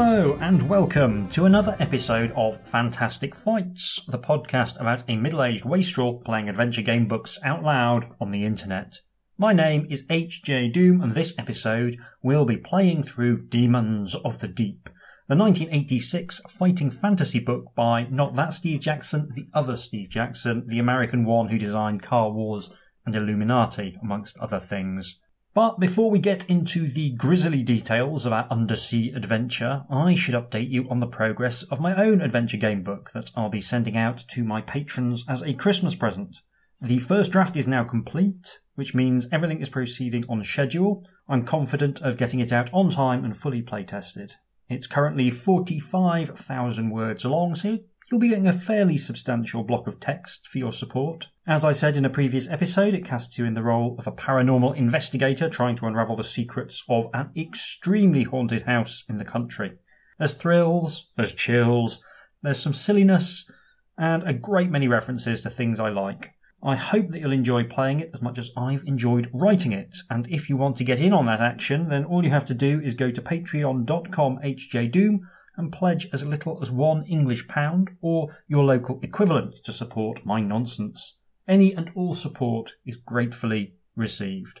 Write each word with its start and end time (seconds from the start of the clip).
Hello, 0.00 0.38
and 0.40 0.68
welcome 0.68 1.26
to 1.30 1.44
another 1.44 1.74
episode 1.80 2.30
of 2.36 2.64
Fantastic 2.64 3.34
Fights, 3.34 4.00
the 4.06 4.16
podcast 4.16 4.78
about 4.78 5.02
a 5.08 5.16
middle 5.16 5.42
aged 5.42 5.64
wastrel 5.64 6.22
playing 6.24 6.48
adventure 6.48 6.82
game 6.82 7.08
books 7.08 7.36
out 7.42 7.64
loud 7.64 8.14
on 8.20 8.30
the 8.30 8.44
internet. 8.44 9.00
My 9.36 9.52
name 9.52 9.88
is 9.90 10.04
HJ 10.04 10.72
Doom, 10.72 11.00
and 11.00 11.14
this 11.14 11.34
episode 11.36 11.96
we'll 12.22 12.44
be 12.44 12.56
playing 12.56 13.02
through 13.02 13.48
Demons 13.48 14.14
of 14.14 14.38
the 14.38 14.46
Deep, 14.46 14.88
the 15.26 15.34
1986 15.34 16.42
fighting 16.48 16.92
fantasy 16.92 17.40
book 17.40 17.74
by 17.74 18.04
not 18.04 18.36
that 18.36 18.54
Steve 18.54 18.78
Jackson, 18.78 19.32
the 19.34 19.48
other 19.52 19.76
Steve 19.76 20.10
Jackson, 20.10 20.62
the 20.68 20.78
American 20.78 21.24
one 21.24 21.48
who 21.48 21.58
designed 21.58 22.04
Car 22.04 22.30
Wars 22.30 22.70
and 23.04 23.16
Illuminati, 23.16 23.98
amongst 24.00 24.38
other 24.38 24.60
things. 24.60 25.18
But 25.58 25.80
before 25.80 26.08
we 26.08 26.20
get 26.20 26.48
into 26.48 26.86
the 26.86 27.10
grisly 27.10 27.64
details 27.64 28.24
of 28.24 28.32
our 28.32 28.46
undersea 28.48 29.10
adventure, 29.10 29.82
I 29.90 30.14
should 30.14 30.36
update 30.36 30.70
you 30.70 30.88
on 30.88 31.00
the 31.00 31.06
progress 31.08 31.64
of 31.64 31.80
my 31.80 31.96
own 31.96 32.20
adventure 32.20 32.56
game 32.56 32.84
book 32.84 33.10
that 33.12 33.32
I'll 33.34 33.48
be 33.48 33.60
sending 33.60 33.96
out 33.96 34.22
to 34.28 34.44
my 34.44 34.60
patrons 34.60 35.24
as 35.28 35.42
a 35.42 35.54
Christmas 35.54 35.96
present. 35.96 36.36
The 36.80 37.00
first 37.00 37.32
draft 37.32 37.56
is 37.56 37.66
now 37.66 37.82
complete, 37.82 38.60
which 38.76 38.94
means 38.94 39.26
everything 39.32 39.60
is 39.60 39.68
proceeding 39.68 40.24
on 40.28 40.44
schedule. 40.44 41.04
I'm 41.28 41.44
confident 41.44 42.00
of 42.02 42.18
getting 42.18 42.38
it 42.38 42.52
out 42.52 42.72
on 42.72 42.88
time 42.90 43.24
and 43.24 43.36
fully 43.36 43.60
playtested. 43.60 44.34
It's 44.68 44.86
currently 44.86 45.28
45,000 45.32 46.90
words 46.90 47.24
long, 47.24 47.56
so 47.56 47.78
you'll 48.08 48.20
be 48.20 48.28
getting 48.28 48.46
a 48.46 48.52
fairly 48.52 48.96
substantial 48.96 49.64
block 49.64 49.88
of 49.88 49.98
text 49.98 50.46
for 50.46 50.58
your 50.58 50.72
support. 50.72 51.30
As 51.48 51.64
I 51.64 51.72
said 51.72 51.96
in 51.96 52.04
a 52.04 52.10
previous 52.10 52.46
episode, 52.46 52.92
it 52.92 53.06
casts 53.06 53.38
you 53.38 53.46
in 53.46 53.54
the 53.54 53.62
role 53.62 53.96
of 53.98 54.06
a 54.06 54.12
paranormal 54.12 54.76
investigator 54.76 55.48
trying 55.48 55.76
to 55.76 55.86
unravel 55.86 56.14
the 56.14 56.22
secrets 56.22 56.84
of 56.90 57.06
an 57.14 57.30
extremely 57.34 58.24
haunted 58.24 58.64
house 58.64 59.02
in 59.08 59.16
the 59.16 59.24
country. 59.24 59.78
There's 60.18 60.34
thrills, 60.34 61.10
there's 61.16 61.32
chills, 61.32 62.02
there's 62.42 62.60
some 62.60 62.74
silliness, 62.74 63.50
and 63.96 64.24
a 64.24 64.34
great 64.34 64.68
many 64.68 64.88
references 64.88 65.40
to 65.40 65.48
things 65.48 65.80
I 65.80 65.88
like. 65.88 66.32
I 66.62 66.76
hope 66.76 67.08
that 67.08 67.20
you'll 67.20 67.32
enjoy 67.32 67.64
playing 67.64 68.00
it 68.00 68.10
as 68.12 68.20
much 68.20 68.36
as 68.36 68.50
I've 68.54 68.84
enjoyed 68.84 69.30
writing 69.32 69.72
it. 69.72 69.96
And 70.10 70.28
if 70.28 70.50
you 70.50 70.58
want 70.58 70.76
to 70.76 70.84
get 70.84 71.00
in 71.00 71.14
on 71.14 71.24
that 71.26 71.40
action, 71.40 71.88
then 71.88 72.04
all 72.04 72.24
you 72.24 72.30
have 72.30 72.44
to 72.48 72.54
do 72.54 72.78
is 72.78 72.92
go 72.92 73.10
to 73.10 73.22
patreon.com 73.22 74.38
hjdoom 74.44 75.20
and 75.56 75.72
pledge 75.72 76.10
as 76.12 76.26
little 76.26 76.58
as 76.60 76.70
one 76.70 77.04
English 77.04 77.48
pound 77.48 77.88
or 78.02 78.36
your 78.48 78.64
local 78.64 79.00
equivalent 79.02 79.54
to 79.64 79.72
support 79.72 80.26
my 80.26 80.42
nonsense. 80.42 81.14
Any 81.48 81.72
and 81.74 81.90
all 81.94 82.14
support 82.14 82.74
is 82.84 82.98
gratefully 82.98 83.74
received. 83.96 84.60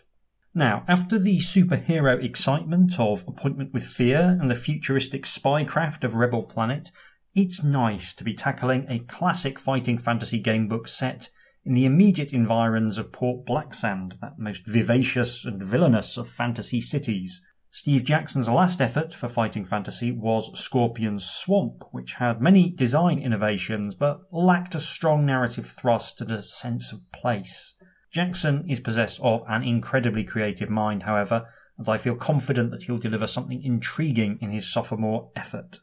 Now, 0.54 0.84
after 0.88 1.18
the 1.18 1.38
superhero 1.38 2.24
excitement 2.24 2.98
of 2.98 3.24
Appointment 3.28 3.74
with 3.74 3.84
Fear 3.84 4.38
and 4.40 4.50
the 4.50 4.56
futuristic 4.56 5.24
spycraft 5.24 6.02
of 6.02 6.14
Rebel 6.14 6.44
Planet, 6.44 6.90
it's 7.34 7.62
nice 7.62 8.14
to 8.14 8.24
be 8.24 8.34
tackling 8.34 8.86
a 8.88 9.00
classic 9.00 9.58
fighting 9.58 9.98
fantasy 9.98 10.42
gamebook 10.42 10.88
set 10.88 11.28
in 11.64 11.74
the 11.74 11.84
immediate 11.84 12.32
environs 12.32 12.96
of 12.96 13.12
Port 13.12 13.44
Blacksand, 13.44 14.14
that 14.22 14.38
most 14.38 14.66
vivacious 14.66 15.44
and 15.44 15.62
villainous 15.62 16.16
of 16.16 16.30
fantasy 16.30 16.80
cities. 16.80 17.42
Steve 17.70 18.04
Jackson's 18.04 18.48
last 18.48 18.80
effort 18.80 19.12
for 19.12 19.28
fighting 19.28 19.64
fantasy 19.64 20.10
was 20.10 20.58
Scorpion's 20.58 21.28
Swamp, 21.28 21.84
which 21.90 22.14
had 22.14 22.40
many 22.40 22.70
design 22.70 23.18
innovations 23.18 23.94
but 23.94 24.22
lacked 24.32 24.74
a 24.74 24.80
strong 24.80 25.26
narrative 25.26 25.74
thrust 25.78 26.18
to 26.18 26.24
the 26.24 26.42
sense 26.42 26.92
of 26.92 27.00
place. 27.12 27.74
Jackson 28.10 28.64
is 28.68 28.80
possessed 28.80 29.20
of 29.22 29.42
an 29.48 29.62
incredibly 29.62 30.24
creative 30.24 30.70
mind, 30.70 31.02
however, 31.02 31.46
and 31.76 31.88
I 31.88 31.98
feel 31.98 32.16
confident 32.16 32.70
that 32.70 32.84
he'll 32.84 32.98
deliver 32.98 33.26
something 33.26 33.62
intriguing 33.62 34.38
in 34.40 34.50
his 34.50 34.66
sophomore 34.66 35.30
effort. 35.36 35.80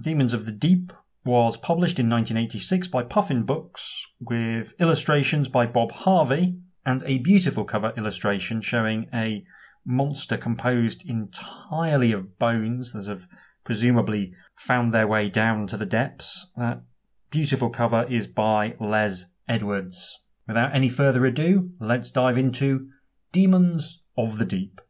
Demons 0.00 0.34
of 0.34 0.44
the 0.44 0.52
Deep 0.52 0.92
was 1.24 1.56
published 1.56 1.98
in 1.98 2.10
1986 2.10 2.88
by 2.88 3.02
Puffin 3.02 3.44
Books 3.44 4.06
with 4.20 4.74
illustrations 4.80 5.48
by 5.48 5.66
Bob 5.66 5.92
Harvey 5.92 6.58
and 6.84 7.02
a 7.04 7.18
beautiful 7.18 7.64
cover 7.64 7.92
illustration 7.96 8.60
showing 8.60 9.08
a 9.14 9.44
monster 9.84 10.36
composed 10.36 11.04
entirely 11.08 12.12
of 12.12 12.38
bones 12.38 12.92
that 12.92 13.06
have 13.06 13.26
presumably 13.64 14.34
found 14.56 14.90
their 14.90 15.06
way 15.06 15.28
down 15.28 15.66
to 15.68 15.76
the 15.76 15.86
depths. 15.86 16.46
That 16.56 16.82
beautiful 17.30 17.70
cover 17.70 18.04
is 18.08 18.26
by 18.26 18.74
Les 18.80 19.26
Edwards. 19.48 20.20
Without 20.46 20.74
any 20.74 20.88
further 20.88 21.24
ado, 21.24 21.70
let's 21.80 22.10
dive 22.10 22.36
into 22.36 22.88
Demons 23.32 24.02
of 24.16 24.38
the 24.38 24.44
Deep. 24.44 24.80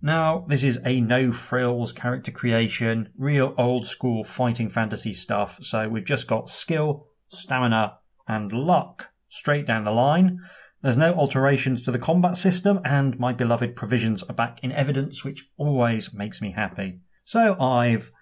Now, 0.00 0.46
this 0.48 0.62
is 0.62 0.78
a 0.86 1.00
no 1.00 1.32
frills 1.32 1.92
character 1.92 2.30
creation, 2.30 3.10
real 3.18 3.54
old 3.58 3.86
school 3.86 4.24
fighting 4.24 4.70
fantasy 4.70 5.12
stuff, 5.12 5.58
so 5.60 5.88
we've 5.88 6.04
just 6.04 6.26
got 6.26 6.48
skill, 6.48 7.08
stamina, 7.28 7.98
and 8.26 8.52
luck 8.52 9.08
straight 9.28 9.66
down 9.66 9.84
the 9.84 9.90
line. 9.90 10.40
There's 10.82 10.96
no 10.96 11.12
alterations 11.14 11.82
to 11.82 11.90
the 11.90 11.98
combat 11.98 12.36
system, 12.36 12.80
and 12.84 13.18
my 13.18 13.32
beloved 13.32 13.74
provisions 13.74 14.22
are 14.22 14.34
back 14.34 14.60
in 14.62 14.70
evidence, 14.70 15.24
which 15.24 15.48
always 15.56 16.14
makes 16.14 16.40
me 16.40 16.52
happy. 16.52 17.00
So 17.24 17.60
I've 17.60 18.12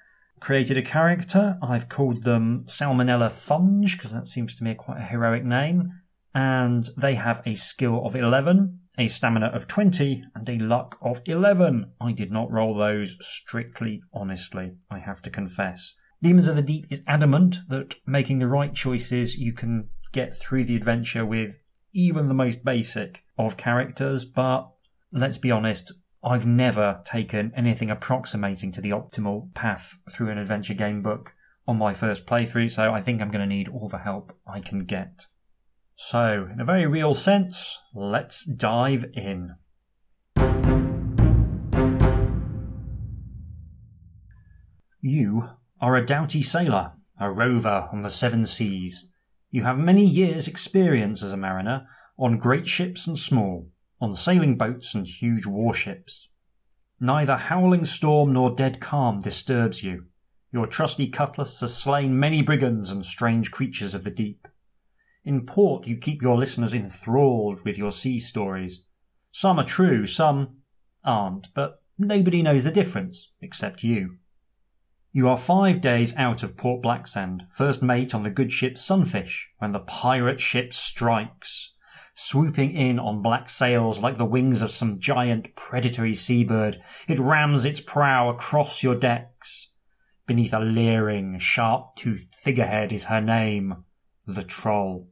created 0.41 0.79
a 0.79 0.83
character. 0.83 1.59
I've 1.63 1.89
called 1.89 2.25
them 2.25 2.65
Salmonella 2.67 3.31
Funge, 3.31 3.93
because 3.93 4.13
that 4.13 4.29
seems 4.29 4.55
to 4.57 4.65
me 4.65 4.75
quite 4.75 4.99
a 4.99 5.05
heroic 5.05 5.45
name. 5.45 5.93
And 6.35 6.89
they 6.97 7.15
have 7.15 7.43
a 7.45 7.55
skill 7.55 8.05
of 8.07 8.17
11, 8.17 8.81
a 8.99 9.09
stamina 9.09 9.47
of 9.47 9.69
20, 9.69 10.25
and 10.35 10.49
a 10.49 10.59
luck 10.59 10.99
of 11.03 11.21
11. 11.27 11.93
I 12.01 12.13
did 12.13 12.33
not 12.33 12.51
roll 12.51 12.75
those 12.75 13.17
strictly 13.21 14.03
honestly, 14.15 14.73
I 14.91 14.99
have 14.99 15.21
to 15.23 15.31
confess. 15.31 15.95
Demons 16.23 16.49
of 16.49 16.57
the 16.57 16.63
Deep 16.63 16.87
is 16.91 17.03
adamant 17.07 17.59
that 17.69 17.97
making 18.07 18.39
the 18.39 18.49
right 18.49 18.75
choices, 18.75 19.37
you 19.37 19.53
can 19.53 19.91
get 20.13 20.37
through 20.37 20.65
the 20.65 20.77
adventure 20.77 21.25
with 21.27 21.55
even 21.97 22.29
the 22.29 22.35
most 22.35 22.63
basic 22.63 23.25
of 23.39 23.57
characters, 23.57 24.27
but 24.27 24.71
let's 25.11 25.39
be 25.39 25.51
honest, 25.51 25.93
I've 26.23 26.45
never 26.45 27.01
taken 27.07 27.53
anything 27.57 27.91
approximating 27.91 28.71
to 28.73 28.83
the 28.83 28.91
optimal 28.91 29.55
path 29.55 29.97
through 30.11 30.29
an 30.29 30.37
adventure 30.37 30.75
game 30.75 31.01
book 31.01 31.33
on 31.67 31.79
my 31.79 31.95
first 31.95 32.27
playthrough, 32.27 32.71
so 32.71 32.93
I 32.93 33.01
think 33.01 33.23
I'm 33.23 33.31
going 33.31 33.41
to 33.41 33.47
need 33.47 33.69
all 33.69 33.89
the 33.89 33.99
help 33.99 34.37
I 34.47 34.61
can 34.61 34.85
get. 34.85 35.27
So, 35.97 36.47
in 36.53 36.61
a 36.61 36.67
very 36.67 36.87
real 36.87 37.15
sense, 37.15 37.81
let's 37.95 38.45
dive 38.45 39.07
in. 39.15 39.55
You 45.01 45.49
are 45.81 45.97
a 45.97 46.05
doughty 46.05 46.43
sailor, 46.43 46.93
a 47.19 47.31
rover 47.31 47.89
on 47.91 48.03
the 48.03 48.11
seven 48.11 48.45
seas. 48.45 49.07
You 49.57 49.63
have 49.63 49.79
many 49.79 50.05
years' 50.05 50.49
experience 50.49 51.23
as 51.23 51.33
a 51.33 51.37
mariner 51.39 51.89
on 52.19 52.37
great 52.37 52.67
ships 52.67 53.07
and 53.07 53.19
small, 53.19 53.71
on 54.03 54.15
sailing 54.15 54.59
boats 54.59 54.95
and 54.95 55.07
huge 55.07 55.47
warships. 55.47 56.29
Neither 57.01 57.39
howling 57.39 57.87
storm 57.87 58.35
nor 58.35 58.55
dead 58.55 58.83
calm 58.83 59.21
disturbs 59.21 59.83
you. 59.83 60.09
Your 60.53 60.67
trusty 60.67 61.09
cutlass 61.09 61.59
has 61.61 61.75
slain 61.75 62.21
many 62.21 62.43
brigands 62.43 62.91
and 62.91 63.07
strange 63.07 63.51
creatures 63.51 63.95
of 63.95 64.05
the 64.05 64.11
deep. 64.11 64.47
In 65.25 65.47
port, 65.47 65.87
you 65.87 65.97
keep 65.97 66.21
your 66.21 66.37
listeners 66.37 66.75
enthralled 66.75 67.65
with 67.65 67.79
your 67.79 67.93
sea 67.93 68.21
stories. 68.21 68.83
Some 69.31 69.59
are 69.59 69.65
true, 69.65 70.05
some 70.05 70.59
aren't, 71.03 71.47
but 71.55 71.83
nobody 71.97 72.43
knows 72.43 72.65
the 72.65 72.71
difference 72.71 73.33
except 73.41 73.83
you. 73.83 74.19
You 75.17 75.31
are 75.31 75.39
five 75.39 75.81
days 75.81 76.15
out 76.19 76.43
of 76.43 76.59
Port 76.59 76.83
Blacksand, 76.83 77.47
first 77.51 77.83
mate 77.83 78.15
on 78.15 78.23
the 78.23 78.29
good 78.29 78.53
ship 78.53 78.77
Sunfish, 78.77 79.49
when 79.57 79.73
the 79.73 79.79
pirate 79.79 80.43
ship 80.43 80.75
strikes, 80.75 81.73
swooping 82.15 82.73
in 82.73 82.99
on 82.99 83.23
black 83.23 83.49
sails 83.49 83.99
like 83.99 84.19
the 84.19 84.27
wings 84.27 84.61
of 84.61 84.71
some 84.71 85.01
giant 85.01 85.57
predatory 85.57 86.13
seabird. 86.13 86.83
It 87.09 87.19
rams 87.19 87.65
its 87.65 87.81
prow 87.81 88.29
across 88.29 88.83
your 88.83 88.95
decks. 88.95 89.71
Beneath 90.27 90.53
a 90.53 90.61
leering, 90.61 91.39
sharp-toothed 91.39 92.35
figurehead 92.35 92.93
is 92.93 93.05
her 93.05 93.23
name, 93.23 93.85
the 94.27 94.43
Troll. 94.43 95.09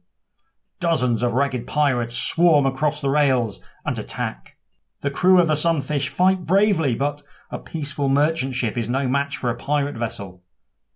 Dozens 0.79 1.23
of 1.23 1.33
ragged 1.33 1.65
pirates 1.65 2.15
swarm 2.15 2.67
across 2.67 3.01
the 3.01 3.09
rails 3.09 3.59
and 3.83 3.97
attack. 3.97 4.55
The 5.01 5.09
crew 5.09 5.39
of 5.39 5.47
the 5.47 5.55
Sunfish 5.55 6.09
fight 6.09 6.45
bravely, 6.45 6.93
but 6.93 7.23
a 7.55 7.59
peaceful 7.59 8.09
merchant 8.09 8.53
ship 8.53 8.77
is 8.77 8.89
no 8.89 9.07
match 9.07 9.37
for 9.37 9.49
a 9.49 9.55
pirate 9.55 9.95
vessel. 9.95 10.43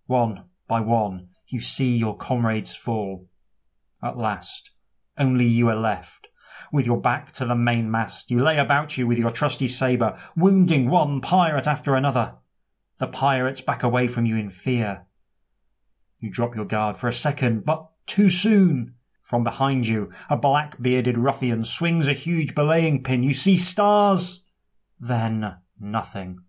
One 0.06 0.44
by 0.68 0.80
one, 0.80 1.30
you 1.48 1.58
see 1.58 1.96
your 1.96 2.16
comrades 2.16 2.76
fall. 2.76 3.26
At 4.02 4.18
last, 4.18 4.70
only 5.16 5.46
you 5.46 5.68
are 5.70 5.76
left. 5.76 6.28
With 6.70 6.84
your 6.84 7.00
back 7.00 7.32
to 7.32 7.46
the 7.46 7.54
mainmast, 7.54 8.30
you 8.30 8.42
lay 8.42 8.58
about 8.58 8.98
you 8.98 9.06
with 9.06 9.16
your 9.16 9.30
trusty 9.30 9.68
sabre, 9.68 10.18
wounding 10.36 10.90
one 10.90 11.22
pirate 11.22 11.66
after 11.66 11.94
another. 11.96 12.34
The 12.98 13.06
pirates 13.06 13.62
back 13.62 13.82
away 13.82 14.06
from 14.06 14.26
you 14.26 14.36
in 14.36 14.50
fear. 14.50 15.06
You 16.18 16.30
drop 16.30 16.54
your 16.54 16.66
guard 16.66 16.98
for 16.98 17.08
a 17.08 17.14
second, 17.14 17.64
but 17.64 17.88
too 18.06 18.28
soon. 18.28 18.96
From 19.22 19.44
behind 19.44 19.86
you, 19.86 20.10
a 20.28 20.36
black 20.36 20.80
bearded 20.82 21.16
ruffian 21.16 21.64
swings 21.64 22.06
a 22.06 22.12
huge 22.12 22.54
belaying 22.54 23.02
pin. 23.02 23.22
You 23.22 23.32
see 23.32 23.56
stars. 23.56 24.42
Then 24.98 25.54
nothing. 25.80 26.40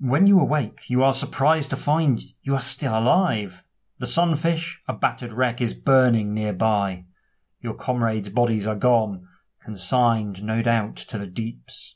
When 0.00 0.26
you 0.26 0.40
awake, 0.40 0.88
you 0.88 1.02
are 1.04 1.12
surprised 1.12 1.70
to 1.70 1.76
find 1.76 2.20
you 2.42 2.54
are 2.54 2.60
still 2.60 2.98
alive. 2.98 3.62
The 3.98 4.06
sunfish, 4.06 4.80
a 4.88 4.92
battered 4.92 5.32
wreck, 5.32 5.60
is 5.60 5.72
burning 5.72 6.34
nearby. 6.34 7.04
Your 7.60 7.74
comrades' 7.74 8.28
bodies 8.28 8.66
are 8.66 8.74
gone, 8.74 9.24
consigned, 9.64 10.42
no 10.42 10.62
doubt, 10.62 10.96
to 10.96 11.16
the 11.16 11.26
deeps. 11.26 11.94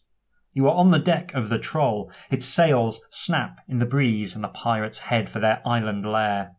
You 0.52 0.68
are 0.68 0.74
on 0.74 0.90
the 0.90 0.98
deck 0.98 1.34
of 1.34 1.48
the 1.48 1.58
Troll. 1.58 2.10
Its 2.30 2.46
sails 2.46 3.00
snap 3.10 3.60
in 3.68 3.78
the 3.78 3.86
breeze, 3.86 4.34
and 4.34 4.42
the 4.44 4.48
pirates 4.48 5.00
head 5.00 5.28
for 5.28 5.40
their 5.40 5.60
island 5.66 6.06
lair. 6.06 6.52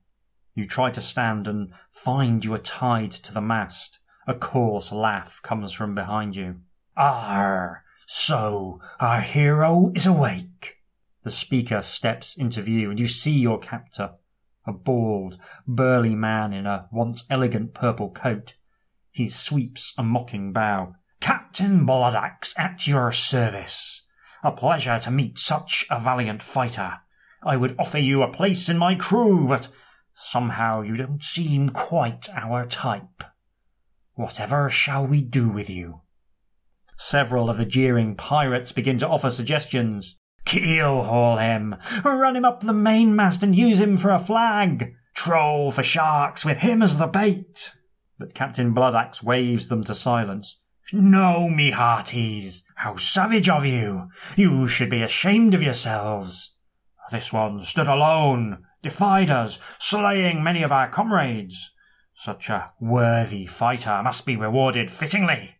You 0.55 0.67
try 0.67 0.91
to 0.91 1.01
stand 1.01 1.47
and 1.47 1.71
find 1.89 2.43
you 2.43 2.53
are 2.53 2.59
tied 2.59 3.11
to 3.11 3.33
the 3.33 3.41
mast. 3.41 3.99
A 4.27 4.33
coarse 4.33 4.91
laugh 4.91 5.39
comes 5.41 5.71
from 5.71 5.95
behind 5.95 6.35
you. 6.35 6.57
Ah, 6.97 7.77
so 8.05 8.81
our 8.99 9.21
hero 9.21 9.91
is 9.95 10.05
awake. 10.05 10.78
The 11.23 11.31
speaker 11.31 11.81
steps 11.81 12.37
into 12.37 12.61
view, 12.61 12.89
and 12.89 12.99
you 12.99 13.07
see 13.07 13.37
your 13.37 13.59
captor, 13.59 14.11
a 14.65 14.71
bald, 14.71 15.37
burly 15.67 16.15
man 16.15 16.53
in 16.53 16.65
a 16.65 16.87
once 16.91 17.25
elegant 17.29 17.73
purple 17.73 18.09
coat. 18.09 18.53
He 19.11 19.27
sweeps 19.27 19.93
a 19.97 20.03
mocking 20.03 20.53
bow. 20.53 20.95
Captain 21.19 21.85
Bloodaxe 21.85 22.53
at 22.57 22.87
your 22.87 23.11
service. 23.11 24.03
A 24.43 24.51
pleasure 24.51 24.99
to 24.99 25.11
meet 25.11 25.37
such 25.37 25.85
a 25.89 25.99
valiant 25.99 26.41
fighter. 26.41 26.99
I 27.43 27.57
would 27.57 27.75
offer 27.77 27.97
you 27.97 28.21
a 28.21 28.31
place 28.31 28.69
in 28.69 28.77
my 28.77 28.95
crew, 28.95 29.47
but 29.47 29.67
somehow 30.15 30.81
you 30.81 30.95
don't 30.95 31.23
seem 31.23 31.69
quite 31.69 32.29
our 32.33 32.65
type. 32.65 33.23
Whatever 34.13 34.69
shall 34.69 35.05
we 35.05 35.21
do 35.21 35.49
with 35.49 35.69
you? 35.69 36.01
Several 36.97 37.49
of 37.49 37.57
the 37.57 37.65
jeering 37.65 38.15
pirates 38.15 38.71
begin 38.71 38.97
to 38.99 39.07
offer 39.07 39.29
suggestions. 39.29 40.17
Keel-haul 40.45 41.37
him, 41.37 41.75
run 42.03 42.35
him 42.35 42.45
up 42.45 42.61
the 42.61 42.73
mainmast 42.73 43.43
and 43.43 43.55
use 43.55 43.79
him 43.79 43.97
for 43.97 44.11
a 44.11 44.19
flag, 44.19 44.93
troll 45.13 45.71
for 45.71 45.83
sharks 45.83 46.43
with 46.43 46.57
him 46.59 46.81
as 46.81 46.97
the 46.97 47.07
bait. 47.07 47.73
But 48.17 48.33
Captain 48.33 48.73
Bloodaxe 48.73 49.23
waves 49.23 49.67
them 49.67 49.83
to 49.85 49.95
silence. 49.95 50.59
No, 50.91 51.49
me 51.49 51.71
hearties, 51.71 52.63
how 52.75 52.95
savage 52.95 53.47
of 53.47 53.65
you! 53.65 54.09
You 54.35 54.67
should 54.67 54.89
be 54.89 55.03
ashamed 55.03 55.53
of 55.53 55.61
yourselves. 55.61 56.53
This 57.11 57.31
one 57.31 57.61
stood 57.61 57.87
alone, 57.87 58.65
defied 58.81 59.29
us, 59.29 59.59
slaying 59.77 60.43
many 60.43 60.63
of 60.63 60.71
our 60.71 60.89
comrades. 60.89 61.73
Such 62.15 62.49
a 62.49 62.71
worthy 62.79 63.45
fighter 63.45 64.01
must 64.03 64.25
be 64.25 64.35
rewarded 64.35 64.91
fittingly, 64.91 65.55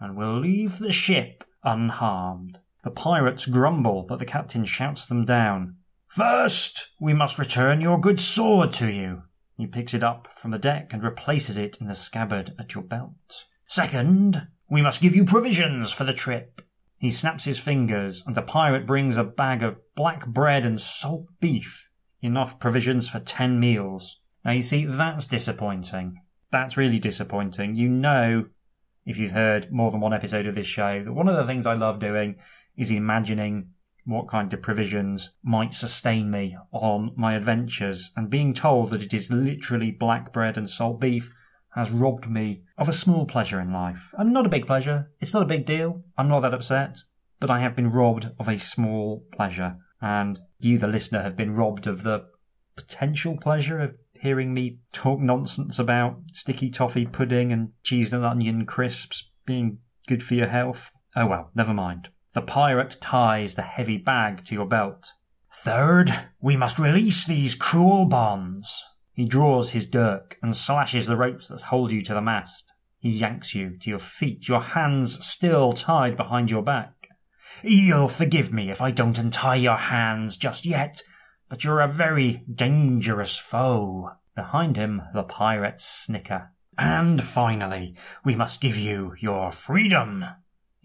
and 0.00 0.16
will 0.16 0.38
leave 0.38 0.78
the 0.78 0.92
ship 0.92 1.44
unharmed. 1.64 2.58
The 2.86 2.92
pirates 2.92 3.46
grumble, 3.46 4.04
but 4.04 4.20
the 4.20 4.24
captain 4.24 4.64
shouts 4.64 5.06
them 5.06 5.24
down. 5.24 5.78
First, 6.06 6.92
we 7.00 7.12
must 7.12 7.36
return 7.36 7.80
your 7.80 8.00
good 8.00 8.20
sword 8.20 8.72
to 8.74 8.88
you. 8.88 9.24
He 9.56 9.66
picks 9.66 9.92
it 9.92 10.04
up 10.04 10.28
from 10.36 10.52
the 10.52 10.58
deck 10.58 10.92
and 10.92 11.02
replaces 11.02 11.56
it 11.56 11.78
in 11.80 11.88
the 11.88 11.96
scabbard 11.96 12.54
at 12.60 12.76
your 12.76 12.84
belt. 12.84 13.46
Second, 13.66 14.46
we 14.70 14.82
must 14.82 15.02
give 15.02 15.16
you 15.16 15.24
provisions 15.24 15.90
for 15.90 16.04
the 16.04 16.12
trip. 16.12 16.62
He 16.96 17.10
snaps 17.10 17.42
his 17.42 17.58
fingers, 17.58 18.22
and 18.24 18.36
the 18.36 18.40
pirate 18.40 18.86
brings 18.86 19.16
a 19.16 19.24
bag 19.24 19.64
of 19.64 19.78
black 19.96 20.24
bread 20.24 20.64
and 20.64 20.80
salt 20.80 21.26
beef. 21.40 21.90
Enough 22.22 22.60
provisions 22.60 23.08
for 23.08 23.18
ten 23.18 23.58
meals. 23.58 24.20
Now, 24.44 24.52
you 24.52 24.62
see, 24.62 24.84
that's 24.84 25.26
disappointing. 25.26 26.20
That's 26.52 26.76
really 26.76 27.00
disappointing. 27.00 27.74
You 27.74 27.88
know, 27.88 28.44
if 29.04 29.18
you've 29.18 29.32
heard 29.32 29.72
more 29.72 29.90
than 29.90 30.00
one 30.00 30.14
episode 30.14 30.46
of 30.46 30.54
this 30.54 30.68
show, 30.68 31.02
that 31.04 31.12
one 31.12 31.28
of 31.28 31.34
the 31.34 31.46
things 31.46 31.66
I 31.66 31.74
love 31.74 31.98
doing 31.98 32.36
is 32.76 32.90
imagining 32.90 33.70
what 34.04 34.28
kind 34.28 34.52
of 34.52 34.62
provisions 34.62 35.32
might 35.42 35.74
sustain 35.74 36.30
me 36.30 36.56
on 36.72 37.12
my 37.16 37.34
adventures, 37.34 38.12
and 38.16 38.30
being 38.30 38.54
told 38.54 38.90
that 38.90 39.02
it 39.02 39.12
is 39.12 39.30
literally 39.30 39.90
black 39.90 40.32
bread 40.32 40.56
and 40.56 40.70
salt 40.70 41.00
beef 41.00 41.32
has 41.74 41.90
robbed 41.90 42.30
me 42.30 42.62
of 42.78 42.88
a 42.88 42.92
small 42.92 43.26
pleasure 43.26 43.60
in 43.60 43.72
life. 43.72 44.10
And 44.16 44.32
not 44.32 44.46
a 44.46 44.50
big 44.50 44.66
pleasure. 44.66 45.10
It's 45.20 45.34
not 45.34 45.42
a 45.42 45.46
big 45.46 45.66
deal. 45.66 46.04
I'm 46.16 46.28
not 46.28 46.40
that 46.40 46.54
upset. 46.54 46.98
But 47.38 47.50
I 47.50 47.60
have 47.60 47.76
been 47.76 47.92
robbed 47.92 48.30
of 48.38 48.48
a 48.48 48.58
small 48.58 49.26
pleasure. 49.34 49.76
And 50.00 50.38
you, 50.58 50.78
the 50.78 50.86
listener, 50.86 51.22
have 51.22 51.36
been 51.36 51.54
robbed 51.54 51.86
of 51.86 52.02
the 52.02 52.24
potential 52.76 53.36
pleasure 53.36 53.78
of 53.78 53.96
hearing 54.20 54.54
me 54.54 54.78
talk 54.92 55.20
nonsense 55.20 55.78
about 55.78 56.20
sticky 56.32 56.70
toffee 56.70 57.06
pudding 57.06 57.52
and 57.52 57.72
cheese 57.82 58.12
and 58.12 58.24
onion 58.24 58.64
crisps 58.64 59.30
being 59.44 59.78
good 60.06 60.22
for 60.22 60.34
your 60.34 60.48
health. 60.48 60.90
Oh 61.14 61.26
well, 61.26 61.50
never 61.54 61.74
mind. 61.74 62.08
The 62.36 62.42
pirate 62.42 62.98
ties 63.00 63.54
the 63.54 63.62
heavy 63.62 63.96
bag 63.96 64.44
to 64.44 64.54
your 64.54 64.66
belt. 64.66 65.14
Third, 65.64 66.26
we 66.38 66.54
must 66.54 66.78
release 66.78 67.24
these 67.24 67.54
cruel 67.54 68.04
bonds. 68.04 68.84
He 69.14 69.24
draws 69.24 69.70
his 69.70 69.86
dirk 69.86 70.36
and 70.42 70.54
slashes 70.54 71.06
the 71.06 71.16
ropes 71.16 71.48
that 71.48 71.62
hold 71.62 71.92
you 71.92 72.02
to 72.02 72.12
the 72.12 72.20
mast. 72.20 72.74
He 72.98 73.08
yanks 73.08 73.54
you 73.54 73.78
to 73.78 73.88
your 73.88 73.98
feet, 73.98 74.48
your 74.48 74.60
hands 74.60 75.24
still 75.24 75.72
tied 75.72 76.18
behind 76.18 76.50
your 76.50 76.60
back. 76.60 77.08
You'll 77.62 78.10
forgive 78.10 78.52
me 78.52 78.70
if 78.70 78.82
I 78.82 78.90
don't 78.90 79.16
untie 79.16 79.56
your 79.56 79.78
hands 79.78 80.36
just 80.36 80.66
yet, 80.66 81.00
but 81.48 81.64
you're 81.64 81.80
a 81.80 81.88
very 81.88 82.44
dangerous 82.54 83.38
foe. 83.38 84.10
Behind 84.34 84.76
him, 84.76 85.00
the 85.14 85.22
pirates 85.22 85.86
snicker. 85.86 86.52
And 86.76 87.24
finally, 87.24 87.96
we 88.26 88.36
must 88.36 88.60
give 88.60 88.76
you 88.76 89.14
your 89.18 89.52
freedom. 89.52 90.26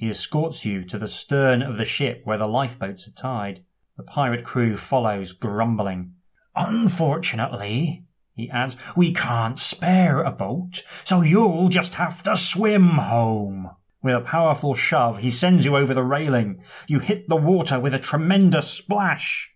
He 0.01 0.09
escorts 0.09 0.65
you 0.65 0.83
to 0.85 0.97
the 0.97 1.07
stern 1.07 1.61
of 1.61 1.77
the 1.77 1.85
ship 1.85 2.21
where 2.23 2.39
the 2.39 2.47
lifeboats 2.47 3.07
are 3.07 3.11
tied. 3.11 3.63
The 3.97 4.03
pirate 4.03 4.43
crew 4.43 4.75
follows, 4.75 5.31
grumbling. 5.31 6.13
Unfortunately, 6.55 8.07
he 8.33 8.49
adds, 8.49 8.75
we 8.95 9.13
can't 9.13 9.59
spare 9.59 10.23
a 10.23 10.31
boat, 10.31 10.81
so 11.03 11.21
you'll 11.21 11.69
just 11.69 11.93
have 11.93 12.23
to 12.23 12.35
swim 12.35 12.97
home. 12.97 13.69
With 14.01 14.15
a 14.15 14.21
powerful 14.21 14.73
shove, 14.73 15.19
he 15.19 15.29
sends 15.29 15.65
you 15.65 15.77
over 15.77 15.93
the 15.93 16.01
railing. 16.01 16.63
You 16.87 16.97
hit 16.97 17.29
the 17.29 17.35
water 17.35 17.79
with 17.79 17.93
a 17.93 17.99
tremendous 17.99 18.71
splash. 18.71 19.51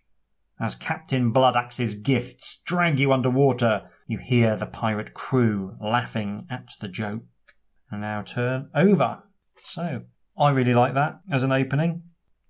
As 0.60 0.76
Captain 0.76 1.32
Bloodaxe's 1.32 1.96
gifts 1.96 2.60
drag 2.64 3.00
you 3.00 3.12
underwater, 3.12 3.90
you 4.06 4.18
hear 4.18 4.54
the 4.54 4.66
pirate 4.66 5.12
crew 5.12 5.76
laughing 5.82 6.46
at 6.48 6.68
the 6.80 6.86
joke. 6.86 7.24
And 7.90 8.02
now 8.02 8.22
turn 8.22 8.70
over. 8.76 9.24
So, 9.64 10.02
I 10.38 10.50
really 10.50 10.74
like 10.74 10.94
that 10.94 11.20
as 11.30 11.42
an 11.42 11.52
opening. 11.52 12.02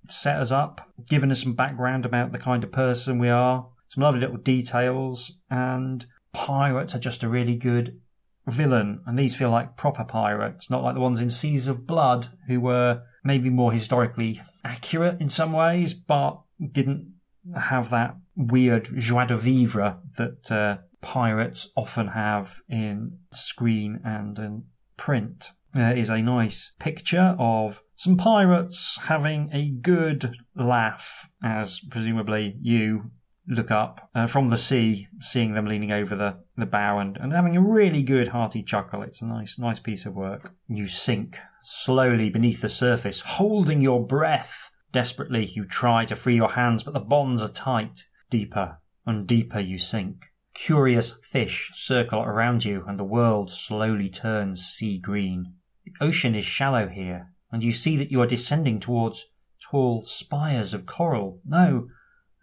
Set 0.08 0.36
us 0.36 0.50
up, 0.50 0.92
giving 1.08 1.30
us 1.30 1.42
some 1.42 1.54
background 1.54 2.04
about 2.04 2.32
the 2.32 2.38
kind 2.38 2.62
of 2.64 2.72
person 2.72 3.18
we 3.18 3.28
are, 3.28 3.68
some 3.88 4.02
lovely 4.02 4.20
little 4.20 4.36
details, 4.36 5.32
and 5.50 6.06
pirates 6.32 6.94
are 6.94 7.00
just 7.00 7.22
a 7.22 7.28
really 7.28 7.56
good 7.56 8.00
villain, 8.46 9.00
and 9.06 9.18
these 9.18 9.34
feel 9.34 9.50
like 9.50 9.76
proper 9.76 10.04
pirates, 10.04 10.70
not 10.70 10.82
like 10.82 10.94
the 10.94 11.00
ones 11.00 11.20
in 11.20 11.30
Seas 11.30 11.66
of 11.66 11.86
Blood, 11.86 12.28
who 12.46 12.60
were 12.60 13.02
maybe 13.24 13.50
more 13.50 13.72
historically 13.72 14.40
accurate 14.64 15.20
in 15.20 15.28
some 15.28 15.52
ways, 15.52 15.94
but 15.94 16.40
didn't 16.72 17.14
have 17.54 17.90
that 17.90 18.16
weird 18.36 18.90
joie 18.98 19.26
de 19.26 19.36
vivre 19.36 19.98
that 20.16 20.50
uh, 20.50 20.78
pirates 21.00 21.70
often 21.76 22.08
have 22.08 22.60
in 22.68 23.18
screen 23.32 24.00
and 24.04 24.38
in 24.38 24.64
print. 24.96 25.50
There 25.74 25.96
is 25.96 26.08
a 26.08 26.22
nice 26.22 26.72
picture 26.78 27.36
of 27.38 27.82
some 27.96 28.16
pirates 28.16 28.98
having 29.02 29.50
a 29.52 29.70
good 29.70 30.34
laugh, 30.54 31.28
as 31.42 31.80
presumably 31.90 32.56
you 32.60 33.10
look 33.48 33.70
up 33.70 34.10
uh, 34.14 34.26
from 34.26 34.48
the 34.48 34.58
sea, 34.58 35.08
seeing 35.20 35.54
them 35.54 35.66
leaning 35.66 35.92
over 35.92 36.16
the, 36.16 36.38
the 36.56 36.66
bow 36.66 36.98
and, 36.98 37.16
and 37.16 37.32
having 37.32 37.56
a 37.56 37.60
really 37.60 38.02
good 38.02 38.28
hearty 38.28 38.62
chuckle. 38.62 39.02
It's 39.02 39.22
a 39.22 39.26
nice, 39.26 39.58
nice 39.58 39.78
piece 39.78 40.04
of 40.04 40.14
work. 40.14 40.52
You 40.68 40.88
sink 40.88 41.38
slowly 41.62 42.30
beneath 42.30 42.60
the 42.60 42.68
surface, 42.68 43.20
holding 43.20 43.80
your 43.80 44.04
breath. 44.04 44.70
Desperately, 44.92 45.46
you 45.46 45.64
try 45.64 46.04
to 46.06 46.16
free 46.16 46.36
your 46.36 46.52
hands, 46.52 46.82
but 46.82 46.94
the 46.94 47.00
bonds 47.00 47.42
are 47.42 47.48
tight. 47.48 48.06
Deeper 48.30 48.78
and 49.04 49.26
deeper 49.26 49.60
you 49.60 49.78
sink. 49.78 50.26
Curious 50.56 51.18
fish 51.22 51.70
circle 51.74 52.22
around 52.22 52.64
you, 52.64 52.82
and 52.88 52.98
the 52.98 53.04
world 53.04 53.52
slowly 53.52 54.08
turns 54.08 54.64
sea 54.64 54.98
green. 54.98 55.52
The 55.84 55.92
ocean 56.00 56.34
is 56.34 56.46
shallow 56.46 56.88
here, 56.88 57.32
and 57.52 57.62
you 57.62 57.72
see 57.72 57.96
that 57.98 58.10
you 58.10 58.22
are 58.22 58.26
descending 58.26 58.80
towards 58.80 59.26
tall 59.60 60.02
spires 60.04 60.72
of 60.72 60.86
coral. 60.86 61.40
No, 61.44 61.88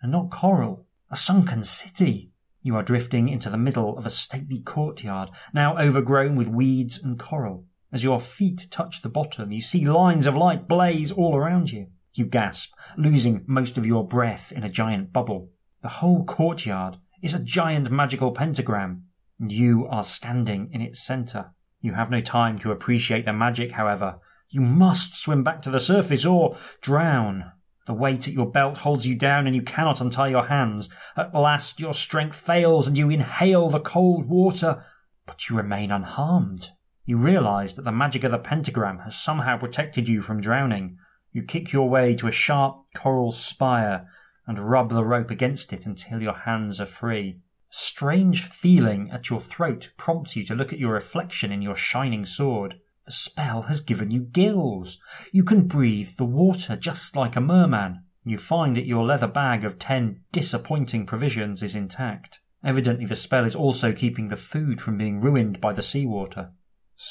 and 0.02 0.12
not 0.12 0.30
coral, 0.30 0.86
a 1.10 1.16
sunken 1.16 1.64
city. 1.64 2.32
You 2.62 2.76
are 2.76 2.84
drifting 2.84 3.30
into 3.30 3.50
the 3.50 3.58
middle 3.58 3.98
of 3.98 4.06
a 4.06 4.12
stately 4.12 4.60
courtyard, 4.60 5.32
now 5.52 5.76
overgrown 5.78 6.36
with 6.36 6.48
weeds 6.48 7.02
and 7.04 7.20
coral. 7.20 7.66
As 7.92 8.04
your 8.04 8.20
feet 8.20 8.68
touch 8.70 9.02
the 9.02 9.10
bottom, 9.10 9.52
you 9.52 9.62
see 9.62 9.86
lines 9.86 10.28
of 10.28 10.36
light 10.36 10.68
blaze 10.68 11.12
all 11.12 11.36
around 11.36 11.72
you. 11.72 11.88
You 12.14 12.26
gasp, 12.26 12.74
losing 12.96 13.44
most 13.48 13.76
of 13.78 13.88
your 13.88 14.08
breath 14.08 14.52
in 14.52 14.64
a 14.64 14.70
giant 14.70 15.12
bubble. 15.12 15.50
The 15.82 15.90
whole 15.90 16.24
courtyard 16.24 16.98
is 17.24 17.34
a 17.34 17.40
giant 17.40 17.90
magical 17.90 18.34
pentagram, 18.34 19.06
and 19.40 19.52
you 19.52 19.88
are 19.90 20.04
standing 20.04 20.70
in 20.74 20.82
its 20.82 21.02
centre. 21.02 21.52
You 21.80 21.94
have 21.94 22.12
no 22.12 22.20
time 22.20 22.60
to 22.60 22.72
appreciate 22.72 23.24
the 23.26 23.34
magic, 23.34 23.72
however. 23.72 24.20
You 24.50 24.62
must 24.62 25.16
swim 25.16 25.44
back 25.44 25.62
to 25.64 25.72
the 25.72 25.80
surface 25.80 26.26
or 26.26 26.58
drown. 26.82 27.52
The 27.88 27.94
weight 27.94 28.28
at 28.28 28.34
your 28.34 28.52
belt 28.52 28.80
holds 28.80 29.08
you 29.08 29.16
down 29.16 29.48
and 29.48 29.56
you 29.56 29.62
cannot 29.62 30.00
untie 30.00 30.30
your 30.30 30.48
hands. 30.48 30.90
At 31.18 31.34
last 31.34 31.80
your 31.80 31.94
strength 31.94 32.36
fails 32.36 32.88
and 32.88 32.98
you 32.98 33.10
inhale 33.10 33.70
the 33.70 33.80
cold 33.80 34.28
water, 34.28 34.86
but 35.26 35.50
you 35.50 35.56
remain 35.56 35.92
unharmed. 35.92 36.70
You 37.06 37.18
realize 37.18 37.76
that 37.76 37.84
the 37.84 37.92
magic 37.92 38.24
of 38.24 38.32
the 38.32 38.38
pentagram 38.38 39.00
has 39.00 39.16
somehow 39.16 39.58
protected 39.58 40.08
you 40.08 40.22
from 40.22 40.40
drowning. 40.40 40.98
You 41.32 41.44
kick 41.44 41.74
your 41.74 41.90
way 41.90 42.16
to 42.16 42.28
a 42.28 42.32
sharp 42.32 42.84
coral 42.96 43.32
spire 43.32 44.08
and 44.46 44.70
rub 44.70 44.90
the 44.90 45.04
rope 45.04 45.32
against 45.32 45.72
it 45.74 45.86
until 45.86 46.22
your 46.22 46.34
hands 46.34 46.82
are 46.82 46.86
free. 46.86 47.40
A 47.72 47.76
strange 47.76 48.44
feeling 48.50 49.10
at 49.12 49.30
your 49.30 49.42
throat 49.42 49.92
prompts 49.98 50.36
you 50.36 50.46
to 50.46 50.56
look 50.56 50.74
at 50.74 50.80
your 50.80 50.94
reflection 50.94 51.52
in 51.52 51.62
your 51.62 51.76
shining 51.76 52.26
sword. 52.26 52.76
The 53.06 53.12
spell 53.12 53.64
has 53.64 53.80
given 53.82 54.12
you 54.12 54.22
gills. 54.22 55.00
You 55.32 55.44
can 55.44 55.68
breathe 55.68 56.18
the 56.18 56.26
water 56.26 56.76
just 56.76 57.16
like 57.16 57.36
a 57.36 57.42
merman. 57.42 58.04
You 58.26 58.38
find 58.38 58.78
that 58.78 58.86
your 58.86 59.04
leather 59.04 59.28
bag 59.28 59.66
of 59.66 59.80
ten 59.80 60.22
disappointing 60.32 61.06
provisions 61.06 61.62
is 61.62 61.76
intact. 61.76 62.40
Evidently, 62.64 63.06
the 63.06 63.18
spell 63.18 63.44
is 63.44 63.56
also 63.56 63.92
keeping 63.92 64.30
the 64.30 64.38
food 64.38 64.80
from 64.80 64.98
being 64.98 65.20
ruined 65.20 65.60
by 65.60 65.74
the 65.74 65.82
seawater. 65.82 66.52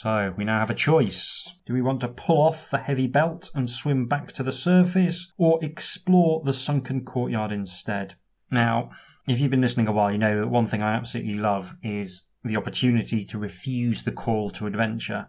So, 0.01 0.33
we 0.39 0.45
now 0.45 0.59
have 0.59 0.71
a 0.71 0.75
choice. 0.75 1.53
Do 1.67 1.75
we 1.75 1.83
want 1.83 2.01
to 2.01 2.09
pull 2.09 2.41
off 2.41 2.71
the 2.71 2.79
heavy 2.79 3.07
belt 3.07 3.51
and 3.55 3.69
swim 3.69 4.09
back 4.09 4.33
to 4.33 4.43
the 4.43 4.51
surface, 4.51 5.31
or 5.37 5.63
explore 5.63 6.43
the 6.43 6.55
sunken 6.55 7.05
courtyard 7.05 7.53
instead? 7.53 8.15
Now, 8.51 8.91
if 9.29 9.39
you've 9.39 9.51
been 9.51 9.61
listening 9.61 9.89
a 9.89 9.93
while, 9.93 10.11
you 10.11 10.17
know 10.17 10.41
that 10.41 10.49
one 10.49 10.67
thing 10.67 10.83
I 10.83 10.95
absolutely 10.95 11.35
love 11.35 11.75
is 11.83 12.25
the 12.43 12.57
opportunity 12.57 13.23
to 13.27 13.39
refuse 13.39 14.05
the 14.05 14.13
call 14.13 14.51
to 14.53 14.67
adventure 14.67 15.29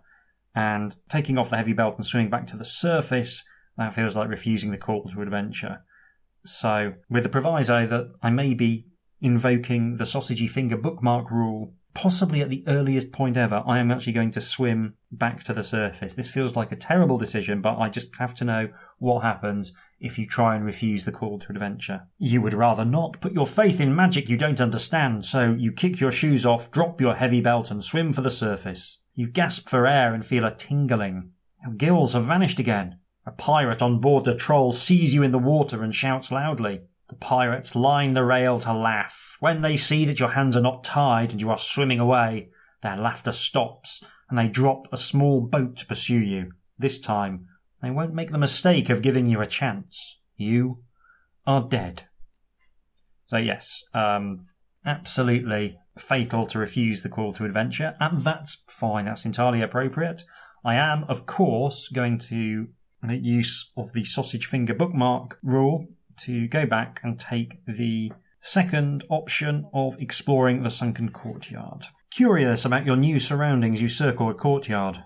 and 0.55 0.95
taking 1.09 1.37
off 1.37 1.49
the 1.49 1.57
heavy 1.57 1.73
belt 1.73 1.97
and 1.97 2.05
swimming 2.05 2.29
back 2.29 2.47
to 2.47 2.57
the 2.57 2.65
surface, 2.65 3.43
that 3.77 3.93
feels 3.93 4.15
like 4.15 4.29
refusing 4.29 4.71
the 4.71 4.77
call 4.77 5.03
to 5.13 5.21
adventure. 5.21 5.83
So, 6.45 6.93
with 7.09 7.23
the 7.23 7.29
proviso 7.29 7.85
that 7.85 8.13
I 8.21 8.29
may 8.29 8.53
be 8.53 8.87
invoking 9.19 9.97
the 9.97 10.05
sausagey 10.05 10.49
finger 10.49 10.77
bookmark 10.77 11.29
rule, 11.29 11.73
possibly 11.93 12.41
at 12.41 12.49
the 12.49 12.63
earliest 12.67 13.11
point 13.11 13.37
ever, 13.37 13.63
I 13.65 13.79
am 13.79 13.91
actually 13.91 14.13
going 14.13 14.31
to 14.31 14.41
swim 14.41 14.95
back 15.11 15.43
to 15.43 15.53
the 15.53 15.63
surface. 15.63 16.13
This 16.13 16.27
feels 16.27 16.55
like 16.55 16.71
a 16.71 16.77
terrible 16.77 17.17
decision, 17.17 17.61
but 17.61 17.77
I 17.77 17.89
just 17.89 18.15
have 18.17 18.33
to 18.35 18.45
know 18.45 18.69
what 18.99 19.21
happens 19.21 19.73
if 19.99 20.19
you 20.19 20.27
try 20.27 20.55
and 20.55 20.65
refuse 20.65 21.05
the 21.05 21.11
call 21.11 21.39
to 21.39 21.51
adventure. 21.51 22.07
You 22.17 22.41
would 22.41 22.53
rather 22.53 22.83
not 22.83 23.21
put 23.21 23.33
your 23.33 23.47
faith 23.47 23.79
in 23.79 23.95
magic 23.95 24.27
you 24.27 24.37
don't 24.37 24.59
understand, 24.59 25.25
so 25.25 25.51
you 25.51 25.71
kick 25.71 25.99
your 25.99 26.11
shoes 26.11 26.45
off, 26.45 26.71
drop 26.71 26.99
your 26.99 27.15
heavy 27.15 27.41
belt, 27.41 27.71
and 27.71 27.83
swim 27.83 28.11
for 28.11 28.21
the 28.21 28.31
surface. 28.31 28.99
You 29.15 29.27
gasp 29.27 29.69
for 29.69 29.87
air 29.87 30.13
and 30.13 30.25
feel 30.25 30.43
a 30.43 30.53
tingling. 30.53 31.31
Your 31.63 31.73
gills 31.73 32.13
have 32.13 32.25
vanished 32.25 32.59
again. 32.59 32.99
A 33.25 33.31
pirate 33.31 33.81
on 33.81 34.01
board 34.01 34.25
the 34.25 34.35
troll 34.35 34.73
sees 34.73 35.13
you 35.13 35.23
in 35.23 35.31
the 35.31 35.39
water 35.39 35.83
and 35.83 35.95
shouts 35.95 36.31
loudly. 36.31 36.81
The 37.13 37.19
pirates 37.19 37.75
line 37.75 38.15
the 38.15 38.23
rail 38.23 38.57
to 38.61 38.73
laugh. 38.73 39.37
When 39.39 39.61
they 39.61 39.77
see 39.77 40.03
that 40.05 40.19
your 40.19 40.31
hands 40.31 40.55
are 40.55 40.61
not 40.61 40.83
tied 40.83 41.31
and 41.31 41.39
you 41.39 41.51
are 41.51 41.59
swimming 41.59 41.99
away, 41.99 42.49
their 42.81 42.97
laughter 42.97 43.31
stops 43.31 44.03
and 44.29 44.39
they 44.39 44.47
drop 44.47 44.87
a 44.91 44.97
small 44.97 45.39
boat 45.41 45.77
to 45.77 45.85
pursue 45.85 46.19
you. 46.19 46.53
This 46.79 46.99
time, 46.99 47.49
they 47.83 47.91
won't 47.91 48.15
make 48.15 48.31
the 48.31 48.39
mistake 48.39 48.89
of 48.89 49.03
giving 49.03 49.27
you 49.27 49.41
a 49.41 49.45
chance. 49.45 50.21
You 50.37 50.79
are 51.45 51.61
dead. 51.61 52.07
So, 53.27 53.37
yes, 53.37 53.83
um, 53.93 54.47
absolutely 54.83 55.77
fatal 55.95 56.47
to 56.47 56.57
refuse 56.57 57.03
the 57.03 57.09
call 57.09 57.31
to 57.33 57.45
adventure, 57.45 57.95
and 57.99 58.23
that's 58.23 58.63
fine, 58.67 59.05
that's 59.05 59.23
entirely 59.23 59.61
appropriate. 59.61 60.23
I 60.65 60.75
am, 60.77 61.03
of 61.03 61.27
course, 61.27 61.89
going 61.89 62.17
to 62.29 62.69
make 63.03 63.23
use 63.23 63.71
of 63.77 63.93
the 63.93 64.03
sausage 64.03 64.47
finger 64.47 64.73
bookmark 64.73 65.37
rule 65.43 65.89
to 66.19 66.47
go 66.47 66.65
back 66.65 66.99
and 67.03 67.19
take 67.19 67.65
the 67.65 68.11
second 68.41 69.03
option 69.09 69.65
of 69.73 69.99
exploring 69.99 70.63
the 70.63 70.69
sunken 70.69 71.09
courtyard. 71.09 71.85
Curious 72.11 72.65
about 72.65 72.85
your 72.85 72.95
new 72.95 73.19
surroundings, 73.19 73.81
you 73.81 73.89
circle 73.89 74.29
a 74.29 74.33
courtyard. 74.33 74.97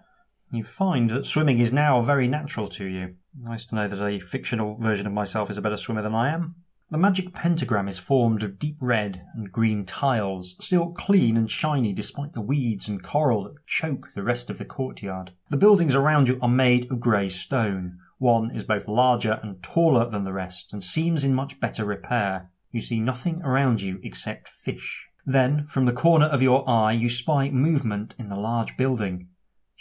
You 0.51 0.63
find 0.63 1.09
that 1.09 1.25
swimming 1.25 1.59
is 1.59 1.71
now 1.71 2.01
very 2.01 2.27
natural 2.27 2.69
to 2.69 2.85
you. 2.85 3.15
Nice 3.39 3.65
to 3.65 3.75
know 3.75 3.87
that 3.87 4.05
a 4.05 4.19
fictional 4.19 4.75
version 4.77 5.05
of 5.05 5.13
myself 5.13 5.49
is 5.49 5.57
a 5.57 5.61
better 5.61 5.77
swimmer 5.77 6.01
than 6.01 6.15
I 6.15 6.33
am. 6.33 6.55
The 6.89 6.97
magic 6.97 7.33
pentagram 7.33 7.89
is 7.89 7.97
formed 7.97 8.43
of 8.43 8.59
deep 8.59 8.77
red 8.79 9.21
and 9.35 9.51
green 9.51 9.85
tiles, 9.85 10.55
still 10.61 10.93
clean 10.93 11.35
and 11.35 11.51
shiny 11.51 11.91
despite 11.91 12.31
the 12.31 12.39
weeds 12.39 12.87
and 12.87 13.03
coral 13.03 13.43
that 13.43 13.65
choke 13.65 14.13
the 14.15 14.23
rest 14.23 14.49
of 14.49 14.57
the 14.57 14.63
courtyard. 14.63 15.33
The 15.49 15.57
buildings 15.57 15.95
around 15.95 16.29
you 16.29 16.39
are 16.41 16.47
made 16.47 16.89
of 16.89 17.01
grey 17.01 17.27
stone. 17.27 17.99
One 18.17 18.51
is 18.55 18.63
both 18.63 18.87
larger 18.87 19.39
and 19.43 19.61
taller 19.61 20.09
than 20.09 20.23
the 20.23 20.33
rest 20.33 20.73
and 20.73 20.83
seems 20.83 21.23
in 21.23 21.35
much 21.35 21.59
better 21.59 21.85
repair. 21.85 22.51
You 22.71 22.81
see 22.81 22.99
nothing 22.99 23.41
around 23.43 23.81
you 23.81 23.99
except 24.03 24.49
fish. 24.49 25.07
Then, 25.25 25.67
from 25.67 25.85
the 25.85 25.91
corner 25.91 26.25
of 26.25 26.41
your 26.41 26.67
eye, 26.67 26.93
you 26.93 27.09
spy 27.09 27.49
movement 27.49 28.15
in 28.17 28.29
the 28.29 28.35
large 28.35 28.77
building. 28.77 29.27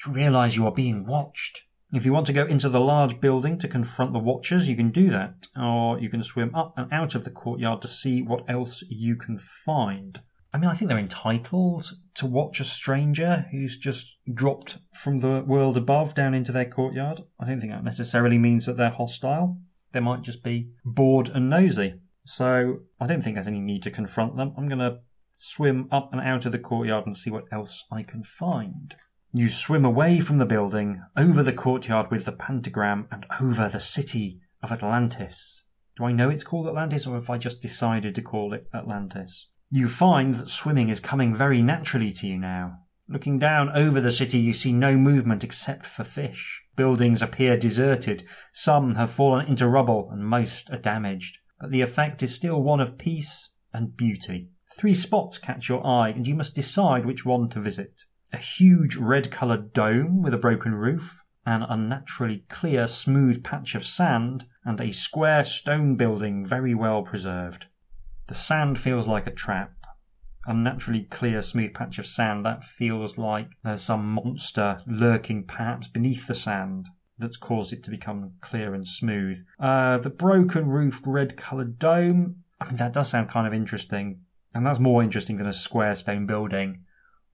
You 0.05 0.13
realize 0.13 0.57
you 0.57 0.67
are 0.67 0.73
being 0.73 1.07
watched. 1.07 1.63
If 1.93 2.05
you 2.05 2.13
want 2.13 2.27
to 2.27 2.33
go 2.33 2.45
into 2.45 2.69
the 2.69 2.81
large 2.81 3.21
building 3.21 3.59
to 3.61 3.69
confront 3.69 4.13
the 4.13 4.19
watchers, 4.19 4.69
you 4.69 4.77
can 4.77 4.91
do 4.91 5.09
that, 5.11 5.47
or 5.57 5.99
you 6.01 6.11
can 6.11 6.23
swim 6.23 6.55
up 6.55 6.75
and 6.77 6.93
out 6.93 7.15
of 7.15 7.25
the 7.25 7.31
courtyard 7.31 7.81
to 7.83 7.89
see 7.89 8.23
what 8.23 8.49
else 8.51 8.83
you 8.89 9.17
can 9.17 9.39
find. 9.39 10.21
I 10.57 10.59
mean, 10.59 10.71
I 10.71 10.73
think 10.73 10.89
they're 10.89 10.99
entitled 10.99 11.93
to 12.15 12.25
watch 12.25 12.61
a 12.61 12.65
stranger 12.65 13.45
who's 13.53 13.77
just 13.77 14.17
dropped 14.33 14.79
from 14.95 15.21
the 15.21 15.45
world 15.47 15.77
above 15.77 16.15
down 16.15 16.33
into 16.33 16.51
their 16.51 16.65
courtyard. 16.65 17.25
I 17.39 17.45
don't 17.45 17.61
think 17.61 17.73
that 17.73 17.85
necessarily 17.85 18.39
means 18.39 18.65
that 18.65 18.79
they're 18.79 18.89
hostile. 18.89 19.59
They 19.93 20.01
might 20.01 20.23
just 20.23 20.43
be 20.43 20.71
bored 20.83 21.29
and 21.29 21.51
nosy. 21.51 22.01
So 22.25 22.79
I 22.99 23.07
don't 23.07 23.21
think 23.21 23.37
there's 23.37 23.47
any 23.47 23.61
need 23.61 23.83
to 23.83 23.91
confront 23.91 24.39
them. 24.39 24.55
I'm 24.57 24.67
going 24.67 24.79
to 24.79 25.01
swim 25.35 25.89
up 25.93 26.09
and 26.13 26.23
out 26.23 26.47
of 26.47 26.53
the 26.53 26.59
courtyard 26.59 27.05
and 27.05 27.19
see 27.19 27.29
what 27.29 27.45
else 27.53 27.85
I 27.93 28.03
can 28.03 28.25
find. 28.25 28.95
You 29.35 29.51
swim 29.51 29.85
away 29.85 30.21
from 30.21 30.39
the 30.39 30.47
building, 30.47 31.03
over 31.19 31.43
the 31.43 31.53
courtyard 31.53 32.11
with 32.11 32.25
the 32.25 32.33
pentagram, 32.33 33.09
and 33.11 33.27
over 33.39 33.69
the 33.69 33.79
city 33.79 34.41
of 34.63 34.73
Atlantis. 34.73 35.61
Do 35.99 36.05
I 36.05 36.13
know 36.13 36.31
it's 36.31 36.45
called 36.45 36.67
Atlantis, 36.67 37.07
or 37.07 37.17
have 37.17 37.29
I 37.29 37.37
just 37.37 37.61
decided 37.61 38.15
to 38.15 38.23
call 38.23 38.55
it 38.55 38.71
Atlantis? 38.73 39.49
You 39.71 39.89
find 39.89 40.37
that 40.37 40.49
swimming 40.49 40.89
is 40.89 41.01
coming 41.01 41.35
very 41.35 41.61
naturally 41.61 42.13
to 42.13 42.27
you 42.27 42.39
now. 42.39 42.83
Looking 43.09 43.39
down 43.39 43.71
over 43.71 44.01
the 44.01 44.13
city, 44.13 44.39
you 44.39 44.55
see 44.55 44.73
no 44.73 44.97
movement 44.97 45.43
except 45.43 45.87
for 45.87 46.05
fish. 46.05 46.63
Buildings 46.77 47.23
appear 47.23 47.57
deserted, 47.57 48.25
some 48.53 48.95
have 48.95 49.11
fallen 49.11 49.47
into 49.47 49.67
rubble, 49.67 50.09
and 50.13 50.27
most 50.27 50.71
are 50.71 50.79
damaged. 50.79 51.39
But 51.61 51.71
the 51.71 51.81
effect 51.81 52.23
is 52.23 52.35
still 52.35 52.63
one 52.63 52.81
of 52.81 52.99
peace 52.99 53.51
and 53.73 53.97
beauty. 53.97 54.51
Three 54.77 54.95
spots 54.95 55.39
catch 55.39 55.69
your 55.69 55.85
eye, 55.87 56.11
and 56.11 56.27
you 56.29 56.35
must 56.35 56.55
decide 56.55 57.07
which 57.07 57.25
one 57.25 57.49
to 57.51 57.61
visit 57.61 58.05
a 58.33 58.39
huge 58.39 58.97
red 58.97 59.31
coloured 59.31 59.73
dome 59.73 60.23
with 60.23 60.35
a 60.35 60.39
broken 60.39 60.75
roof, 60.75 61.25
an 61.47 61.63
unnaturally 61.63 62.45
clear, 62.49 62.87
smooth 62.87 63.43
patch 63.43 63.75
of 63.75 63.87
sand, 63.87 64.47
and 64.65 64.81
a 64.81 64.93
square 64.93 65.45
stone 65.45 65.97
building 65.97 66.45
very 66.45 66.75
well 66.75 67.03
preserved. 67.03 67.67
The 68.29 68.35
sand 68.35 68.79
feels 68.79 69.07
like 69.07 69.27
a 69.27 69.33
trap. 69.33 69.73
Unnaturally 70.47 71.05
clear, 71.11 71.43
smooth 71.43 71.75
patch 71.75 71.99
of 71.99 72.07
sand 72.07 72.45
that 72.45 72.65
feels 72.65 73.19
like 73.19 73.51
there's 73.65 73.83
some 73.83 74.13
monster 74.13 74.81
lurking 74.87 75.45
perhaps 75.45 75.89
beneath 75.89 76.27
the 76.27 76.35
sand 76.35 76.87
that's 77.19 77.37
caused 77.37 77.73
it 77.73 77.83
to 77.85 77.91
become 77.91 78.33
clear 78.41 78.75
and 78.75 78.87
smooth. 78.87 79.39
Uh, 79.59 79.99
the 79.99 80.11
broken 80.11 80.69
roofed 80.69 81.07
red 81.07 81.37
coloured 81.37 81.79
dome, 81.79 82.43
I 82.61 82.67
mean, 82.67 82.77
that 82.77 82.93
does 82.93 83.09
sound 83.09 83.29
kind 83.29 83.47
of 83.47 83.55
interesting. 83.55 84.21
And 84.55 84.67
that's 84.67 84.79
more 84.79 85.03
interesting 85.03 85.37
than 85.37 85.47
a 85.47 85.53
square 85.53 85.95
stone 85.95 86.27
building. 86.27 86.85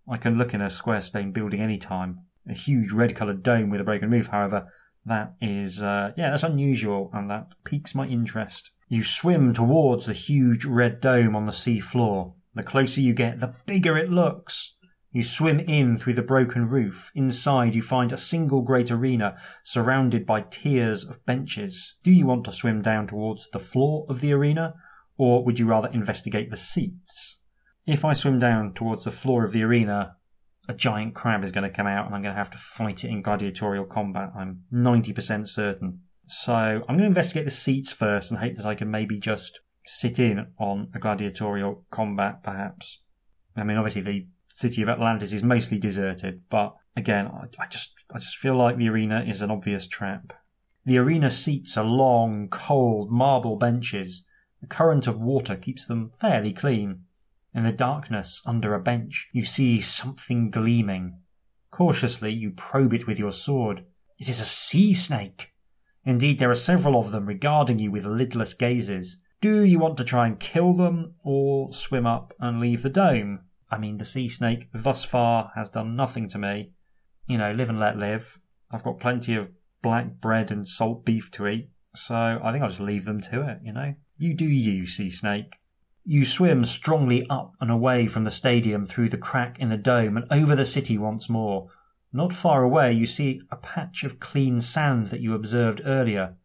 I 0.09 0.17
can 0.17 0.39
look 0.39 0.55
in 0.55 0.61
a 0.61 0.71
square 0.71 1.01
stone 1.01 1.33
building 1.33 1.61
any 1.61 1.79
time. 1.79 2.21
A 2.49 2.55
huge 2.55 2.93
red 2.93 3.15
coloured 3.15 3.43
dome 3.43 3.71
with 3.71 3.81
a 3.81 3.85
broken 3.85 4.11
roof, 4.11 4.29
however, 4.29 4.69
that 5.07 5.35
is, 5.41 5.83
uh, 5.83 6.13
yeah, 6.17 6.31
that's 6.31 6.43
unusual 6.43 7.11
and 7.13 7.31
that 7.31 7.49
piques 7.65 7.95
my 7.95 8.07
interest. 8.07 8.71
You 8.93 9.05
swim 9.05 9.55
towards 9.55 10.05
the 10.05 10.13
huge 10.13 10.67
red 10.67 11.01
dome 11.01 11.35
on 11.35 11.47
the 11.47 11.53
sea 11.53 11.81
floor. 11.81 12.35
The 12.55 12.63
closer 12.63 13.01
you 13.01 13.15
get, 13.15 13.41
the 13.41 13.55
bigger 13.65 13.97
it 13.97 14.11
looks. 14.11 14.75
You 15.11 15.25
swim 15.25 15.61
in 15.61 15.97
through 15.97 16.13
the 16.13 16.21
broken 16.21 16.69
roof. 16.69 17.11
Inside, 17.15 17.75
you 17.75 17.81
find 17.81 18.13
a 18.13 18.19
single 18.19 18.61
great 18.61 18.91
arena 18.91 19.39
surrounded 19.65 20.27
by 20.27 20.43
tiers 20.43 21.05
of 21.05 21.25
benches. 21.25 21.95
Do 22.03 22.13
you 22.13 22.27
want 22.27 22.45
to 22.45 22.53
swim 22.53 22.83
down 22.83 23.07
towards 23.07 23.49
the 23.51 23.59
floor 23.59 24.05
of 24.11 24.21
the 24.21 24.35
arena, 24.35 24.75
or 25.17 25.43
would 25.43 25.59
you 25.59 25.65
rather 25.65 25.89
investigate 25.89 26.51
the 26.51 26.59
seats? 26.59 27.39
If 27.87 28.05
I 28.05 28.13
swim 28.13 28.39
down 28.39 28.75
towards 28.75 29.05
the 29.05 29.11
floor 29.11 29.43
of 29.43 29.53
the 29.53 29.63
arena, 29.63 30.17
a 30.69 30.75
giant 30.75 31.15
crab 31.15 31.43
is 31.45 31.51
going 31.51 31.65
to 31.65 31.75
come 31.75 31.87
out 31.87 32.05
and 32.05 32.15
I'm 32.15 32.21
going 32.21 32.35
to 32.35 32.39
have 32.39 32.51
to 32.51 32.59
fight 32.59 33.05
it 33.05 33.09
in 33.09 33.23
gladiatorial 33.23 33.87
combat. 33.87 34.33
I'm 34.37 34.65
90% 34.71 35.49
certain. 35.49 36.03
So 36.35 36.55
I'm 36.55 36.97
going 36.97 37.01
to 37.01 37.05
investigate 37.05 37.45
the 37.45 37.51
seats 37.51 37.93
first 37.93 38.31
and 38.31 38.41
hope 38.41 38.57
that 38.57 38.65
I 38.65 38.75
can 38.75 38.91
maybe 38.91 39.19
just 39.19 39.61
sit 39.85 40.19
in 40.19 40.47
on 40.59 40.89
a 40.95 40.99
gladiatorial 40.99 41.85
combat, 41.91 42.43
perhaps. 42.43 43.01
I 43.55 43.65
mean, 43.65 43.77
obviously 43.77 44.01
the 44.01 44.27
city 44.51 44.81
of 44.81 44.89
Atlantis 44.89 45.35
is 45.35 45.43
mostly 45.43 45.79
deserted, 45.79 46.43
but 46.49 46.75
again, 46.97 47.27
I, 47.27 47.49
I 47.59 47.67
just 47.67 47.93
I 48.15 48.19
just 48.19 48.39
feel 48.39 48.57
like 48.57 48.79
the 48.79 48.89
arena 48.89 49.23
is 49.29 49.43
an 49.43 49.51
obvious 49.51 49.87
trap. 49.87 50.33
The 50.87 50.97
arena 50.97 51.31
seats 51.31 51.77
are 51.77 51.85
long, 51.85 52.49
cold 52.49 53.11
marble 53.11 53.57
benches. 53.57 54.25
The 54.63 54.67
current 54.67 55.07
of 55.07 55.21
water 55.21 55.55
keeps 55.55 55.87
them 55.87 56.13
fairly 56.19 56.55
clean. 56.55 57.05
In 57.55 57.65
the 57.65 57.73
darkness 57.73 58.41
under 58.47 58.75
a 58.75 58.81
bench, 58.81 59.29
you 59.33 59.45
see 59.45 59.83
something 59.83 60.51
gleaming. 60.51 61.19
Cautiously, 61.71 62.33
you 62.33 62.53
probe 62.53 62.95
it 62.95 63.07
with 63.07 63.19
your 63.19 63.33
sword. 63.33 63.85
It 64.19 64.31
is 64.31 64.41
a 64.41 64.47
sea 64.47 64.95
snake. 64.95 65.52
Indeed, 66.05 66.39
there 66.39 66.51
are 66.51 66.57
several 66.57 66.99
of 66.99 67.13
them 67.13 67.27
regarding 67.27 67.79
you 67.79 67.91
with 67.91 68.05
lidless 68.05 68.55
gazes. 68.59 69.19
Do 69.41 69.63
you 69.63 69.79
want 69.79 69.97
to 69.99 70.05
try 70.05 70.27
and 70.27 70.39
kill 70.39 70.73
them 70.73 71.15
or 71.23 71.73
swim 71.73 72.07
up 72.07 72.33
and 72.41 72.61
leave 72.61 72.83
the 72.83 72.91
dome? 72.91 73.41
I 73.71 73.79
mean, 73.79 73.99
the 73.99 74.05
sea 74.05 74.29
snake 74.29 74.69
thus 74.75 75.05
far 75.05 75.53
has 75.55 75.71
done 75.71 75.97
nothing 75.97 76.29
to 76.31 76.39
me. 76.39 76.73
You 77.27 77.39
know, 77.39 77.53
live 77.53 77.71
and 77.71 77.81
let 77.81 77.97
live. 77.97 78.39
I've 78.71 78.83
got 78.83 79.01
plenty 79.01 79.35
of 79.35 79.51
black 79.83 80.21
bread 80.21 80.51
and 80.51 80.67
salt 80.67 81.05
beef 81.05 81.31
to 81.33 81.47
eat, 81.47 81.71
so 81.95 82.15
I 82.15 82.53
think 82.53 82.63
I'll 82.63 82.71
just 82.71 82.81
leave 82.81 83.05
them 83.05 83.21
to 83.23 83.49
it, 83.49 83.59
you 83.63 83.73
know? 83.73 83.95
You 84.17 84.35
do 84.35 84.47
you, 84.47 84.87
sea 84.87 85.11
snake. 85.11 85.57
You 86.05 86.25
swim 86.25 86.65
strongly 86.65 87.27
up 87.29 87.55
and 87.61 87.71
away 87.71 88.07
from 88.07 88.25
the 88.25 88.31
stadium 88.31 88.87
through 88.87 89.09
the 89.09 89.17
crack 89.17 89.59
in 89.59 89.69
the 89.69 89.77
dome 89.77 90.17
and 90.17 90.27
over 90.31 90.57
the 90.57 90.65
city 90.65 90.99
once 90.99 91.29
more. 91.29 91.69
Not 92.13 92.33
far 92.33 92.63
away, 92.63 92.93
you 92.93 93.07
see 93.07 93.41
a 93.51 93.57
patch 93.57 94.05
of 94.05 94.21
clean 94.21 94.61
sand 94.61 95.09
that 95.09 95.21
you 95.21 95.35
observed 95.35 95.81
earlier. 95.85 96.37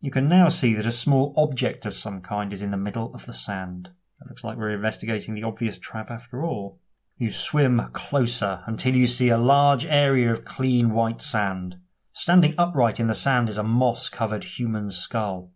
You 0.00 0.10
can 0.10 0.28
now 0.28 0.48
see 0.48 0.74
that 0.74 0.86
a 0.86 0.92
small 0.92 1.32
object 1.36 1.86
of 1.86 1.94
some 1.94 2.20
kind 2.20 2.52
is 2.52 2.62
in 2.62 2.72
the 2.72 2.76
middle 2.76 3.14
of 3.14 3.26
the 3.26 3.32
sand. 3.32 3.90
It 4.20 4.28
looks 4.28 4.42
like 4.42 4.58
we're 4.58 4.70
investigating 4.70 5.34
the 5.34 5.44
obvious 5.44 5.78
trap 5.78 6.10
after 6.10 6.44
all. 6.44 6.80
You 7.18 7.30
swim 7.30 7.88
closer 7.92 8.62
until 8.66 8.94
you 8.94 9.06
see 9.06 9.28
a 9.28 9.38
large 9.38 9.84
area 9.84 10.30
of 10.32 10.44
clean 10.44 10.90
white 10.92 11.22
sand. 11.22 11.76
Standing 12.12 12.54
upright 12.58 12.98
in 12.98 13.06
the 13.06 13.14
sand 13.14 13.48
is 13.48 13.58
a 13.58 13.62
moss 13.62 14.08
covered 14.08 14.44
human 14.44 14.90
skull. 14.90 15.52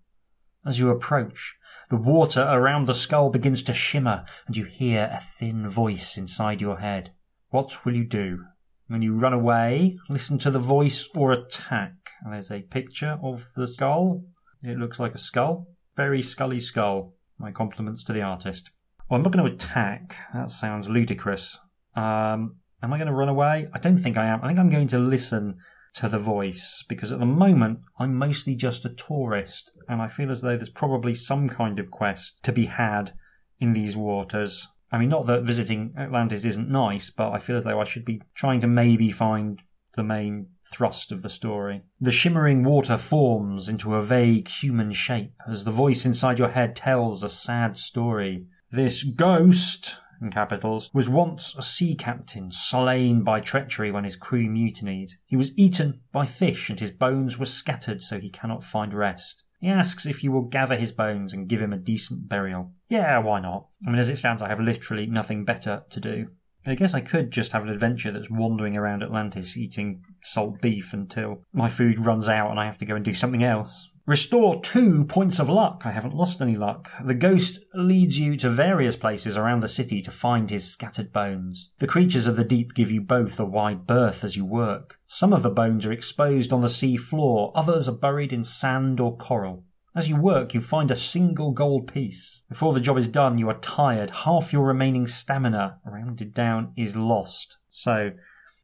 As 0.65 0.79
you 0.79 0.91
approach, 0.91 1.57
the 1.89 1.97
water 1.97 2.47
around 2.49 2.87
the 2.87 2.95
skull 2.95 3.31
begins 3.31 3.63
to 3.65 3.75
shimmer, 3.75 4.25
and 4.47 4.57
you 4.57 4.65
hear 4.65 5.11
a 5.13 5.21
thin 5.21 5.69
voice 5.69 6.17
inside 6.17 6.61
your 6.61 6.79
head. 6.79 7.13
What 7.49 7.85
will 7.85 7.97
you 7.97 8.05
do? 8.05 8.45
When 8.91 9.03
you 9.03 9.15
run 9.15 9.33
away, 9.33 10.01
listen 10.09 10.37
to 10.39 10.51
the 10.51 10.59
voice, 10.59 11.09
or 11.15 11.31
attack? 11.31 11.93
There's 12.29 12.51
a 12.51 12.63
picture 12.63 13.21
of 13.23 13.49
the 13.55 13.69
skull. 13.69 14.25
It 14.65 14.79
looks 14.79 14.99
like 14.99 15.15
a 15.15 15.19
skull. 15.19 15.69
Very 15.97 16.21
scully 16.23 16.59
skull. 16.59 17.15
My 17.39 17.53
compliments 17.53 18.03
to 18.07 18.13
the 18.13 18.23
artist. 18.23 18.71
Well, 19.09 19.19
I'm 19.19 19.23
not 19.23 19.33
going 19.33 19.47
to 19.47 19.55
attack. 19.55 20.17
That 20.35 20.51
sounds 20.51 20.89
ludicrous. 20.89 21.57
Um, 21.95 22.57
am 22.83 22.93
I 22.93 22.99
going 22.99 23.07
to 23.07 23.13
run 23.13 23.29
away? 23.29 23.69
I 23.73 23.79
don't 23.79 23.97
think 23.97 24.17
I 24.17 24.27
am. 24.27 24.43
I 24.43 24.49
think 24.49 24.59
I'm 24.59 24.71
going 24.71 24.89
to 24.89 24.99
listen 24.99 25.59
to 25.95 26.09
the 26.09 26.19
voice 26.19 26.83
because 26.89 27.13
at 27.13 27.21
the 27.21 27.27
moment 27.27 27.83
I'm 28.01 28.17
mostly 28.17 28.57
just 28.57 28.85
a 28.85 28.89
tourist 28.89 29.71
and 29.89 30.03
I 30.03 30.09
feel 30.09 30.33
as 30.33 30.41
though 30.41 30.57
there's 30.57 30.69
probably 30.69 31.15
some 31.15 31.49
kind 31.49 31.79
of 31.79 31.93
quest 31.93 32.43
to 32.43 32.51
be 32.51 32.67
had 32.67 33.15
in 33.61 33.73
these 33.73 33.97
waters. 33.97 34.67
I 34.93 34.99
mean, 34.99 35.09
not 35.09 35.27
that 35.27 35.45
visiting 35.45 35.95
Atlantis 35.97 36.45
isn't 36.45 36.69
nice, 36.69 37.11
but 37.11 37.33
I 37.33 37.39
feel 37.39 37.57
as 37.57 37.65
though 37.65 37.81
I 37.81 37.85
should 37.85 38.05
be 38.05 38.23
trying 38.35 38.61
to 38.61 38.67
maybe 38.67 39.11
find 39.11 39.61
the 39.97 40.03
main 40.03 40.49
thrust 40.73 41.13
of 41.13 41.23
the 41.23 41.29
story. 41.29 41.83
The 42.01 42.13
shimmering 42.13 42.65
water 42.65 42.97
forms 42.97 43.69
into 43.69 43.95
a 43.95 44.03
vague 44.03 44.49
human 44.49 44.93
shape 44.93 45.35
as 45.49 45.65
the 45.65 45.71
voice 45.71 46.07
inside 46.07 46.39
your 46.39 46.51
head 46.51 46.77
tells 46.77 47.23
a 47.23 47.29
sad 47.29 47.77
story. 47.77 48.47
This 48.71 49.03
ghost 49.03 49.97
in 50.21 50.31
capitals, 50.31 50.91
was 50.93 51.09
once 51.09 51.55
a 51.57 51.63
sea 51.63 51.95
captain 51.95 52.53
slain 52.53 53.23
by 53.23 53.41
treachery 53.41 53.91
when 53.91 54.05
his 54.05 54.17
crew 54.17 54.49
mutinied. 54.49 55.13
He 55.25 55.37
was 55.37 55.57
eaten 55.59 56.01
by 56.13 56.27
fish 56.27 56.69
and 56.69 56.79
his 56.79 56.93
bones 56.93 57.39
were 57.39 57.47
scattered 57.47 58.03
so 58.03 58.19
he 58.19 58.31
cannot 58.31 58.65
find 58.65 58.93
rest. 58.93 59.43
He 59.61 59.69
asks 59.69 60.07
if 60.07 60.23
you 60.23 60.33
will 60.33 60.43
gather 60.43 60.77
his 60.77 60.93
bones 60.93 61.33
and 61.33 61.49
give 61.49 61.61
him 61.61 61.73
a 61.73 61.79
decent 61.79 62.29
burial. 62.29 62.73
Yeah, 62.91 63.19
why 63.19 63.41
not? 63.41 63.69
I 63.87 63.91
mean, 63.91 64.01
as 64.01 64.09
it 64.09 64.19
stands, 64.19 64.43
I 64.43 64.49
have 64.49 64.61
literally 64.61 65.07
nothing 65.07 65.45
better 65.45 65.85
to 65.91 66.01
do. 66.01 66.27
I 66.67 66.75
guess 66.75 66.93
I 66.93 67.01
could 67.01 67.31
just 67.31 67.53
have 67.53 67.63
an 67.63 67.71
adventure 67.71 68.13
that's 68.13 68.29
wandering 68.29 68.77
around 68.77 69.03
Atlantis 69.03 69.57
eating 69.57 70.03
salt 70.23 70.61
beef 70.61 70.93
until 70.93 71.45
my 71.55 71.71
food 71.71 72.05
runs 72.05 72.29
out 72.29 72.51
and 72.51 72.61
I 72.61 72.67
have 72.67 72.79
to 72.79 72.85
go 72.85 72.97
and 72.97 73.05
do 73.05 73.15
something 73.15 73.45
else. 73.45 73.89
Restore 74.07 74.61
two 74.61 75.05
points 75.05 75.39
of 75.39 75.49
luck. 75.49 75.83
I 75.85 75.93
haven't 75.93 76.17
lost 76.17 76.43
any 76.43 76.57
luck. 76.57 76.91
The 77.05 77.15
ghost 77.15 77.61
leads 77.75 78.19
you 78.19 78.37
to 78.39 78.51
various 78.51 78.97
places 78.97 79.37
around 79.37 79.61
the 79.61 79.69
city 79.69 80.03
to 80.03 80.11
find 80.11 80.51
his 80.51 80.69
scattered 80.69 81.13
bones. 81.13 81.71
The 81.79 81.87
creatures 81.87 82.27
of 82.27 82.37
the 82.37 82.45
deep 82.45 82.75
give 82.75 82.91
you 82.91 83.03
both 83.03 83.39
a 83.39 83.45
wide 83.45 83.87
berth 83.87 84.25
as 84.25 84.37
you 84.37 84.45
work. 84.45 84.97
Some 85.07 85.33
of 85.33 85.45
the 85.45 85.51
bones 85.51 85.87
are 85.87 85.93
exposed 85.93 86.53
on 86.53 86.61
the 86.61 86.69
sea 86.69 86.97
floor, 86.97 87.53
others 87.55 87.89
are 87.89 87.93
buried 87.93 88.33
in 88.33 88.43
sand 88.43 88.99
or 88.99 89.17
coral. 89.17 89.65
As 89.95 90.09
you 90.09 90.15
work, 90.15 90.55
you 90.55 90.61
find 90.61 90.91
a 90.91 90.97
single 90.97 91.51
gold 91.51 91.93
piece. 91.93 92.43
Before 92.49 92.73
the 92.73 92.81
job 92.81 92.97
is 92.97 93.09
done, 93.09 93.39
you 93.39 93.49
are 93.49 93.59
tired. 93.59 94.11
Half 94.11 94.53
your 94.53 94.65
remaining 94.65 95.09
stamina, 95.09 95.81
rounded 95.85 96.33
down, 96.33 96.73
is 96.77 96.95
lost. 96.95 97.57
So, 97.73 98.13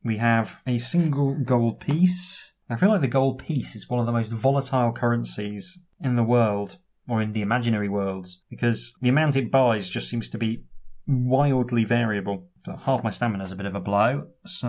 we 0.05 0.19
have 0.19 0.57
a 0.69 0.79
single 0.79 1.35
gold 1.35 1.81
piece. 1.81 2.53
I 2.71 2.77
feel 2.77 2.91
like 2.91 3.01
the 3.01 3.09
gold 3.09 3.41
piece 3.45 3.75
is 3.75 3.91
one 3.91 3.99
of 3.99 4.07
the 4.07 4.13
most 4.13 4.31
volatile 4.31 4.93
currencies 4.93 5.81
in 6.01 6.15
the 6.15 6.23
world, 6.23 6.79
or 7.09 7.21
in 7.21 7.33
the 7.33 7.43
imaginary 7.43 7.89
worlds, 7.89 8.43
because 8.49 8.95
the 9.01 9.09
amount 9.09 9.35
it 9.35 9.51
buys 9.51 9.89
just 9.89 10.09
seems 10.09 10.29
to 10.29 10.39
be 10.39 10.63
wildly 11.09 11.83
variable. 11.83 12.47
But 12.65 12.81
half 12.81 13.03
my 13.03 13.11
stamina 13.11 13.45
is 13.45 13.53
a 13.53 13.57
bit 13.57 13.67
of 13.67 13.75
a 13.75 13.81
blow, 13.81 14.29
so 14.45 14.69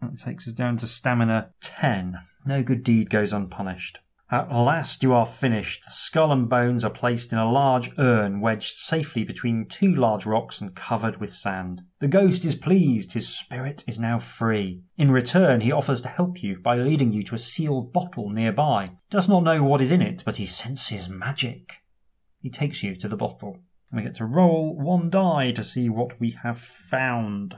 that 0.00 0.18
takes 0.18 0.48
us 0.48 0.54
down 0.54 0.78
to 0.78 0.88
stamina 0.88 1.50
10. 1.62 2.18
No 2.44 2.64
good 2.64 2.82
deed 2.82 3.08
goes 3.08 3.32
unpunished. 3.32 3.98
At 4.30 4.50
last 4.50 5.02
you 5.02 5.12
are 5.12 5.26
finished. 5.26 5.84
The 5.84 5.92
skull 5.92 6.32
and 6.32 6.48
bones 6.48 6.84
are 6.84 6.90
placed 6.90 7.32
in 7.32 7.38
a 7.38 7.50
large 7.50 7.90
urn 7.98 8.40
wedged 8.40 8.78
safely 8.78 9.22
between 9.22 9.66
two 9.68 9.94
large 9.94 10.24
rocks 10.24 10.60
and 10.60 10.74
covered 10.74 11.20
with 11.20 11.32
sand. 11.32 11.82
The 12.00 12.08
ghost 12.08 12.44
is 12.44 12.54
pleased, 12.54 13.12
his 13.12 13.28
spirit 13.28 13.84
is 13.86 14.00
now 14.00 14.18
free. 14.18 14.82
In 14.96 15.10
return, 15.10 15.60
he 15.60 15.70
offers 15.70 16.00
to 16.02 16.08
help 16.08 16.42
you 16.42 16.58
by 16.58 16.76
leading 16.76 17.12
you 17.12 17.22
to 17.24 17.34
a 17.34 17.38
sealed 17.38 17.92
bottle 17.92 18.30
nearby. 18.30 18.92
Does 19.10 19.28
not 19.28 19.44
know 19.44 19.62
what 19.62 19.82
is 19.82 19.92
in 19.92 20.02
it, 20.02 20.22
but 20.24 20.36
he 20.36 20.46
senses 20.46 21.08
magic. 21.08 21.74
He 22.40 22.50
takes 22.50 22.82
you 22.82 22.96
to 22.96 23.08
the 23.08 23.16
bottle. 23.16 23.58
We 23.92 24.02
get 24.02 24.16
to 24.16 24.24
roll 24.24 24.74
one 24.76 25.10
die 25.10 25.52
to 25.52 25.62
see 25.62 25.88
what 25.88 26.18
we 26.18 26.36
have 26.42 26.58
found. 26.58 27.56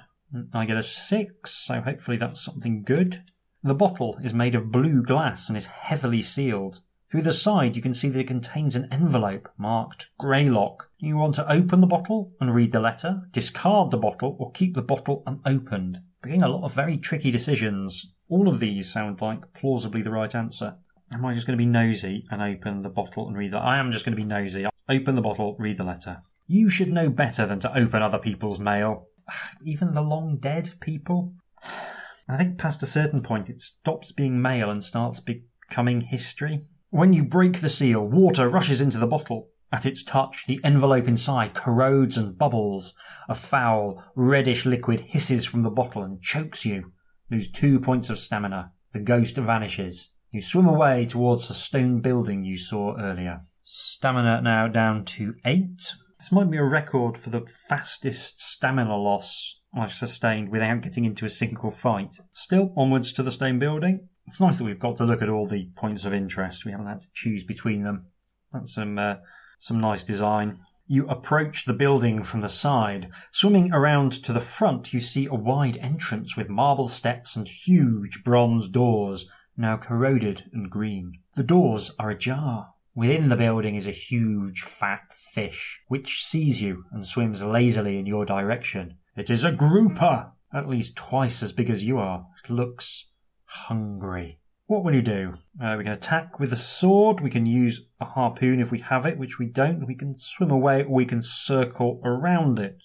I 0.52 0.66
get 0.66 0.76
a 0.76 0.82
six, 0.82 1.52
so 1.52 1.80
hopefully 1.80 2.18
that's 2.18 2.44
something 2.44 2.82
good. 2.82 3.22
The 3.66 3.74
bottle 3.74 4.16
is 4.22 4.32
made 4.32 4.54
of 4.54 4.70
blue 4.70 5.02
glass 5.02 5.48
and 5.48 5.58
is 5.58 5.66
heavily 5.66 6.22
sealed. 6.22 6.82
Through 7.10 7.22
the 7.22 7.32
side, 7.32 7.74
you 7.74 7.82
can 7.82 7.94
see 7.94 8.08
that 8.08 8.20
it 8.20 8.28
contains 8.28 8.76
an 8.76 8.86
envelope 8.92 9.48
marked 9.58 10.10
Greylock. 10.20 10.88
You 10.98 11.16
want 11.16 11.34
to 11.34 11.50
open 11.50 11.80
the 11.80 11.88
bottle 11.88 12.30
and 12.40 12.54
read 12.54 12.70
the 12.70 12.78
letter, 12.78 13.22
discard 13.32 13.90
the 13.90 13.96
bottle, 13.96 14.36
or 14.38 14.52
keep 14.52 14.76
the 14.76 14.82
bottle 14.82 15.24
unopened? 15.26 15.98
Being 16.22 16.44
a 16.44 16.48
lot 16.48 16.64
of 16.64 16.74
very 16.74 16.96
tricky 16.96 17.32
decisions. 17.32 18.06
All 18.28 18.46
of 18.46 18.60
these 18.60 18.92
sound 18.92 19.20
like 19.20 19.52
plausibly 19.52 20.00
the 20.00 20.12
right 20.12 20.32
answer. 20.32 20.76
Am 21.10 21.24
I 21.24 21.34
just 21.34 21.48
going 21.48 21.58
to 21.58 21.64
be 21.64 21.68
nosy 21.68 22.24
and 22.30 22.40
open 22.40 22.82
the 22.82 22.88
bottle 22.88 23.26
and 23.26 23.36
read 23.36 23.52
the? 23.52 23.58
I 23.58 23.78
am 23.78 23.90
just 23.90 24.04
going 24.04 24.16
to 24.16 24.22
be 24.22 24.24
nosy. 24.24 24.64
Open 24.88 25.16
the 25.16 25.22
bottle, 25.22 25.56
read 25.58 25.78
the 25.78 25.82
letter. 25.82 26.22
You 26.46 26.70
should 26.70 26.92
know 26.92 27.08
better 27.08 27.46
than 27.46 27.58
to 27.60 27.76
open 27.76 28.00
other 28.00 28.18
people's 28.18 28.60
mail. 28.60 29.08
Even 29.64 29.92
the 29.92 30.02
long 30.02 30.36
dead 30.36 30.74
people. 30.80 31.34
I 32.28 32.36
think 32.36 32.58
past 32.58 32.82
a 32.82 32.86
certain 32.86 33.22
point 33.22 33.48
it 33.48 33.62
stops 33.62 34.12
being 34.12 34.42
mail 34.42 34.70
and 34.70 34.82
starts 34.82 35.20
becoming 35.20 36.00
history. 36.02 36.66
When 36.90 37.12
you 37.12 37.24
break 37.24 37.60
the 37.60 37.68
seal, 37.68 38.06
water 38.06 38.48
rushes 38.48 38.80
into 38.80 38.98
the 38.98 39.06
bottle. 39.06 39.48
At 39.72 39.86
its 39.86 40.02
touch, 40.02 40.44
the 40.46 40.60
envelope 40.62 41.08
inside 41.08 41.54
corrodes 41.54 42.16
and 42.16 42.38
bubbles. 42.38 42.94
A 43.28 43.34
foul, 43.34 44.02
reddish 44.14 44.64
liquid 44.64 45.00
hisses 45.00 45.44
from 45.44 45.62
the 45.62 45.70
bottle 45.70 46.02
and 46.02 46.22
chokes 46.22 46.64
you. 46.64 46.92
Lose 47.30 47.50
two 47.50 47.80
points 47.80 48.08
of 48.08 48.18
stamina. 48.18 48.72
The 48.92 49.00
ghost 49.00 49.36
vanishes. 49.36 50.10
You 50.30 50.40
swim 50.40 50.66
away 50.66 51.06
towards 51.06 51.48
the 51.48 51.54
stone 51.54 52.00
building 52.00 52.44
you 52.44 52.58
saw 52.58 52.96
earlier. 52.96 53.42
Stamina 53.64 54.40
now 54.42 54.68
down 54.68 55.04
to 55.06 55.34
eight. 55.44 55.94
This 56.26 56.32
might 56.32 56.50
be 56.50 56.56
a 56.56 56.64
record 56.64 57.16
for 57.16 57.30
the 57.30 57.46
fastest 57.68 58.40
stamina 58.40 58.96
loss 58.96 59.60
I've 59.72 59.92
sustained 59.92 60.48
without 60.48 60.80
getting 60.80 61.04
into 61.04 61.24
a 61.24 61.30
single 61.30 61.70
fight. 61.70 62.16
Still, 62.34 62.72
onwards 62.76 63.12
to 63.12 63.22
the 63.22 63.30
stone 63.30 63.60
building. 63.60 64.08
It's 64.26 64.40
nice 64.40 64.58
that 64.58 64.64
we've 64.64 64.76
got 64.76 64.96
to 64.96 65.04
look 65.04 65.22
at 65.22 65.28
all 65.28 65.46
the 65.46 65.70
points 65.76 66.04
of 66.04 66.12
interest. 66.12 66.64
We 66.64 66.72
haven't 66.72 66.88
had 66.88 67.02
to 67.02 67.06
choose 67.14 67.44
between 67.44 67.84
them. 67.84 68.06
That's 68.50 68.74
some 68.74 68.98
uh, 68.98 69.14
some 69.60 69.78
nice 69.78 70.02
design. 70.02 70.58
You 70.88 71.06
approach 71.06 71.64
the 71.64 71.72
building 71.72 72.24
from 72.24 72.40
the 72.40 72.48
side. 72.48 73.08
Swimming 73.30 73.72
around 73.72 74.10
to 74.24 74.32
the 74.32 74.40
front, 74.40 74.92
you 74.92 74.98
see 74.98 75.26
a 75.26 75.34
wide 75.34 75.76
entrance 75.76 76.36
with 76.36 76.48
marble 76.48 76.88
steps 76.88 77.36
and 77.36 77.46
huge 77.46 78.24
bronze 78.24 78.68
doors, 78.68 79.30
now 79.56 79.76
corroded 79.76 80.50
and 80.52 80.72
green. 80.72 81.20
The 81.36 81.44
doors 81.44 81.92
are 82.00 82.10
ajar. 82.10 82.70
Within 82.96 83.28
the 83.28 83.36
building 83.36 83.76
is 83.76 83.86
a 83.86 83.92
huge 83.92 84.62
fat 84.62 85.12
fish, 85.36 85.80
which 85.86 86.24
sees 86.24 86.62
you 86.62 86.86
and 86.90 87.06
swims 87.06 87.42
lazily 87.42 87.98
in 87.98 88.06
your 88.06 88.24
direction. 88.24 88.96
It 89.14 89.28
is 89.28 89.44
a 89.44 89.52
grouper, 89.52 90.32
at 90.50 90.66
least 90.66 90.96
twice 90.96 91.42
as 91.42 91.52
big 91.52 91.68
as 91.68 91.84
you 91.84 91.98
are. 91.98 92.26
It 92.42 92.50
looks 92.50 93.10
hungry. 93.44 94.38
What 94.66 94.82
will 94.82 94.94
you 94.94 95.02
do? 95.02 95.34
Uh, 95.62 95.74
we 95.76 95.84
can 95.84 95.92
attack 95.92 96.40
with 96.40 96.54
a 96.54 96.56
sword. 96.56 97.20
We 97.20 97.28
can 97.28 97.44
use 97.44 97.86
a 98.00 98.06
harpoon 98.06 98.60
if 98.60 98.70
we 98.70 98.78
have 98.78 99.04
it, 99.04 99.18
which 99.18 99.38
we 99.38 99.44
don't. 99.44 99.86
We 99.86 99.94
can 99.94 100.18
swim 100.18 100.50
away, 100.50 100.82
or 100.82 100.94
we 100.94 101.04
can 101.04 101.22
circle 101.22 102.00
around 102.02 102.58
it. 102.58 102.78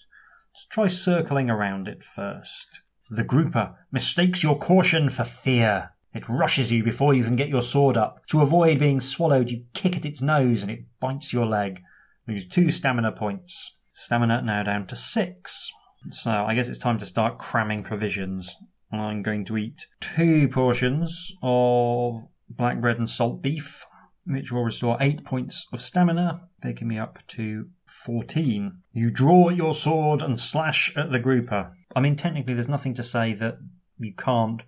Let's 0.52 0.66
try 0.66 0.88
circling 0.88 1.48
around 1.48 1.88
it 1.88 2.04
first. 2.04 2.82
The 3.08 3.24
grouper 3.24 3.76
mistakes 3.90 4.42
your 4.42 4.58
caution 4.58 5.08
for 5.08 5.24
fear. 5.24 5.92
It 6.12 6.28
rushes 6.28 6.70
you 6.70 6.84
before 6.84 7.14
you 7.14 7.24
can 7.24 7.36
get 7.36 7.48
your 7.48 7.62
sword 7.62 7.96
up. 7.96 8.26
To 8.26 8.42
avoid 8.42 8.78
being 8.78 9.00
swallowed, 9.00 9.50
you 9.50 9.64
kick 9.72 9.96
at 9.96 10.04
its 10.04 10.20
nose 10.20 10.60
and 10.60 10.70
it 10.70 10.84
bites 11.00 11.32
your 11.32 11.46
leg. 11.46 11.82
Lose 12.28 12.46
two 12.46 12.70
stamina 12.70 13.12
points. 13.12 13.72
Stamina 13.92 14.42
now 14.42 14.62
down 14.62 14.86
to 14.88 14.96
six. 14.96 15.70
So 16.10 16.30
I 16.30 16.54
guess 16.54 16.68
it's 16.68 16.78
time 16.78 16.98
to 16.98 17.06
start 17.06 17.38
cramming 17.38 17.82
provisions. 17.82 18.56
I'm 18.92 19.22
going 19.22 19.44
to 19.46 19.56
eat 19.56 19.86
two 20.00 20.48
portions 20.48 21.32
of 21.42 22.26
black 22.48 22.80
bread 22.80 22.98
and 22.98 23.08
salt 23.08 23.42
beef, 23.42 23.86
which 24.26 24.52
will 24.52 24.64
restore 24.64 24.98
eight 25.00 25.24
points 25.24 25.66
of 25.72 25.80
stamina, 25.80 26.48
taking 26.62 26.88
me 26.88 26.98
up 26.98 27.18
to 27.28 27.68
14. 27.86 28.80
You 28.92 29.10
draw 29.10 29.48
your 29.48 29.74
sword 29.74 30.22
and 30.22 30.40
slash 30.40 30.92
at 30.96 31.10
the 31.10 31.18
grouper. 31.18 31.72
I 31.94 32.00
mean, 32.00 32.16
technically, 32.16 32.54
there's 32.54 32.68
nothing 32.68 32.94
to 32.94 33.04
say 33.04 33.32
that 33.34 33.58
you 33.98 34.12
can't 34.14 34.62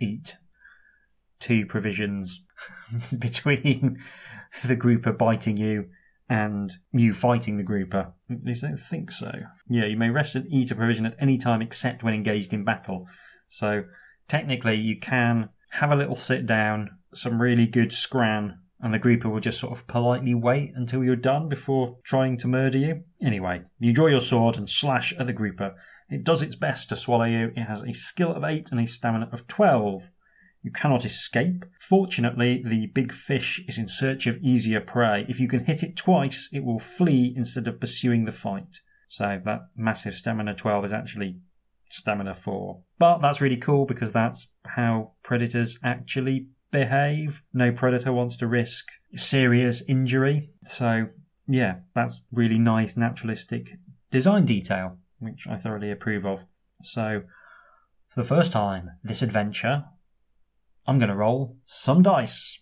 eat 0.00 0.36
two 1.40 1.66
provisions 1.66 2.42
between 3.18 3.98
the 4.64 4.76
grouper 4.76 5.12
biting 5.12 5.56
you 5.56 5.86
and 6.32 6.72
you 6.92 7.12
fighting 7.12 7.58
the 7.58 7.62
grouper. 7.62 8.14
At 8.30 8.42
least 8.42 8.64
I 8.64 8.68
don't 8.68 8.78
think 8.78 9.12
so. 9.12 9.30
Yeah, 9.68 9.84
you 9.84 9.98
may 9.98 10.08
rest 10.08 10.34
and 10.34 10.50
eat 10.50 10.70
a 10.70 10.74
provision 10.74 11.04
at 11.04 11.14
any 11.20 11.36
time 11.36 11.60
except 11.60 12.02
when 12.02 12.14
engaged 12.14 12.54
in 12.54 12.64
battle. 12.64 13.06
So 13.50 13.84
technically, 14.28 14.76
you 14.76 14.98
can 14.98 15.50
have 15.72 15.90
a 15.90 15.94
little 15.94 16.16
sit 16.16 16.46
down, 16.46 16.96
some 17.12 17.42
really 17.42 17.66
good 17.66 17.92
scran, 17.92 18.60
and 18.80 18.94
the 18.94 18.98
grouper 18.98 19.28
will 19.28 19.40
just 19.40 19.60
sort 19.60 19.76
of 19.76 19.86
politely 19.86 20.32
wait 20.32 20.72
until 20.74 21.04
you're 21.04 21.16
done 21.16 21.50
before 21.50 21.98
trying 22.02 22.38
to 22.38 22.48
murder 22.48 22.78
you. 22.78 23.02
Anyway, 23.20 23.64
you 23.78 23.92
draw 23.92 24.06
your 24.06 24.20
sword 24.20 24.56
and 24.56 24.70
slash 24.70 25.12
at 25.18 25.26
the 25.26 25.34
grouper. 25.34 25.74
It 26.08 26.24
does 26.24 26.40
its 26.40 26.56
best 26.56 26.88
to 26.88 26.96
swallow 26.96 27.26
you. 27.26 27.52
It 27.54 27.64
has 27.64 27.82
a 27.82 27.92
skill 27.92 28.34
of 28.34 28.42
8 28.42 28.70
and 28.70 28.80
a 28.80 28.86
stamina 28.86 29.28
of 29.32 29.46
12. 29.48 30.08
You 30.62 30.70
cannot 30.70 31.04
escape. 31.04 31.64
Fortunately, 31.80 32.62
the 32.64 32.86
big 32.86 33.12
fish 33.12 33.62
is 33.66 33.78
in 33.78 33.88
search 33.88 34.26
of 34.26 34.38
easier 34.38 34.80
prey. 34.80 35.26
If 35.28 35.40
you 35.40 35.48
can 35.48 35.64
hit 35.64 35.82
it 35.82 35.96
twice, 35.96 36.48
it 36.52 36.64
will 36.64 36.78
flee 36.78 37.34
instead 37.36 37.66
of 37.66 37.80
pursuing 37.80 38.24
the 38.24 38.32
fight. 38.32 38.80
So 39.08 39.40
that 39.44 39.68
massive 39.76 40.14
stamina 40.14 40.54
12 40.54 40.86
is 40.86 40.92
actually 40.92 41.40
stamina 41.90 42.34
4. 42.34 42.80
But 42.98 43.18
that's 43.18 43.40
really 43.40 43.56
cool 43.56 43.84
because 43.86 44.12
that's 44.12 44.48
how 44.64 45.12
predators 45.22 45.78
actually 45.82 46.46
behave. 46.70 47.42
No 47.52 47.72
predator 47.72 48.12
wants 48.12 48.36
to 48.38 48.46
risk 48.46 48.88
serious 49.14 49.82
injury. 49.86 50.48
So, 50.64 51.08
yeah, 51.46 51.80
that's 51.94 52.22
really 52.32 52.58
nice 52.58 52.96
naturalistic 52.96 53.76
design 54.10 54.46
detail, 54.46 54.98
which 55.18 55.46
I 55.46 55.56
thoroughly 55.56 55.90
approve 55.90 56.24
of. 56.24 56.46
So, 56.82 57.22
for 58.08 58.22
the 58.22 58.28
first 58.28 58.52
time 58.52 58.92
this 59.04 59.22
adventure, 59.22 59.84
I'm 60.86 60.98
going 60.98 61.10
to 61.10 61.16
roll 61.16 61.56
some 61.64 62.02
dice. 62.02 62.58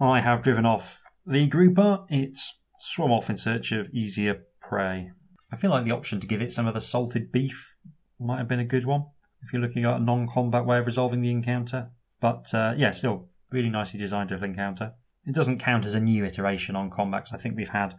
I 0.00 0.20
have 0.20 0.42
driven 0.42 0.64
off 0.64 1.00
the 1.26 1.46
grouper. 1.46 2.04
It's 2.08 2.54
swum 2.78 3.10
off 3.10 3.28
in 3.28 3.36
search 3.36 3.72
of 3.72 3.90
easier 3.90 4.44
prey. 4.60 5.10
I 5.52 5.56
feel 5.56 5.70
like 5.70 5.84
the 5.84 5.90
option 5.90 6.20
to 6.20 6.26
give 6.26 6.40
it 6.40 6.52
some 6.52 6.68
of 6.68 6.74
the 6.74 6.80
salted 6.80 7.32
beef 7.32 7.74
might 8.20 8.38
have 8.38 8.46
been 8.48 8.60
a 8.60 8.64
good 8.64 8.86
one 8.86 9.06
if 9.42 9.52
you're 9.52 9.62
looking 9.62 9.84
at 9.84 9.96
a 9.96 10.00
non 10.00 10.28
combat 10.32 10.64
way 10.64 10.78
of 10.78 10.86
resolving 10.86 11.20
the 11.20 11.32
encounter. 11.32 11.90
But 12.20 12.54
uh, 12.54 12.74
yeah, 12.76 12.92
still 12.92 13.28
really 13.50 13.70
nicely 13.70 13.98
designed 13.98 14.30
little 14.30 14.44
encounter. 14.44 14.92
It 15.26 15.34
doesn't 15.34 15.58
count 15.58 15.84
as 15.84 15.96
a 15.96 16.00
new 16.00 16.24
iteration 16.24 16.76
on 16.76 16.90
combat 16.90 17.30
I 17.32 17.38
think 17.38 17.56
we've 17.56 17.70
had 17.70 17.94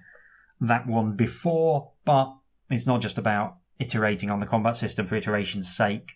that 0.61 0.87
one 0.87 1.17
before, 1.17 1.91
but 2.05 2.33
it's 2.69 2.87
not 2.87 3.01
just 3.01 3.17
about 3.17 3.57
iterating 3.77 4.29
on 4.29 4.39
the 4.39 4.45
combat 4.45 4.77
system 4.77 5.05
for 5.05 5.15
iteration's 5.15 5.75
sake 5.75 6.13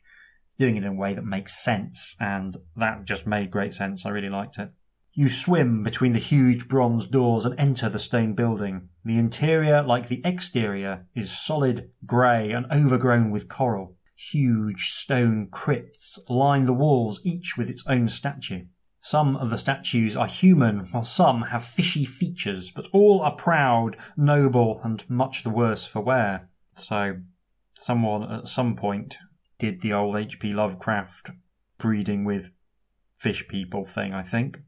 doing 0.58 0.76
it 0.76 0.84
in 0.84 0.94
a 0.94 0.94
way 0.94 1.14
that 1.14 1.26
makes 1.26 1.64
sense, 1.64 2.16
and 2.20 2.58
that 2.76 3.06
just 3.06 3.26
made 3.26 3.52
great 3.52 3.74
sense. 3.74 4.06
I 4.06 4.10
really 4.10 4.30
liked 4.30 4.58
it. 4.58 4.72
You 5.16 5.30
swim 5.30 5.84
between 5.84 6.14
the 6.14 6.20
huge 6.20 6.68
bronze 6.68 7.08
doors 7.08 7.46
and 7.46 7.60
enter 7.60 7.88
the 7.88 8.00
stone 8.00 8.34
building. 8.34 8.90
The 9.06 9.20
interior, 9.20 9.84
like 9.84 10.08
the 10.08 10.22
exterior, 10.26 11.06
is 11.16 11.32
solid 11.32 11.92
grey 12.06 12.52
and 12.52 12.66
overgrown 12.72 13.30
with 13.30 13.48
coral. 13.48 13.96
Huge 14.16 14.92
stone 14.92 15.50
crypts 15.52 16.18
line 16.28 16.66
the 16.66 16.74
walls, 16.74 17.22
each 17.24 17.58
with 17.58 17.70
its 17.70 17.86
own 17.86 18.08
statue. 18.08 18.66
Some 19.02 19.36
of 19.36 19.50
the 19.50 19.58
statues 19.58 20.16
are 20.16 20.28
human, 20.28 20.88
while 20.92 21.04
some 21.04 21.44
have 21.44 21.66
fishy 21.66 22.06
features, 22.06 22.72
but 22.72 22.88
all 22.92 23.22
are 23.22 23.36
proud, 23.36 23.98
noble, 24.18 24.80
and 24.84 25.08
much 25.10 25.44
the 25.44 25.50
worse 25.50 25.86
for 25.86 26.00
wear. 26.00 26.50
So, 26.80 27.18
someone 27.78 28.24
at 28.32 28.48
some 28.48 28.76
point 28.76 29.18
did 29.60 29.82
the 29.82 29.94
old 29.94 30.16
H.P. 30.16 30.54
Lovecraft 30.54 31.30
breeding 31.78 32.24
with 32.24 32.52
fish 33.18 33.48
people 33.48 33.86
thing, 33.86 34.14
I 34.14 34.24
think. 34.24 34.60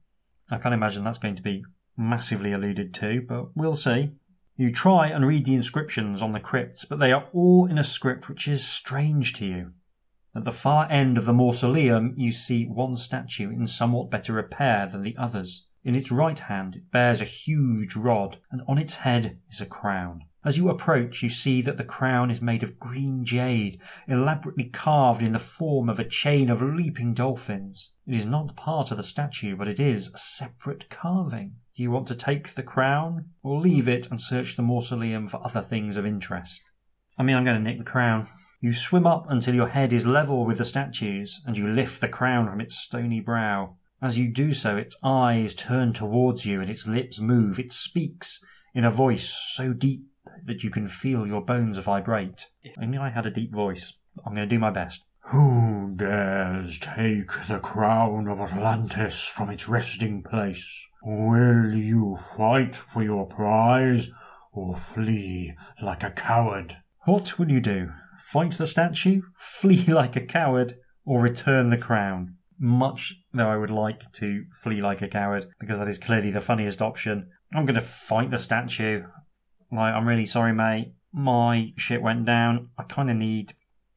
I 0.51 0.57
can't 0.57 0.73
imagine 0.73 1.03
that's 1.03 1.17
going 1.17 1.35
to 1.35 1.41
be 1.41 1.63
massively 1.97 2.53
alluded 2.53 2.93
to, 2.95 3.21
but 3.27 3.55
we'll 3.55 3.75
see. 3.75 4.11
You 4.57 4.71
try 4.71 5.07
and 5.07 5.25
read 5.25 5.45
the 5.45 5.53
inscriptions 5.53 6.21
on 6.21 6.31
the 6.31 6.39
crypts, 6.39 6.85
but 6.85 6.99
they 6.99 7.11
are 7.11 7.27
all 7.33 7.65
in 7.65 7.77
a 7.77 7.83
script 7.83 8.29
which 8.29 8.47
is 8.47 8.65
strange 8.65 9.33
to 9.33 9.45
you. 9.45 9.71
At 10.35 10.43
the 10.43 10.51
far 10.51 10.89
end 10.89 11.17
of 11.17 11.25
the 11.25 11.33
mausoleum, 11.33 12.13
you 12.17 12.31
see 12.31 12.65
one 12.65 12.97
statue 12.97 13.49
in 13.49 13.67
somewhat 13.67 14.09
better 14.09 14.33
repair 14.33 14.87
than 14.87 15.01
the 15.01 15.15
others. 15.17 15.65
In 15.83 15.95
its 15.95 16.11
right 16.11 16.39
hand, 16.39 16.75
it 16.75 16.91
bears 16.91 17.21
a 17.21 17.25
huge 17.25 17.95
rod, 17.95 18.39
and 18.51 18.61
on 18.67 18.77
its 18.77 18.95
head 18.95 19.39
is 19.51 19.61
a 19.61 19.65
crown. 19.65 20.23
As 20.45 20.57
you 20.57 20.69
approach, 20.69 21.23
you 21.23 21.29
see 21.29 21.63
that 21.63 21.77
the 21.77 21.83
crown 21.83 22.29
is 22.29 22.39
made 22.39 22.61
of 22.61 22.79
green 22.79 23.25
jade, 23.25 23.81
elaborately 24.07 24.65
carved 24.65 25.23
in 25.23 25.31
the 25.31 25.39
form 25.39 25.89
of 25.89 25.99
a 25.99 26.07
chain 26.07 26.51
of 26.51 26.61
leaping 26.61 27.15
dolphins. 27.15 27.93
It 28.05 28.13
is 28.13 28.27
not 28.27 28.55
part 28.55 28.91
of 28.91 28.97
the 28.97 29.03
statue, 29.03 29.55
but 29.55 29.67
it 29.67 29.79
is 29.79 30.13
a 30.13 30.19
separate 30.19 30.87
carving. 30.91 31.55
Do 31.75 31.81
you 31.81 31.89
want 31.89 32.07
to 32.09 32.15
take 32.15 32.53
the 32.53 32.61
crown, 32.61 33.31
or 33.41 33.59
leave 33.59 33.87
it 33.87 34.07
and 34.11 34.21
search 34.21 34.55
the 34.55 34.61
mausoleum 34.61 35.27
for 35.27 35.43
other 35.43 35.63
things 35.63 35.97
of 35.97 36.05
interest? 36.05 36.61
I 37.17 37.23
mean, 37.23 37.35
I'm 37.35 37.43
going 37.43 37.57
to 37.57 37.63
nick 37.63 37.79
the 37.79 37.83
crown. 37.83 38.27
You 38.61 38.71
swim 38.71 39.07
up 39.07 39.25
until 39.27 39.55
your 39.55 39.69
head 39.69 39.91
is 39.91 40.05
level 40.05 40.45
with 40.45 40.59
the 40.59 40.65
statues, 40.65 41.41
and 41.47 41.57
you 41.57 41.67
lift 41.67 42.01
the 42.01 42.07
crown 42.07 42.47
from 42.47 42.61
its 42.61 42.77
stony 42.77 43.19
brow. 43.19 43.77
As 43.99 44.19
you 44.19 44.31
do 44.31 44.53
so, 44.53 44.77
its 44.77 44.95
eyes 45.01 45.55
turn 45.55 45.91
towards 45.91 46.45
you 46.45 46.61
and 46.61 46.69
its 46.69 46.85
lips 46.85 47.19
move. 47.19 47.57
It 47.57 47.73
speaks 47.73 48.39
in 48.75 48.85
a 48.85 48.91
voice 48.91 49.35
so 49.55 49.73
deep 49.73 50.03
that 50.43 50.63
you 50.63 50.69
can 50.69 50.87
feel 50.87 51.25
your 51.25 51.41
bones 51.41 51.77
vibrate. 51.77 52.47
Only 52.81 52.97
I 52.97 53.09
had 53.09 53.25
a 53.25 53.31
deep 53.31 53.53
voice. 53.53 53.93
I'm 54.25 54.35
going 54.35 54.47
to 54.47 54.55
do 54.55 54.59
my 54.59 54.71
best. 54.71 55.03
Who 55.29 55.93
dares 55.95 56.77
take 56.77 57.31
the 57.47 57.59
crown 57.59 58.27
of 58.27 58.39
Atlantis 58.39 59.25
from 59.25 59.49
its 59.49 59.67
resting 59.67 60.21
place? 60.21 60.87
Will 61.03 61.73
you 61.73 62.17
fight 62.37 62.75
for 62.75 63.01
your 63.01 63.25
prize 63.25 64.11
or 64.51 64.75
flee 64.75 65.53
like 65.81 66.03
a 66.03 66.11
coward? 66.11 66.77
What 67.05 67.39
will 67.39 67.49
you 67.49 67.59
do? 67.59 67.91
Fight 68.21 68.53
the 68.53 68.67
statue, 68.67 69.21
flee 69.37 69.85
like 69.85 70.15
a 70.15 70.25
coward, 70.25 70.75
or 71.05 71.21
return 71.21 71.69
the 71.69 71.77
crown? 71.77 72.35
Much 72.59 73.15
though 73.33 73.49
I 73.49 73.57
would 73.57 73.71
like 73.71 74.11
to 74.13 74.45
flee 74.61 74.81
like 74.81 75.01
a 75.01 75.07
coward, 75.07 75.47
because 75.59 75.79
that 75.79 75.89
is 75.89 75.97
clearly 75.97 76.31
the 76.31 76.41
funniest 76.41 76.81
option, 76.81 77.29
I'm 77.53 77.65
going 77.65 77.75
to 77.75 77.81
fight 77.81 78.31
the 78.31 78.37
statue. 78.37 79.03
Like, 79.71 79.93
I'm 79.93 80.07
really 80.07 80.25
sorry, 80.25 80.53
mate. 80.53 80.93
My 81.11 81.73
shit 81.77 82.01
went 82.01 82.25
down. 82.25 82.69
I 82.77 82.83
kind 82.83 83.09
of 83.09 83.17
need 83.17 83.53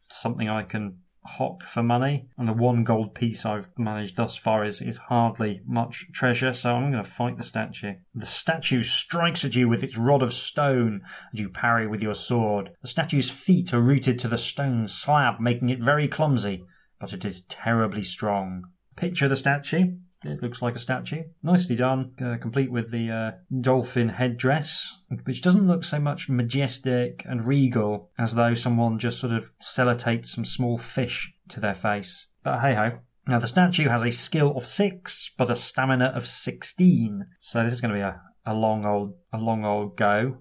something 0.09 0.49
I 0.49 0.63
can 0.63 0.99
hock 1.29 1.63
for 1.65 1.83
money, 1.83 2.29
and 2.39 2.49
the 2.49 2.53
one 2.53 2.85
gold 2.85 3.15
piece 3.15 3.45
I've 3.45 3.69
managed 3.77 4.17
thus 4.17 4.37
far 4.37 4.65
is, 4.65 4.81
is 4.81 4.97
hardly 4.97 5.61
much 5.67 6.07
treasure, 6.13 6.53
so 6.53 6.75
I'm 6.75 6.91
going 6.91 7.05
to 7.05 7.11
fight 7.11 7.37
the 7.37 7.45
statue. 7.45 7.95
The 8.15 8.27
statue 8.27 8.83
strikes 8.83 9.45
at 9.45 9.55
you 9.55 9.69
with 9.69 9.83
its 9.83 9.99
rod 9.99 10.23
of 10.23 10.33
stone, 10.33 11.03
and 11.31 11.39
you 11.39 11.49
parry 11.49 11.87
with 11.87 12.03
your 12.03 12.15
sword. 12.15 12.71
The 12.81 12.89
statue's 12.89 13.31
feet 13.31 13.75
are 13.75 13.81
rooted 13.81 14.19
to 14.21 14.29
the 14.29 14.39
stone 14.39 14.89
slab, 14.89 15.39
making 15.39 15.69
it 15.69 15.83
very 15.83 16.09
clumsy, 16.09 16.65
but 16.99 17.13
it 17.13 17.25
is 17.25 17.43
terribly 17.43 18.03
strong. 18.03 18.65
Picture 18.97 19.29
the 19.29 19.37
statue 19.37 19.99
it 20.25 20.43
looks 20.43 20.61
like 20.61 20.75
a 20.75 20.81
statue. 20.81 21.25
Nicely 21.43 21.77
done, 21.77 22.13
uh, 22.23 22.37
complete 22.41 22.73
with 22.73 22.91
the 22.91 23.11
uh, 23.11 23.31
dolphin 23.61 24.11
headdress, 24.11 24.99
which 25.25 25.43
doesn't 25.43 25.67
look 25.67 25.85
so 25.85 25.99
much 26.01 26.29
majestic 26.29 27.23
and 27.25 27.47
regal 27.47 28.11
as 28.19 28.35
though 28.35 28.55
someone 28.55 28.99
just 28.99 29.21
sort 29.21 29.33
of 29.33 29.53
sellotaped 29.63 30.27
some 30.27 30.45
small 30.45 30.77
fish 30.79 31.33
to 31.49 31.61
their 31.61 31.75
face. 31.75 32.27
But 32.43 32.61
hey 32.61 32.75
ho. 32.75 32.99
Now, 33.29 33.39
the 33.39 33.47
statue 33.47 33.91
has 33.91 34.03
a 34.03 34.11
skill 34.11 34.57
of 34.57 34.65
six, 34.65 35.31
but 35.37 35.51
a 35.51 35.55
stamina 35.55 36.07
of 36.07 36.27
16. 36.27 37.27
So 37.41 37.63
this 37.63 37.75
is 37.75 37.83
going 37.83 37.93
to 37.93 37.99
be 37.99 38.03
a, 38.03 38.23
a 38.47 38.55
long 38.55 38.87
old, 38.87 39.17
a 39.35 39.37
long 39.37 39.67
old 39.67 39.99
go. 39.99 40.39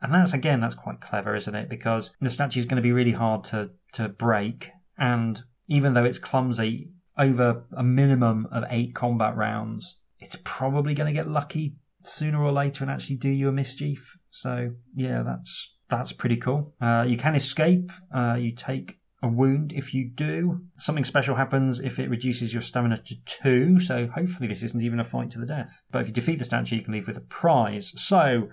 And 0.00 0.14
that's, 0.14 0.32
again, 0.32 0.60
that's 0.60 0.76
quite 0.76 1.00
clever, 1.00 1.34
isn't 1.34 1.54
it? 1.54 1.68
Because 1.68 2.12
the 2.20 2.30
statue 2.30 2.60
is 2.60 2.66
going 2.66 2.76
to 2.76 2.82
be 2.82 2.92
really 2.92 3.12
hard 3.12 3.42
to, 3.46 3.70
to 3.94 4.08
break. 4.08 4.70
And 4.96 5.42
even 5.66 5.94
though 5.94 6.04
it's 6.04 6.20
clumsy, 6.20 6.92
over 7.22 7.64
a 7.76 7.82
minimum 7.82 8.48
of 8.50 8.64
eight 8.68 8.94
combat 8.94 9.36
rounds, 9.36 9.96
it's 10.18 10.36
probably 10.44 10.94
going 10.94 11.06
to 11.06 11.12
get 11.12 11.28
lucky 11.28 11.76
sooner 12.04 12.42
or 12.42 12.52
later 12.52 12.82
and 12.82 12.90
actually 12.90 13.16
do 13.16 13.30
you 13.30 13.48
a 13.48 13.52
mischief. 13.52 14.18
So 14.30 14.72
yeah, 14.94 15.22
that's 15.22 15.74
that's 15.88 16.12
pretty 16.12 16.36
cool. 16.36 16.74
Uh, 16.80 17.04
you 17.06 17.16
can 17.16 17.34
escape. 17.34 17.92
Uh, 18.14 18.36
you 18.38 18.52
take 18.52 18.98
a 19.22 19.28
wound 19.28 19.72
if 19.72 19.94
you 19.94 20.10
do. 20.12 20.62
Something 20.78 21.04
special 21.04 21.36
happens 21.36 21.78
if 21.78 21.98
it 21.98 22.10
reduces 22.10 22.52
your 22.52 22.62
stamina 22.62 23.02
to 23.06 23.14
two. 23.24 23.78
So 23.78 24.08
hopefully 24.08 24.48
this 24.48 24.62
isn't 24.62 24.82
even 24.82 24.98
a 24.98 25.04
fight 25.04 25.30
to 25.32 25.38
the 25.38 25.46
death. 25.46 25.82
But 25.90 26.02
if 26.02 26.08
you 26.08 26.14
defeat 26.14 26.38
the 26.38 26.44
statue, 26.44 26.76
you 26.76 26.82
can 26.82 26.92
leave 26.92 27.06
with 27.06 27.16
a 27.16 27.20
prize. 27.20 27.92
So 27.96 28.48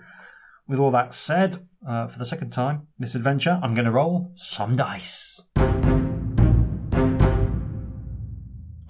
with 0.68 0.78
all 0.78 0.92
that 0.92 1.14
said, 1.14 1.66
uh, 1.88 2.06
for 2.06 2.18
the 2.18 2.26
second 2.26 2.50
time 2.50 2.86
this 2.98 3.14
adventure, 3.14 3.58
I'm 3.62 3.74
going 3.74 3.86
to 3.86 3.90
roll 3.90 4.32
some 4.36 4.76
dice. 4.76 5.40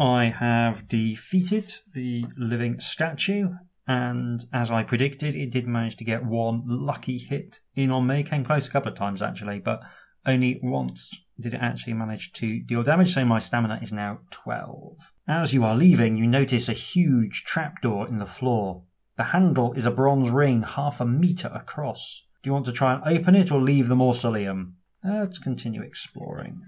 I 0.01 0.35
have 0.37 0.89
defeated 0.89 1.75
the 1.95 2.25
living 2.35 2.81
statue, 2.81 3.51
and 3.87 4.47
as 4.51 4.71
I 4.71 4.83
predicted, 4.83 5.37
it 5.37 5.51
did 5.51 5.67
manage 5.67 5.97
to 5.99 6.05
get 6.05 6.25
one 6.25 6.63
lucky 6.67 7.19
hit 7.19 7.61
in 7.75 7.91
on 7.91 8.07
me. 8.07 8.23
Came 8.23 8.43
close 8.43 8.67
a 8.67 8.71
couple 8.71 8.91
of 8.91 8.97
times 8.97 9.21
actually, 9.21 9.59
but 9.59 9.83
only 10.25 10.59
once 10.63 11.11
did 11.39 11.53
it 11.53 11.61
actually 11.61 11.93
manage 11.93 12.33
to 12.35 12.61
deal 12.61 12.83
damage, 12.83 13.13
so 13.13 13.27
my 13.27 13.39
stamina 13.39 13.79
is 13.83 13.93
now 13.93 14.21
12. 14.31 15.13
As 15.29 15.53
you 15.53 15.65
are 15.65 15.77
leaving, 15.77 16.17
you 16.17 16.27
notice 16.27 16.71
a 16.71 16.75
huge 16.75 17.45
trapdoor 17.45 18.09
in 18.09 18.19
the 18.19 18.27
floor. 18.27 18.85
The 19.19 19.25
handle 19.25 19.75
is 19.75 19.85
a 19.85 19.91
bronze 19.91 20.31
ring 20.31 20.63
half 20.63 21.03
a 21.03 21.05
metre 21.05 21.53
across. 21.55 22.25
Do 22.43 22.49
you 22.49 22.55
want 22.55 22.65
to 22.67 22.73
try 22.73 22.95
and 22.95 23.03
open 23.05 23.35
it 23.35 23.53
or 23.53 23.61
leave 23.61 23.89
the 23.89 23.97
mausoleum? 23.97 24.77
Let's 25.05 25.39
continue 25.39 25.83
exploring. 25.83 26.63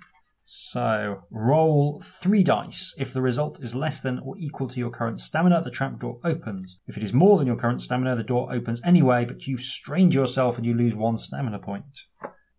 So, 0.54 1.22
roll 1.30 2.02
three 2.04 2.42
dice. 2.42 2.94
If 2.98 3.14
the 3.14 3.22
result 3.22 3.58
is 3.62 3.74
less 3.74 4.00
than 4.00 4.18
or 4.18 4.36
equal 4.36 4.68
to 4.68 4.78
your 4.78 4.90
current 4.90 5.18
stamina, 5.18 5.62
the 5.64 5.70
trapdoor 5.70 6.18
opens. 6.22 6.78
If 6.86 6.98
it 6.98 7.02
is 7.02 7.14
more 7.14 7.38
than 7.38 7.46
your 7.46 7.56
current 7.56 7.80
stamina, 7.80 8.16
the 8.16 8.22
door 8.22 8.52
opens 8.52 8.78
anyway, 8.84 9.24
but 9.24 9.46
you 9.46 9.56
strained 9.56 10.12
yourself 10.12 10.58
and 10.58 10.66
you 10.66 10.74
lose 10.74 10.94
one 10.94 11.16
stamina 11.16 11.58
point. 11.58 12.02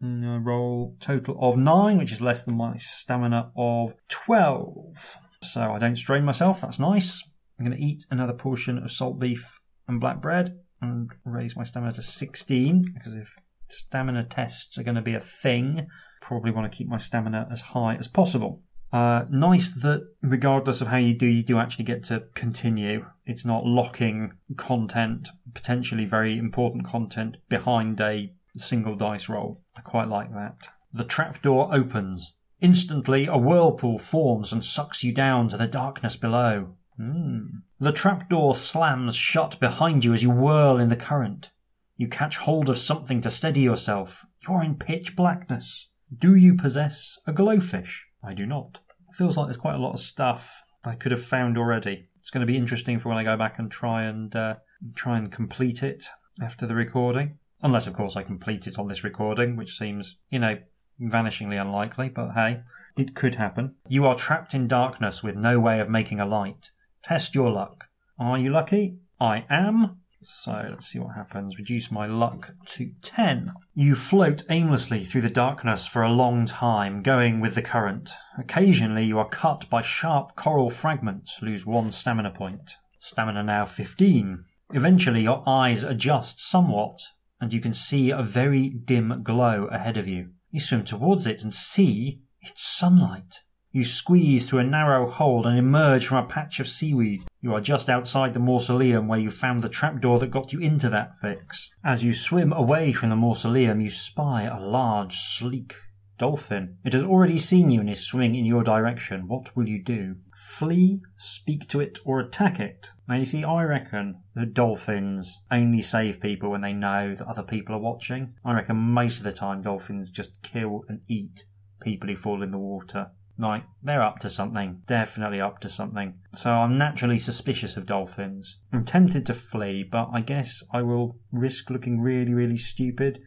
Mm, 0.03 0.43
roll 0.43 0.97
total 1.01 1.37
of 1.39 1.55
nine, 1.55 1.99
which 1.99 2.11
is 2.11 2.19
less 2.19 2.43
than 2.43 2.57
my 2.57 2.77
stamina 2.77 3.51
of 3.55 3.93
12. 4.09 5.19
So 5.43 5.61
I 5.61 5.77
don't 5.77 5.95
strain 5.95 6.25
myself, 6.25 6.61
that's 6.61 6.79
nice. 6.79 7.21
I'm 7.59 7.65
going 7.65 7.77
to 7.77 7.83
eat 7.83 8.05
another 8.09 8.33
portion 8.33 8.79
of 8.79 8.91
salt 8.91 9.19
beef 9.19 9.59
and 9.87 10.01
black 10.01 10.19
bread 10.19 10.57
and 10.81 11.11
raise 11.25 11.55
my 11.55 11.63
stamina 11.63 11.93
to 11.93 12.01
16, 12.01 12.91
because 12.95 13.13
if 13.13 13.35
stamina 13.69 14.23
tests 14.23 14.79
are 14.79 14.83
going 14.83 14.95
to 14.95 15.01
be 15.01 15.13
a 15.13 15.19
thing, 15.19 15.85
probably 16.23 16.51
want 16.51 16.71
to 16.71 16.75
keep 16.75 16.87
my 16.87 16.97
stamina 16.97 17.47
as 17.51 17.61
high 17.61 17.95
as 17.95 18.07
possible. 18.07 18.61
Uh, 18.91 19.25
nice 19.29 19.71
that 19.71 20.07
regardless 20.21 20.79
of 20.79 20.87
how 20.87 20.97
you 20.97 21.13
do, 21.13 21.25
you 21.25 21.43
do 21.43 21.57
actually 21.57 21.85
get 21.85 22.03
to 22.05 22.23
continue. 22.35 23.05
It's 23.25 23.43
not 23.43 23.65
locking 23.65 24.33
content, 24.55 25.29
potentially 25.53 26.05
very 26.05 26.37
important 26.37 26.85
content, 26.85 27.37
behind 27.49 27.99
a 27.99 28.31
single 28.55 28.95
dice 28.95 29.27
roll. 29.27 29.61
I 29.75 29.81
quite 29.81 30.09
like 30.09 30.31
that. 30.33 30.67
The 30.93 31.03
trapdoor 31.03 31.73
opens. 31.73 32.35
Instantly, 32.61 33.25
a 33.25 33.37
whirlpool 33.37 33.97
forms 33.97 34.53
and 34.53 34.63
sucks 34.63 35.03
you 35.03 35.11
down 35.11 35.49
to 35.49 35.57
the 35.57 35.67
darkness 35.67 36.15
below. 36.15 36.75
Mm. 36.99 37.63
The 37.79 37.91
trapdoor 37.91 38.55
slams 38.55 39.15
shut 39.15 39.59
behind 39.59 40.05
you 40.05 40.13
as 40.13 40.21
you 40.21 40.29
whirl 40.29 40.77
in 40.77 40.89
the 40.89 40.95
current. 40.95 41.49
You 41.97 42.07
catch 42.07 42.37
hold 42.37 42.69
of 42.69 42.77
something 42.77 43.21
to 43.21 43.31
steady 43.31 43.61
yourself. 43.61 44.25
You're 44.47 44.63
in 44.63 44.75
pitch 44.75 45.15
blackness. 45.15 45.87
Do 46.17 46.35
you 46.35 46.55
possess 46.55 47.17
a 47.25 47.33
glowfish? 47.33 48.01
I 48.23 48.33
do 48.33 48.45
not. 48.45 48.79
Feels 49.13 49.37
like 49.37 49.47
there's 49.47 49.57
quite 49.57 49.75
a 49.75 49.79
lot 49.79 49.93
of 49.93 49.99
stuff 49.99 50.63
I 50.83 50.95
could 50.95 51.11
have 51.11 51.25
found 51.25 51.57
already. 51.57 52.09
It's 52.19 52.29
going 52.29 52.45
to 52.45 52.51
be 52.51 52.57
interesting 52.57 52.99
for 52.99 53.09
when 53.09 53.17
I 53.17 53.23
go 53.23 53.37
back 53.37 53.59
and 53.59 53.71
try 53.71 54.03
and 54.03 54.35
uh, 54.35 54.55
try 54.95 55.17
and 55.17 55.31
complete 55.31 55.83
it 55.83 56.05
after 56.41 56.65
the 56.65 56.75
recording. 56.75 57.37
Unless, 57.61 57.87
of 57.87 57.93
course, 57.93 58.15
I 58.15 58.23
complete 58.23 58.67
it 58.67 58.77
on 58.77 58.87
this 58.87 59.03
recording, 59.03 59.55
which 59.55 59.77
seems, 59.77 60.17
you 60.29 60.39
know, 60.39 60.57
vanishingly 61.01 61.61
unlikely. 61.61 62.09
But 62.09 62.31
hey, 62.31 62.61
it 62.97 63.15
could 63.15 63.35
happen. 63.35 63.75
You 63.87 64.05
are 64.05 64.15
trapped 64.15 64.53
in 64.53 64.67
darkness 64.67 65.23
with 65.23 65.35
no 65.35 65.59
way 65.59 65.79
of 65.79 65.89
making 65.89 66.19
a 66.19 66.25
light. 66.25 66.71
Test 67.03 67.35
your 67.35 67.49
luck. 67.49 67.85
Are 68.19 68.37
you 68.37 68.49
lucky? 68.49 68.97
I 69.19 69.45
am. 69.49 70.01
So 70.25 70.67
let's 70.69 70.87
see 70.87 70.99
what 70.99 71.15
happens. 71.15 71.57
Reduce 71.57 71.91
my 71.91 72.05
luck 72.07 72.53
to 72.67 72.91
10. 73.01 73.53
You 73.75 73.95
float 73.95 74.43
aimlessly 74.49 75.03
through 75.03 75.21
the 75.21 75.29
darkness 75.29 75.85
for 75.85 76.01
a 76.01 76.11
long 76.11 76.45
time, 76.45 77.01
going 77.01 77.39
with 77.39 77.55
the 77.55 77.61
current. 77.61 78.11
Occasionally, 78.37 79.05
you 79.05 79.19
are 79.19 79.29
cut 79.29 79.69
by 79.69 79.81
sharp 79.81 80.35
coral 80.35 80.69
fragments, 80.69 81.39
lose 81.41 81.65
one 81.65 81.91
stamina 81.91 82.31
point. 82.31 82.75
Stamina 82.99 83.43
now 83.43 83.65
15. 83.65 84.45
Eventually, 84.73 85.21
your 85.21 85.43
eyes 85.47 85.83
adjust 85.83 86.39
somewhat, 86.39 86.99
and 87.41 87.51
you 87.51 87.59
can 87.59 87.73
see 87.73 88.09
a 88.09 88.23
very 88.23 88.69
dim 88.69 89.21
glow 89.23 89.65
ahead 89.65 89.97
of 89.97 90.07
you. 90.07 90.29
You 90.51 90.59
swim 90.59 90.85
towards 90.85 91.27
it 91.27 91.43
and 91.43 91.53
see 91.53 92.21
it's 92.41 92.65
sunlight. 92.65 93.41
You 93.71 93.83
squeeze 93.83 94.47
through 94.47 94.59
a 94.59 94.63
narrow 94.63 95.09
hole 95.09 95.47
and 95.47 95.57
emerge 95.57 96.05
from 96.05 96.23
a 96.23 96.27
patch 96.27 96.59
of 96.59 96.69
seaweed. 96.69 97.23
You 97.43 97.53
are 97.53 97.59
just 97.59 97.89
outside 97.89 98.33
the 98.33 98.39
mausoleum 98.39 99.09
where 99.09 99.19
you 99.19 99.29
found 99.29 99.61
the 99.61 99.67
trapdoor 99.67 100.17
that 100.19 100.31
got 100.31 100.53
you 100.53 100.59
into 100.59 100.89
that 100.91 101.19
fix. 101.19 101.71
As 101.83 102.01
you 102.01 102.13
swim 102.13 102.53
away 102.53 102.93
from 102.93 103.09
the 103.09 103.17
mausoleum, 103.17 103.81
you 103.81 103.89
spy 103.89 104.43
a 104.43 104.61
large, 104.61 105.17
sleek 105.17 105.75
dolphin. 106.17 106.77
It 106.85 106.93
has 106.93 107.03
already 107.03 107.37
seen 107.37 107.69
you 107.69 107.81
and 107.81 107.89
is 107.89 107.99
swimming 107.99 108.35
in 108.35 108.45
your 108.45 108.63
direction. 108.63 109.27
What 109.27 109.57
will 109.57 109.67
you 109.67 109.83
do? 109.83 110.15
Flee, 110.33 111.01
speak 111.17 111.67
to 111.67 111.81
it, 111.81 111.99
or 112.05 112.21
attack 112.21 112.61
it? 112.61 112.91
Now, 113.09 113.15
you 113.15 113.25
see, 113.25 113.43
I 113.43 113.63
reckon 113.63 114.21
that 114.35 114.53
dolphins 114.53 115.41
only 115.51 115.81
save 115.81 116.21
people 116.21 116.51
when 116.51 116.61
they 116.61 116.71
know 116.71 117.13
that 117.13 117.27
other 117.27 117.43
people 117.43 117.75
are 117.75 117.79
watching. 117.79 118.35
I 118.45 118.53
reckon 118.53 118.77
most 118.77 119.17
of 119.17 119.23
the 119.23 119.33
time 119.33 119.63
dolphins 119.63 120.11
just 120.11 120.41
kill 120.43 120.85
and 120.87 121.01
eat 121.09 121.43
people 121.81 122.07
who 122.07 122.15
fall 122.15 122.41
in 122.41 122.51
the 122.51 122.57
water. 122.57 123.11
Like, 123.43 123.65
they're 123.83 124.01
up 124.01 124.19
to 124.19 124.29
something. 124.29 124.83
Definitely 124.87 125.41
up 125.41 125.59
to 125.59 125.69
something. 125.69 126.13
So 126.33 126.49
I'm 126.49 126.77
naturally 126.77 127.19
suspicious 127.19 127.75
of 127.75 127.85
dolphins. 127.85 128.57
I'm 128.71 128.85
tempted 128.85 129.25
to 129.25 129.33
flee, 129.33 129.83
but 129.83 130.09
I 130.13 130.21
guess 130.21 130.63
I 130.71 130.81
will 130.81 131.17
risk 131.31 131.69
looking 131.69 131.99
really, 131.99 132.33
really 132.33 132.55
stupid 132.55 133.19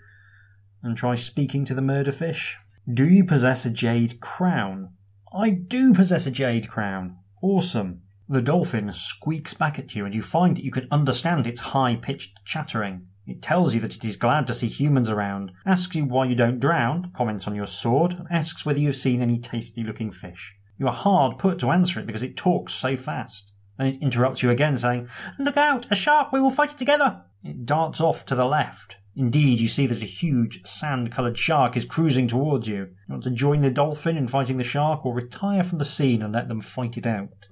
and 0.83 0.97
try 0.97 1.17
speaking 1.17 1.67
to 1.67 1.75
the 1.75 1.83
murder 1.83 2.13
fish. 2.13 2.57
Do 2.93 3.07
you 3.07 3.25
possess 3.25 3.67
a 3.67 3.71
jade 3.71 4.21
crown? 4.21 4.95
I 5.35 5.51
do 5.51 5.93
possess 5.93 6.27
a 6.27 6.31
jade 6.31 6.71
crown. 6.71 7.19
Awesome. 7.43 8.03
The 8.29 8.41
dolphin 8.41 8.93
squeaks 8.93 9.53
back 9.53 9.79
at 9.79 9.95
you, 9.95 10.07
and 10.07 10.15
you 10.15 10.23
find 10.23 10.57
that 10.57 10.65
you 10.65 10.71
can 10.71 10.89
understand 10.91 11.47
its 11.47 11.61
high 11.61 11.95
pitched 11.95 12.41
chattering. 12.45 13.09
It 13.27 13.43
tells 13.43 13.75
you 13.75 13.81
that 13.81 13.97
it 13.97 14.05
is 14.05 14.17
glad 14.17 14.47
to 14.47 14.55
see 14.55 14.69
humans 14.69 15.11
around, 15.11 15.51
asks 15.65 15.97
you 15.97 16.05
why 16.05 16.27
you 16.27 16.37
don't 16.37 16.61
drown, 16.61 17.11
comments 17.17 17.47
on 17.47 17.57
your 17.57 17.67
sword, 17.67 18.13
and 18.13 18.29
asks 18.31 18.65
whether 18.65 18.79
you've 18.79 18.97
seen 18.97 19.21
any 19.21 19.39
tasty 19.39 19.83
looking 19.83 20.13
fish. 20.13 20.55
You 20.79 20.87
are 20.87 20.95
hard 20.95 21.39
put 21.39 21.59
to 21.61 21.71
answer 21.71 21.99
it 21.99 22.07
because 22.07 22.23
it 22.23 22.37
talks 22.37 22.73
so 22.73 22.97
fast. 22.97 23.53
Then 23.79 23.89
it 23.89 24.03
interrupts 24.03 24.43
you 24.43 24.51
again, 24.51 24.77
saying, 24.77 25.09
Look 25.39 25.57
out, 25.57 25.87
a 25.91 25.95
shark, 25.95 26.33
we 26.33 26.41
will 26.41 26.51
fight 26.51 26.73
it 26.73 26.79
together. 26.79 27.23
It 27.43 27.67
darts 27.67 28.01
off 28.01 28.25
to 28.27 28.35
the 28.35 28.47
left. 28.47 28.97
Indeed, 29.17 29.61
you 29.61 29.69
see 29.69 29.87
that 29.87 30.03
a 30.03 30.07
huge 30.07 30.67
sand 30.67 31.11
coloured 31.11 31.39
shark 31.39 31.77
is 31.77 31.87
cruising 31.87 32.29
towards 32.29 32.69
you. 32.69 32.77
You 32.77 32.89
want 33.09 33.25
to 33.25 33.31
join 33.31 33.63
the 33.63 33.71
dolphin 33.71 34.17
in 34.17 34.29
fighting 34.29 34.59
the 34.59 34.65
shark 34.65 35.07
or 35.07 35.15
retire 35.15 35.63
from 35.63 35.79
the 35.79 35.85
scene 35.85 36.23
and 36.23 36.35
let 36.35 36.49
them 36.49 36.61
fight 36.61 36.99
it 36.99 37.07
out? 37.07 37.49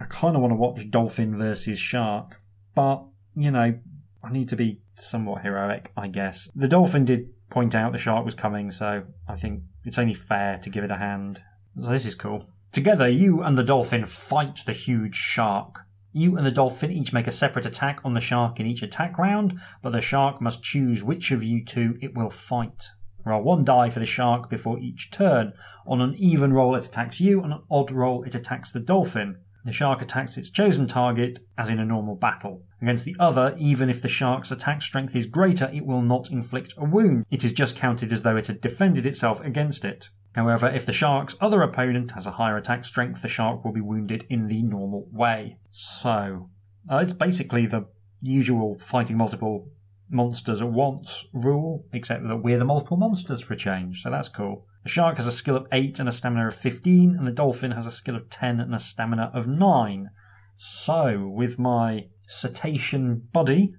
I 0.00 0.04
kind 0.04 0.36
of 0.36 0.40
want 0.40 0.52
to 0.52 0.56
watch 0.56 0.90
dolphin 0.90 1.36
versus 1.36 1.78
shark, 1.78 2.40
but, 2.74 3.04
you 3.34 3.50
know, 3.50 3.78
I 4.22 4.32
need 4.32 4.48
to 4.50 4.56
be 4.56 4.80
somewhat 4.96 5.42
heroic, 5.42 5.92
I 5.96 6.08
guess. 6.08 6.48
The 6.54 6.68
dolphin 6.68 7.04
did 7.04 7.30
point 7.48 7.74
out 7.74 7.92
the 7.92 7.98
shark 7.98 8.24
was 8.24 8.34
coming, 8.34 8.70
so 8.70 9.02
I 9.28 9.36
think 9.36 9.62
it's 9.84 9.98
only 9.98 10.14
fair 10.14 10.58
to 10.58 10.70
give 10.70 10.84
it 10.84 10.90
a 10.90 10.96
hand. 10.96 11.42
This 11.74 12.06
is 12.06 12.14
cool. 12.14 12.46
Together, 12.72 13.08
you 13.08 13.42
and 13.42 13.58
the 13.58 13.64
dolphin 13.64 14.06
fight 14.06 14.60
the 14.64 14.72
huge 14.72 15.16
shark. 15.16 15.80
You 16.12 16.36
and 16.36 16.46
the 16.46 16.50
dolphin 16.50 16.90
each 16.90 17.12
make 17.12 17.26
a 17.26 17.32
separate 17.32 17.66
attack 17.66 18.00
on 18.04 18.14
the 18.14 18.20
shark 18.20 18.60
in 18.60 18.66
each 18.66 18.82
attack 18.82 19.18
round, 19.18 19.60
but 19.82 19.92
the 19.92 20.00
shark 20.00 20.40
must 20.40 20.62
choose 20.62 21.02
which 21.02 21.30
of 21.30 21.42
you 21.42 21.64
two 21.64 21.96
it 22.00 22.14
will 22.14 22.30
fight. 22.30 22.90
Roll 23.24 23.42
one 23.42 23.64
die 23.64 23.90
for 23.90 24.00
the 24.00 24.06
shark 24.06 24.48
before 24.48 24.78
each 24.78 25.10
turn. 25.10 25.52
On 25.86 26.00
an 26.00 26.14
even 26.16 26.52
roll, 26.52 26.74
it 26.74 26.86
attacks 26.86 27.20
you, 27.20 27.42
on 27.42 27.52
an 27.52 27.62
odd 27.70 27.90
roll, 27.90 28.22
it 28.22 28.34
attacks 28.34 28.70
the 28.70 28.80
dolphin. 28.80 29.38
The 29.64 29.72
shark 29.72 30.00
attacks 30.00 30.36
its 30.38 30.50
chosen 30.50 30.86
target, 30.86 31.40
as 31.58 31.68
in 31.68 31.78
a 31.78 31.84
normal 31.84 32.16
battle. 32.16 32.62
Against 32.80 33.04
the 33.04 33.16
other, 33.18 33.54
even 33.58 33.90
if 33.90 34.00
the 34.00 34.08
shark's 34.08 34.50
attack 34.50 34.82
strength 34.82 35.14
is 35.14 35.26
greater, 35.26 35.70
it 35.72 35.84
will 35.84 36.02
not 36.02 36.30
inflict 36.30 36.74
a 36.76 36.84
wound. 36.84 37.26
It 37.30 37.44
is 37.44 37.52
just 37.52 37.76
counted 37.76 38.12
as 38.12 38.22
though 38.22 38.36
it 38.36 38.46
had 38.46 38.60
defended 38.60 39.04
itself 39.04 39.40
against 39.42 39.84
it. 39.84 40.08
However, 40.34 40.68
if 40.68 40.86
the 40.86 40.92
shark's 40.92 41.36
other 41.40 41.60
opponent 41.60 42.12
has 42.12 42.26
a 42.26 42.32
higher 42.32 42.56
attack 42.56 42.84
strength, 42.84 43.22
the 43.22 43.28
shark 43.28 43.64
will 43.64 43.72
be 43.72 43.80
wounded 43.80 44.26
in 44.30 44.46
the 44.46 44.62
normal 44.62 45.08
way. 45.12 45.58
So, 45.72 46.50
uh, 46.90 46.98
it's 46.98 47.12
basically 47.12 47.66
the 47.66 47.86
usual 48.22 48.78
fighting 48.78 49.16
multiple 49.16 49.68
monsters 50.08 50.60
at 50.60 50.70
once 50.70 51.26
rule, 51.32 51.84
except 51.92 52.26
that 52.26 52.36
we're 52.36 52.58
the 52.58 52.64
multiple 52.64 52.96
monsters 52.96 53.40
for 53.40 53.54
a 53.54 53.56
change, 53.56 54.02
so 54.02 54.10
that's 54.10 54.28
cool. 54.28 54.66
The 54.82 54.88
shark 54.88 55.18
has 55.18 55.26
a 55.26 55.32
skill 55.32 55.56
of 55.56 55.66
8 55.70 55.98
and 55.98 56.08
a 56.08 56.12
stamina 56.12 56.48
of 56.48 56.54
15, 56.56 57.14
and 57.16 57.26
the 57.26 57.32
dolphin 57.32 57.72
has 57.72 57.86
a 57.86 57.92
skill 57.92 58.16
of 58.16 58.30
10 58.30 58.60
and 58.60 58.74
a 58.74 58.78
stamina 58.78 59.30
of 59.34 59.46
9. 59.46 60.10
So, 60.56 61.28
with 61.28 61.58
my 61.58 62.06
cetacean 62.26 63.28
body, 63.30 63.74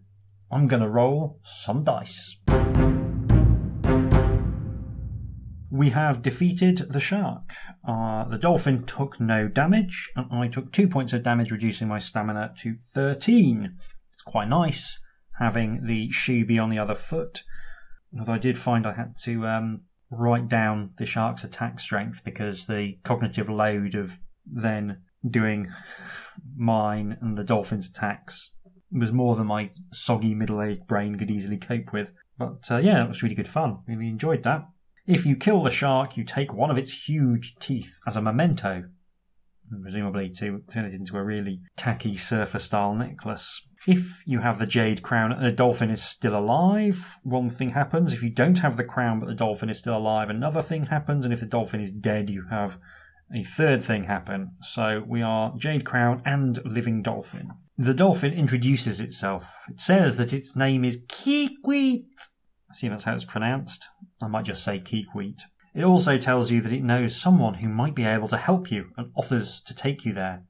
I'm 0.52 0.68
going 0.68 0.84
to 0.84 0.90
roll 0.90 1.40
some 1.44 1.84
dice. 1.84 2.36
We 5.72 5.90
have 5.90 6.22
defeated 6.22 6.92
the 6.92 7.00
shark. 7.00 7.52
Uh, 7.88 8.26
the 8.26 8.38
dolphin 8.38 8.84
took 8.84 9.20
no 9.20 9.48
damage, 9.48 10.12
and 10.16 10.28
I 10.32 10.50
took 10.50 10.72
2 10.72 10.88
points 10.88 11.14
of 11.14 11.24
damage, 11.24 11.50
reducing 11.50 11.88
my 11.88 11.98
stamina 11.98 12.54
to 12.60 12.76
13. 12.94 13.76
It's 14.14 14.22
quite 14.22 14.50
nice 14.50 15.00
having 15.40 15.88
the 15.88 16.12
shoe 16.12 16.46
be 16.46 16.60
on 16.60 16.70
the 16.70 16.78
other 16.78 16.94
foot. 16.94 17.42
Although 18.20 18.34
I 18.34 18.38
did 18.38 18.60
find 18.60 18.86
I 18.86 18.94
had 18.94 19.16
to 19.24 19.48
um, 19.48 19.82
write 20.12 20.48
down 20.48 20.92
the 20.98 21.06
shark's 21.06 21.44
attack 21.44 21.80
strength 21.80 22.22
because 22.24 22.68
the 22.68 22.98
cognitive 23.04 23.50
load 23.50 23.96
of 23.96 24.20
then 24.46 25.02
doing 25.28 25.70
mine 26.56 27.18
and 27.22 27.38
the 27.38 27.44
dolphin's 27.44 27.88
attacks 27.88 28.52
was 28.92 29.12
more 29.12 29.36
than 29.36 29.48
my 29.48 29.70
soggy 29.92 30.34
middle 30.34 30.62
aged 30.62 30.86
brain 30.86 31.18
could 31.18 31.32
easily 31.32 31.58
cope 31.58 31.94
with. 31.94 32.12
But 32.38 32.70
uh, 32.70 32.78
yeah, 32.78 33.04
it 33.04 33.08
was 33.08 33.24
really 33.24 33.36
good 33.36 33.48
fun. 33.48 33.80
Really 33.88 34.10
enjoyed 34.10 34.44
that. 34.44 34.68
If 35.08 35.26
you 35.26 35.36
kill 35.36 35.64
the 35.64 35.72
shark, 35.72 36.18
you 36.18 36.24
take 36.24 36.54
one 36.54 36.70
of 36.70 36.78
its 36.78 37.08
huge 37.08 37.56
teeth 37.60 38.00
as 38.06 38.16
a 38.16 38.22
memento, 38.22 38.86
presumably 39.82 40.30
to 40.40 40.62
turn 40.74 40.86
it 40.86 40.94
into 40.94 41.18
a 41.18 41.24
really 41.24 41.62
tacky 41.78 42.18
surfer 42.18 42.60
style 42.60 42.94
necklace. 42.94 43.66
If 43.88 44.22
you 44.26 44.40
have 44.40 44.60
the 44.60 44.68
jade 44.68 45.02
crown 45.02 45.32
and 45.32 45.46
the 45.46 45.52
dolphin 45.52 45.90
is 45.90 46.04
still 46.04 46.38
alive, 46.38 47.18
one 47.24 47.50
thing 47.50 47.72
happens. 47.72 48.14
If 48.14 48.22
you 48.22 48.30
don't 48.30 48.60
have 48.60 48.78
the 48.78 48.84
crown 48.84 49.20
but 49.20 49.28
the 49.28 49.36
dolphin 49.36 49.70
is 49.70 49.80
still 49.80 49.98
alive, 49.98 50.30
another 50.30 50.62
thing 50.62 50.88
happens. 50.88 51.26
And 51.26 51.34
if 51.34 51.40
the 51.40 51.46
dolphin 51.46 51.82
is 51.82 51.92
dead, 51.92 52.30
you 52.30 52.46
have 52.52 52.78
a 53.34 53.44
third 53.44 53.84
thing 53.84 54.04
happen. 54.04 54.52
So 54.62 55.04
we 55.08 55.22
are 55.22 55.54
Jade 55.58 55.86
Crown 55.86 56.22
and 56.26 56.60
Living 56.66 57.02
Dolphin. 57.02 57.52
The 57.78 57.94
dolphin 57.94 58.34
introduces 58.34 59.00
itself. 59.00 59.52
It 59.70 59.82
says 59.82 60.18
that 60.18 60.34
its 60.34 60.56
name 60.56 60.86
is 60.86 61.00
Keekweet. 61.08 62.06
I 62.70 62.76
see 62.76 62.88
that's 62.88 63.06
how 63.06 63.16
it's 63.16 63.26
pronounced. 63.26 63.88
I 64.22 64.28
might 64.28 64.46
just 64.46 64.64
say 64.64 64.80
Keekweet. 64.80 65.42
It 65.74 65.84
also 65.84 66.18
tells 66.18 66.52
you 66.52 66.62
that 66.62 66.74
it 66.74 66.84
knows 66.84 67.16
someone 67.16 67.56
who 67.56 67.70
might 67.70 67.96
be 67.96 68.04
able 68.04 68.28
to 68.28 68.38
help 68.38 68.70
you 68.72 68.92
and 68.98 69.12
offers 69.16 69.62
to 69.62 69.74
take 69.74 70.04
you 70.04 70.14
there. 70.14 70.44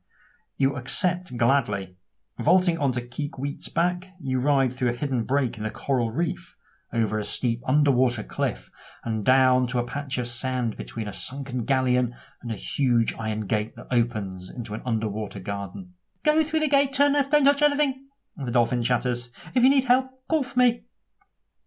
You 0.58 0.76
accept 0.76 1.38
gladly. 1.38 1.96
Vaulting 2.40 2.78
onto 2.80 3.08
Keekweet's 3.08 3.70
back, 3.70 4.10
you 4.20 4.40
ride 4.40 4.74
through 4.74 4.90
a 4.90 4.96
hidden 4.96 5.24
break 5.24 5.58
in 5.58 5.64
the 5.64 5.70
coral 5.70 6.12
reef 6.12 6.56
over 6.94 7.20
a 7.20 7.24
steep 7.24 7.62
underwater 7.66 8.24
cliff 8.24 8.70
and 9.04 9.24
down 9.24 9.68
to 9.68 9.80
a 9.80 9.84
patch 9.84 10.18
of 10.18 10.28
sand 10.28 10.76
between 10.76 11.08
a 11.08 11.14
sunken 11.14 11.66
galleon 11.66 12.16
and 12.42 12.52
a 12.52 12.56
huge 12.56 13.14
iron 13.18 13.46
gate 13.46 13.76
that 13.76 13.88
opens 13.92 14.50
into 14.50 14.74
an 14.74 14.82
underwater 14.86 15.40
garden. 15.40 15.94
Go 16.24 16.44
through 16.44 16.60
the 16.62 16.68
gate, 16.68 16.94
turn 16.94 17.14
left, 17.14 17.32
don't 17.32 17.46
touch 17.46 17.62
anything. 17.62 18.08
The 18.36 18.52
dolphin 18.52 18.84
chatters. 18.84 19.30
If 19.56 19.64
you 19.64 19.70
need 19.70 19.86
help, 19.86 20.08
call 20.28 20.44
for 20.44 20.60
me. 20.60 20.84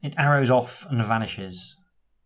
It 0.02 0.14
arrows 0.18 0.50
off 0.50 0.86
and 0.90 1.04
vanishes. 1.04 1.76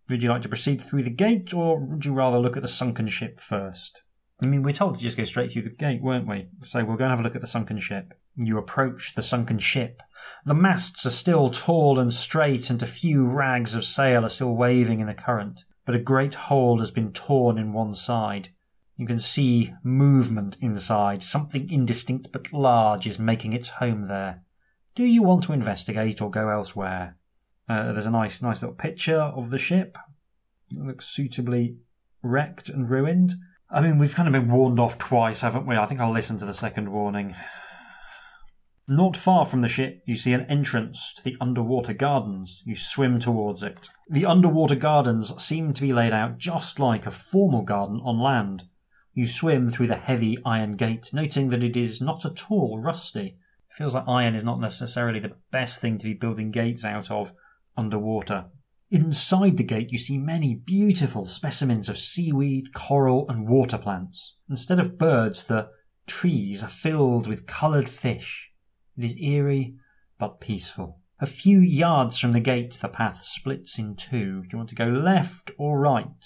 Would 0.09 0.23
you 0.23 0.31
like 0.31 0.43
to 0.43 0.49
proceed 0.49 0.83
through 0.83 1.03
the 1.03 1.11
gate, 1.11 1.53
or 1.53 1.79
would 1.79 2.05
you 2.05 2.15
rather 2.15 2.39
look 2.39 2.57
at 2.57 2.63
the 2.63 2.69
sunken 2.69 3.09
ship 3.09 3.41
first? 3.41 4.03
I 4.41 4.47
mean, 4.47 4.63
we're 4.63 4.73
told 4.73 4.97
to 4.97 5.03
just 5.03 5.17
go 5.17 5.25
straight 5.25 5.53
through 5.53 5.63
the 5.63 5.71
gate, 5.71 6.01
weren't 6.01 6.27
we? 6.27 6.49
So 6.65 6.83
we'll 6.85 6.97
go 6.97 7.05
and 7.05 7.11
have 7.11 7.21
a 7.21 7.23
look 7.23 7.35
at 7.35 7.43
the 7.43 7.47
sunken 7.47 7.79
ship. 7.79 8.15
You 8.35 8.57
approach 8.57 9.15
the 9.15 9.23
sunken 9.23 9.59
ship. 9.59 10.01
The 10.47 10.55
masts 10.55 11.05
are 11.05 11.11
still 11.11 11.51
tall 11.51 11.99
and 11.99 12.15
straight, 12.15 12.71
and 12.71 12.83
a 12.83 12.87
few 12.87 13.27
rags 13.27 13.75
of 13.75 13.85
sail 13.85 14.25
are 14.25 14.31
still 14.31 14.55
waving 14.55 15.01
in 15.01 15.09
the 15.09 15.15
current, 15.15 15.65
but 15.85 15.95
a 15.95 16.01
great 16.01 16.35
hole 16.35 16.79
has 16.79 16.91
been 16.91 17.13
torn 17.13 17.59
in 17.59 17.73
one 17.73 17.95
side. 17.95 18.51
You 18.97 19.07
can 19.07 19.19
see 19.19 19.75
movement 19.83 20.57
inside. 20.61 21.23
Something 21.23 21.71
indistinct 21.71 22.33
but 22.33 22.53
large 22.53 23.07
is 23.07 23.19
making 23.19 23.53
its 23.53 23.69
home 23.69 24.09
there. 24.09 24.43
Do 24.95 25.05
you 25.05 25.23
want 25.23 25.45
to 25.45 25.53
investigate 25.53 26.23
or 26.23 26.31
go 26.31 26.49
elsewhere? 26.49 27.18
Uh, 27.69 27.93
there's 27.93 28.07
a 28.07 28.11
nice, 28.11 28.41
nice 28.41 28.63
little 28.63 28.75
picture 28.75 29.21
of 29.21 29.51
the 29.51 29.59
ship. 29.59 29.99
It 30.71 30.79
looks 30.79 31.07
suitably 31.07 31.77
wrecked 32.23 32.69
and 32.69 32.89
ruined. 32.89 33.35
I 33.71 33.83
mean, 33.83 33.99
we've 33.99 34.15
kind 34.15 34.27
of 34.27 34.33
been 34.33 34.51
warned 34.51 34.81
off 34.81 34.99
twice, 34.99 35.43
haven't 35.43 35.67
we? 35.67 35.77
I 35.77 35.87
think 35.87 36.01
I'll 36.01 36.13
listen 36.13 36.39
to 36.39 36.47
the 36.47 36.55
second 36.55 36.91
warning. 36.91 37.35
Not 38.91 39.19
far 39.19 39.45
from 39.45 39.61
the 39.61 39.69
ship, 39.69 40.03
you 40.07 40.17
see 40.17 40.33
an 40.33 40.47
entrance 40.49 41.13
to 41.17 41.23
the 41.23 41.37
underwater 41.43 41.93
gardens. 41.93 42.63
You 42.65 42.75
swim 42.75 43.21
towards 43.21 43.63
it. 43.63 43.91
The 44.09 44.25
underwater 44.25 44.77
gardens 44.77 45.43
seem 45.43 45.75
to 45.75 45.83
be 45.83 45.93
laid 45.93 46.15
out 46.15 46.39
just 46.39 46.81
like 46.81 47.05
a 47.05 47.11
formal 47.11 47.61
garden 47.61 48.01
on 48.03 48.19
land. 48.19 48.63
You 49.13 49.27
swim 49.27 49.71
through 49.71 49.89
the 49.89 49.97
heavy 49.97 50.39
iron 50.47 50.77
gate, 50.77 51.11
noting 51.13 51.51
that 51.51 51.63
it 51.63 51.77
is 51.77 52.01
not 52.01 52.25
at 52.25 52.51
all 52.51 52.79
rusty. 52.79 53.37
It 53.69 53.77
feels 53.77 53.93
like 53.93 54.09
iron 54.09 54.35
is 54.35 54.45
not 54.45 54.59
necessarily 54.59 55.21
the 55.21 55.37
best 55.51 55.81
thing 55.81 55.99
to 55.99 56.07
be 56.07 56.15
building 56.15 56.51
gates 56.51 56.83
out 56.83 57.11
of 57.11 57.35
underwater. 57.79 58.47
Inside 58.91 59.57
the 59.57 59.65
gate, 59.65 59.93
you 59.93 59.99
see 59.99 60.19
many 60.19 60.55
beautiful 60.55 61.25
specimens 61.25 61.89
of 61.89 61.99
seaweed, 61.99 62.75
coral, 62.75 63.27
and 63.29 63.49
water 63.49 63.79
plants. 63.79 64.37
Instead 64.51 64.81
of 64.81 64.99
birds, 64.99 65.45
the 65.45 65.69
trees 66.07 66.63
are 66.63 66.69
filled 66.69 67.27
with 67.27 67.47
coloured 67.47 67.89
fish. 67.89 68.51
It 68.97 69.05
is 69.05 69.17
eerie 69.21 69.77
but 70.19 70.41
peaceful. 70.41 71.01
A 71.21 71.27
few 71.27 71.61
yards 71.61 72.19
from 72.19 72.33
the 72.33 72.41
gate, 72.41 72.79
the 72.81 72.89
path 72.89 73.23
splits 73.25 73.79
in 73.79 73.95
two. 73.97 74.43
Do 74.43 74.49
you 74.53 74.59
want 74.59 74.71
to 74.71 74.75
go 74.75 74.87
left 74.87 75.51
or 75.59 75.79
right? 75.79 76.25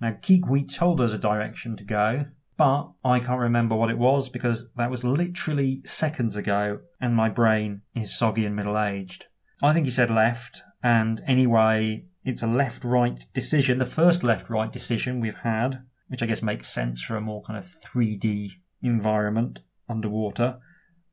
Now, 0.00 0.16
Keekweet 0.20 0.72
told 0.72 1.00
us 1.00 1.12
a 1.12 1.18
direction 1.18 1.76
to 1.76 1.84
go, 1.84 2.26
but 2.56 2.92
I 3.04 3.20
can't 3.20 3.40
remember 3.40 3.74
what 3.74 3.90
it 3.90 3.98
was 3.98 4.28
because 4.28 4.66
that 4.76 4.90
was 4.90 5.04
literally 5.04 5.82
seconds 5.84 6.36
ago 6.36 6.80
and 7.00 7.16
my 7.16 7.28
brain 7.28 7.82
is 7.94 8.16
soggy 8.16 8.44
and 8.44 8.54
middle 8.54 8.78
aged. 8.78 9.24
I 9.62 9.72
think 9.72 9.86
he 9.86 9.90
said 9.90 10.10
left, 10.10 10.62
and 10.82 11.22
anyway, 11.26 12.04
it's 12.24 12.42
a 12.42 12.46
left 12.46 12.84
right 12.84 13.26
decision, 13.32 13.78
the 13.78 13.86
first 13.86 14.22
left 14.22 14.50
right 14.50 14.72
decision 14.72 15.20
we've 15.20 15.38
had, 15.42 15.82
which 16.08 16.22
I 16.22 16.26
guess 16.26 16.42
makes 16.42 16.68
sense 16.68 17.02
for 17.02 17.16
a 17.16 17.20
more 17.20 17.42
kind 17.42 17.58
of 17.58 17.70
3D 17.84 18.50
environment 18.82 19.60
underwater. 19.88 20.58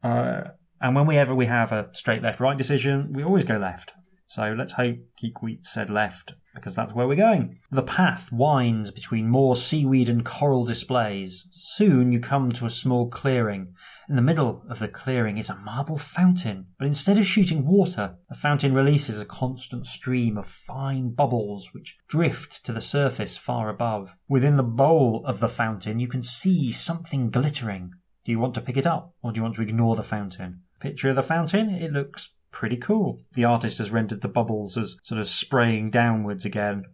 Uh, 0.03 0.41
and 0.79 0.95
when 0.95 1.07
we 1.07 1.17
ever 1.17 1.33
we 1.33 1.47
have 1.47 1.71
a 1.71 1.89
straight 1.93 2.21
left 2.21 2.39
right 2.39 2.57
decision, 2.57 3.11
we 3.13 3.23
always 3.23 3.45
go 3.45 3.57
left. 3.57 3.91
So 4.29 4.53
let's 4.57 4.73
hope 4.73 4.97
Keekweet 5.17 5.65
said 5.65 5.89
left, 5.89 6.33
because 6.53 6.75
that's 6.75 6.93
where 6.93 7.07
we're 7.07 7.15
going. 7.15 7.59
The 7.71 7.81
path 7.81 8.29
winds 8.29 8.91
between 8.91 9.29
more 9.29 9.55
seaweed 9.55 10.09
and 10.09 10.25
coral 10.25 10.65
displays. 10.65 11.45
Soon 11.51 12.11
you 12.11 12.19
come 12.19 12.51
to 12.51 12.65
a 12.65 12.69
small 12.69 13.09
clearing. 13.09 13.73
In 14.09 14.17
the 14.17 14.21
middle 14.21 14.63
of 14.69 14.79
the 14.79 14.89
clearing 14.89 15.37
is 15.37 15.49
a 15.49 15.55
marble 15.55 15.97
fountain, 15.97 16.67
but 16.77 16.87
instead 16.87 17.17
of 17.17 17.25
shooting 17.25 17.65
water, 17.65 18.15
the 18.27 18.35
fountain 18.35 18.73
releases 18.73 19.21
a 19.21 19.25
constant 19.25 19.87
stream 19.87 20.37
of 20.37 20.45
fine 20.45 21.13
bubbles 21.13 21.73
which 21.73 21.97
drift 22.09 22.65
to 22.65 22.73
the 22.73 22.81
surface 22.81 23.37
far 23.37 23.69
above. 23.69 24.17
Within 24.27 24.57
the 24.57 24.63
bowl 24.63 25.23
of 25.25 25.39
the 25.39 25.49
fountain 25.49 25.99
you 25.99 26.07
can 26.07 26.23
see 26.23 26.69
something 26.71 27.29
glittering. 27.29 27.91
Do 28.25 28.33
you 28.33 28.39
want 28.39 28.55
to 28.55 28.61
pick 28.61 28.75
it 28.75 28.85
up, 28.85 29.15
or 29.21 29.31
do 29.31 29.39
you 29.39 29.43
want 29.43 29.55
to 29.55 29.61
ignore 29.61 29.95
the 29.95 30.03
fountain? 30.03 30.63
picture 30.79 31.09
of 31.09 31.15
the 31.15 31.23
fountain, 31.23 31.69
it 31.69 31.91
looks 31.91 32.33
pretty 32.51 32.77
cool. 32.77 33.21
The 33.33 33.45
artist 33.45 33.77
has 33.77 33.91
rendered 33.91 34.21
the 34.21 34.27
bubbles 34.27 34.77
as 34.77 34.97
sort 35.03 35.21
of 35.21 35.29
spraying 35.29 35.91
downwards 35.91 36.45
again, 36.45 36.85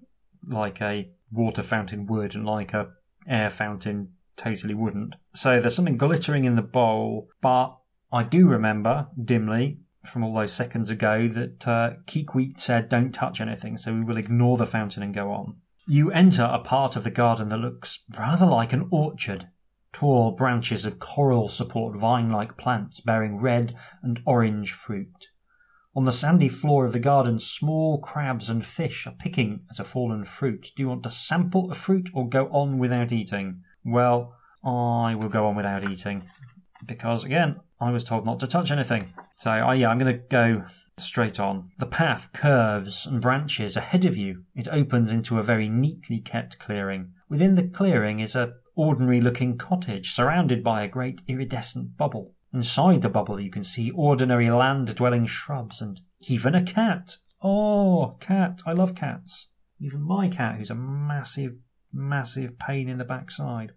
like 0.47 0.81
a 0.81 1.09
water 1.31 1.63
fountain 1.63 2.05
would, 2.07 2.35
and 2.35 2.45
like 2.45 2.73
a 2.73 2.89
air 3.27 3.49
fountain 3.49 4.13
totally 4.35 4.73
wouldn't. 4.73 5.15
So 5.35 5.59
there's 5.59 5.75
something 5.75 5.97
glittering 5.97 6.45
in 6.45 6.55
the 6.55 6.61
bowl, 6.61 7.29
but 7.41 7.77
I 8.11 8.23
do 8.23 8.47
remember 8.47 9.07
dimly 9.23 9.79
from 10.05 10.23
all 10.23 10.33
those 10.33 10.53
seconds 10.53 10.89
ago 10.89 11.27
that 11.29 11.67
uh, 11.67 11.91
Keekweet 12.05 12.59
said 12.59 12.89
don't 12.89 13.13
touch 13.13 13.39
anything, 13.39 13.77
so 13.77 13.93
we 13.93 14.03
will 14.03 14.17
ignore 14.17 14.57
the 14.57 14.65
fountain 14.65 15.03
and 15.03 15.13
go 15.13 15.31
on. 15.31 15.55
You 15.87 16.11
enter 16.11 16.43
a 16.43 16.59
part 16.59 16.95
of 16.95 17.03
the 17.03 17.11
garden 17.11 17.49
that 17.49 17.57
looks 17.57 18.03
rather 18.17 18.45
like 18.45 18.73
an 18.73 18.87
orchard. 18.91 19.49
Tall 19.91 20.31
branches 20.31 20.85
of 20.85 20.99
coral 20.99 21.47
support 21.47 21.97
vine 21.97 22.31
like 22.31 22.57
plants 22.57 22.99
bearing 22.99 23.39
red 23.39 23.75
and 24.01 24.19
orange 24.25 24.71
fruit. 24.71 25.29
On 25.95 26.05
the 26.05 26.11
sandy 26.11 26.49
floor 26.49 26.85
of 26.85 26.91
the 26.91 26.99
garden, 26.99 27.39
small 27.39 27.99
crabs 27.99 28.49
and 28.49 28.65
fish 28.65 29.05
are 29.05 29.13
picking 29.13 29.61
at 29.69 29.79
a 29.79 29.83
fallen 29.83 30.25
fruit. 30.25 30.71
Do 30.75 30.81
you 30.81 30.89
want 30.89 31.03
to 31.03 31.11
sample 31.11 31.71
a 31.71 31.75
fruit 31.75 32.09
or 32.15 32.27
go 32.27 32.47
on 32.47 32.79
without 32.79 33.11
eating? 33.11 33.61
Well, 33.85 34.35
I 34.63 35.13
will 35.13 35.29
go 35.29 35.45
on 35.45 35.55
without 35.55 35.87
eating. 35.87 36.29
Because, 36.83 37.23
again, 37.23 37.59
I 37.79 37.91
was 37.91 38.03
told 38.03 38.25
not 38.25 38.39
to 38.39 38.47
touch 38.47 38.71
anything. 38.71 39.13
So, 39.37 39.51
uh, 39.51 39.73
yeah, 39.73 39.89
I'm 39.89 39.99
going 39.99 40.15
to 40.15 40.23
go 40.29 40.65
straight 40.97 41.39
on. 41.39 41.69
The 41.77 41.85
path 41.85 42.29
curves 42.33 43.05
and 43.05 43.21
branches 43.21 43.77
ahead 43.77 44.03
of 44.05 44.17
you. 44.17 44.45
It 44.55 44.67
opens 44.69 45.11
into 45.11 45.37
a 45.37 45.43
very 45.43 45.69
neatly 45.69 46.19
kept 46.19 46.57
clearing. 46.57 47.13
Within 47.29 47.53
the 47.53 47.67
clearing 47.67 48.19
is 48.19 48.35
a 48.35 48.53
ordinary 48.75 49.21
looking 49.21 49.57
cottage 49.57 50.11
surrounded 50.11 50.63
by 50.63 50.81
a 50.81 50.87
great 50.87 51.21
iridescent 51.27 51.97
bubble. 51.97 52.32
Inside 52.53 53.01
the 53.01 53.09
bubble, 53.09 53.39
you 53.39 53.49
can 53.49 53.63
see 53.63 53.89
ordinary 53.91 54.49
land 54.49 54.93
dwelling 54.95 55.25
shrubs 55.25 55.81
and 55.81 55.99
even 56.27 56.53
a 56.53 56.63
cat. 56.63 57.17
Oh, 57.41 58.17
cat. 58.19 58.61
I 58.65 58.73
love 58.73 58.95
cats. 58.95 59.47
even 59.79 60.01
my 60.01 60.29
cat, 60.29 60.57
who's 60.57 60.69
a 60.69 60.75
massive, 60.75 61.55
massive 61.91 62.59
pain 62.59 62.87
in 62.87 62.99
the 62.99 63.03
backside. 63.03 63.73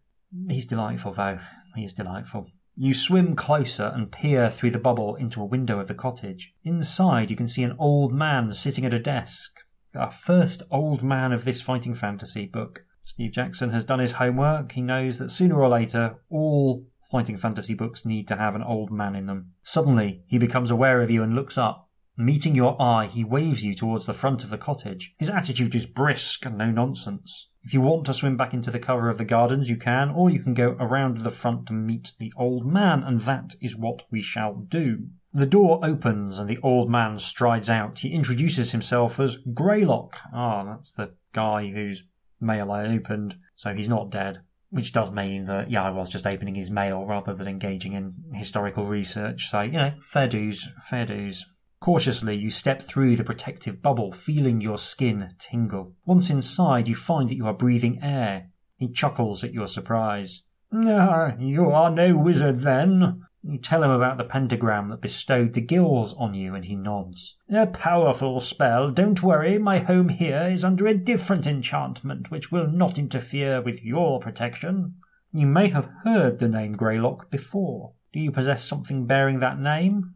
He's 0.49 0.67
delightful, 0.67 1.15
though. 1.15 1.39
He 1.75 1.85
is 1.85 1.95
delightful. 1.95 2.51
You 2.77 2.93
swim 2.93 3.35
closer 3.35 3.91
and 3.95 4.13
peer 4.13 4.51
through 4.51 4.73
the 4.73 4.79
bubble 4.79 5.15
into 5.17 5.41
a 5.41 5.47
window 5.47 5.81
of 5.81 5.89
the 5.89 5.95
cottage. 5.95 6.53
Inside, 6.63 7.31
you 7.31 7.37
can 7.37 7.49
see 7.49 7.63
an 7.63 7.77
old 7.79 8.13
man 8.13 8.53
sitting 8.53 8.85
at 8.85 8.93
a 8.93 8.99
desk. 8.99 9.61
Our 9.95 10.11
first 10.11 10.63
old 10.71 11.03
man 11.03 11.33
of 11.33 11.47
this 11.47 11.63
fighting 11.63 11.95
fantasy 11.95 12.45
book. 12.45 12.85
Steve 13.03 13.33
Jackson 13.33 13.71
has 13.71 13.85
done 13.85 14.01
his 14.01 14.13
homework. 14.13 14.73
He 14.73 14.83
knows 14.83 15.19
that 15.19 15.31
sooner 15.31 15.59
or 15.59 15.71
later, 15.71 16.17
all 16.29 16.85
fighting 17.11 17.37
fantasy 17.37 17.75
books 17.75 18.05
need 18.05 18.29
to 18.29 18.37
have 18.37 18.55
an 18.55 18.63
old 18.63 18.91
man 18.91 19.15
in 19.15 19.27
them. 19.27 19.53
Suddenly, 19.63 20.23
he 20.27 20.39
becomes 20.39 20.71
aware 20.71 21.03
of 21.03 21.11
you 21.11 21.23
and 21.23 21.35
looks 21.35 21.57
up. 21.59 21.89
Meeting 22.19 22.55
your 22.55 22.81
eye, 22.81 23.09
he 23.13 23.25
waves 23.25 23.63
you 23.63 23.75
towards 23.75 24.07
the 24.07 24.15
front 24.15 24.43
of 24.43 24.51
the 24.51 24.57
cottage. 24.57 25.15
His 25.19 25.29
attitude 25.29 25.75
is 25.75 25.85
brisk 25.85 26.47
and 26.47 26.57
no 26.57 26.71
nonsense. 26.71 27.49
If 27.63 27.75
you 27.75 27.81
want 27.81 28.07
to 28.07 28.15
swim 28.15 28.37
back 28.37 28.55
into 28.55 28.71
the 28.71 28.79
cover 28.79 29.11
of 29.11 29.19
the 29.19 29.25
gardens, 29.25 29.69
you 29.69 29.77
can, 29.77 30.11
or 30.11 30.31
you 30.31 30.41
can 30.41 30.55
go 30.55 30.77
around 30.81 31.19
the 31.19 31.31
front 31.31 31.67
to 31.67 31.73
meet 31.73 32.13
the 32.19 32.33
old 32.37 32.65
man, 32.65 33.03
and 33.03 33.21
that 33.23 33.57
is 33.61 33.77
what 33.77 34.05
we 34.11 34.23
shall 34.23 34.55
do. 34.55 35.09
The 35.35 35.47
door 35.47 35.81
opens 35.83 36.39
and 36.39 36.49
the 36.49 36.59
old 36.63 36.89
man 36.89 37.19
strides 37.19 37.69
out. 37.69 37.99
He 37.99 38.15
introduces 38.15 38.71
himself 38.71 39.21
as 39.21 39.37
Greylock. 39.53 40.17
Ah, 40.33 40.65
that's 40.65 40.93
the 40.93 41.11
guy 41.35 41.71
whose 41.71 42.05
mail 42.41 42.71
I 42.71 42.87
opened, 42.87 43.35
so 43.57 43.75
he's 43.75 43.89
not 43.89 44.11
dead. 44.11 44.41
Which 44.71 44.93
does 44.93 45.11
mean 45.11 45.47
that, 45.47 45.71
yeah, 45.71 45.85
I 45.85 45.91
was 45.91 46.09
just 46.09 46.27
opening 46.27 46.57
his 46.57 46.71
mail 46.71 47.05
rather 47.05 47.35
than 47.35 47.47
engaging 47.47 47.93
in 47.93 48.15
historical 48.35 48.87
research. 48.87 49.49
So, 49.51 49.61
you 49.63 49.73
know, 49.73 49.93
fair 50.03 50.29
dues, 50.29 50.69
fair 50.89 51.07
dues. 51.07 51.45
Cautiously, 51.81 52.37
you 52.37 52.51
step 52.51 52.83
through 52.83 53.17
the 53.17 53.25
protective 53.25 53.81
bubble, 53.81 54.11
feeling 54.11 54.61
your 54.61 54.79
skin 54.79 55.35
tingle. 55.39 55.95
Once 56.05 56.31
inside, 56.31 56.89
you 56.89 56.97
find 56.97 57.29
that 57.29 57.37
you 57.37 57.47
are 57.47 57.55
breathing 57.55 58.01
air. 58.03 58.51
He 58.77 58.91
chuckles 58.91 59.45
at 59.45 59.53
your 59.53 59.69
surprise. 59.69 60.43
Ah, 60.75 61.35
you 61.39 61.71
are 61.71 61.91
no 61.91 62.17
wizard 62.17 62.63
then. 62.63 63.23
You 63.49 63.59
tell 63.59 63.85
him 63.85 63.91
about 63.91 64.19
the 64.19 64.25
pentagram 64.25 64.89
that 64.91 65.01
bestowed 65.01 65.53
the 65.53 65.61
gills 65.61 66.13
on 66.15 66.35
you, 66.35 66.57
and 66.57 66.65
he 66.65 66.75
nods. 66.75 67.37
A 67.49 67.67
powerful 67.67 68.41
spell. 68.41 68.91
Don't 68.91 69.23
worry, 69.23 69.57
my 69.57 69.79
home 69.79 70.09
here 70.09 70.49
is 70.51 70.65
under 70.65 70.89
a 70.89 70.99
different 70.99 71.47
enchantment 71.47 72.29
which 72.29 72.51
will 72.51 72.67
not 72.67 72.99
interfere 72.99 73.63
with 73.63 73.85
your 73.85 74.19
protection. 74.19 74.97
You 75.33 75.47
may 75.47 75.69
have 75.69 75.89
heard 76.03 76.41
the 76.41 76.49
name 76.49 76.73
Greylock 76.73 77.31
before. 77.31 77.93
Do 78.13 78.19
you 78.19 78.33
possess 78.33 78.65
something 78.65 79.07
bearing 79.07 79.39
that 79.39 79.61
name? 79.61 80.16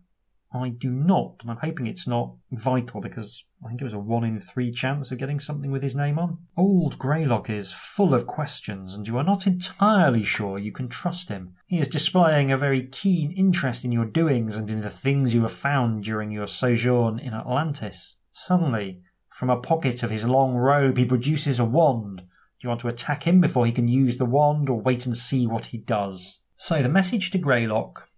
I 0.53 0.70
do 0.70 0.90
not, 0.90 1.36
and 1.40 1.51
I'm 1.51 1.59
hoping 1.59 1.86
it's 1.86 2.09
not 2.09 2.34
vital 2.51 3.01
because 3.01 3.44
I 3.64 3.68
think 3.68 3.80
it 3.80 3.84
was 3.84 3.92
a 3.92 4.01
one 4.01 4.24
in 4.24 4.40
three 4.40 4.72
chance 4.72 5.12
of 5.12 5.18
getting 5.18 5.38
something 5.38 5.70
with 5.70 5.82
his 5.82 5.94
name 5.94 6.18
on. 6.18 6.38
Old 6.57 6.98
Greylock 6.98 7.48
is 7.48 7.72
full 7.72 8.14
of 8.14 8.26
questions, 8.26 8.94
and 8.94 9.07
you 9.07 9.16
are 9.16 9.24
not 9.24 9.46
entirely 9.46 10.24
sure 10.24 10.59
you 10.59 10.72
can 10.72 10.88
trust 10.88 11.28
him. 11.28 11.55
He 11.66 11.78
is 11.78 11.86
displaying 11.86 12.51
a 12.51 12.59
very 12.59 12.86
keen 12.86 13.30
interest 13.30 13.84
in 13.84 13.92
your 13.92 14.07
doings 14.07 14.57
and 14.57 14.68
in 14.70 14.80
the 14.80 14.90
things 14.90 15.34
you 15.34 15.42
have 15.42 15.53
found 15.53 16.03
during 16.03 16.32
your 16.32 16.48
sojourn 16.48 17.20
in 17.20 17.32
Atlantis. 17.32 18.16
Suddenly, 18.32 19.03
from 19.32 19.51
a 19.51 19.61
pocket 19.61 20.03
of 20.03 20.11
his 20.11 20.24
long 20.24 20.55
robe, 20.55 20.96
he 20.96 21.05
produces 21.05 21.61
a 21.61 21.64
wand. 21.64 22.18
Do 22.18 22.24
you 22.62 22.68
want 22.70 22.80
to 22.80 22.88
attack 22.88 23.22
him 23.22 23.40
before 23.40 23.66
he 23.66 23.72
can 23.72 23.88
use 23.88 24.16
the 24.16 24.24
wand, 24.24 24.68
or 24.68 24.80
wait 24.80 25.07
and 25.07 25.16
see 25.16 25.46
what 25.46 25.66
he 25.66 25.78
does? 25.78 26.40
So 26.57 26.82
the 26.82 26.88
message 26.88 27.30
to 27.30 27.38
Greylock 27.38 28.09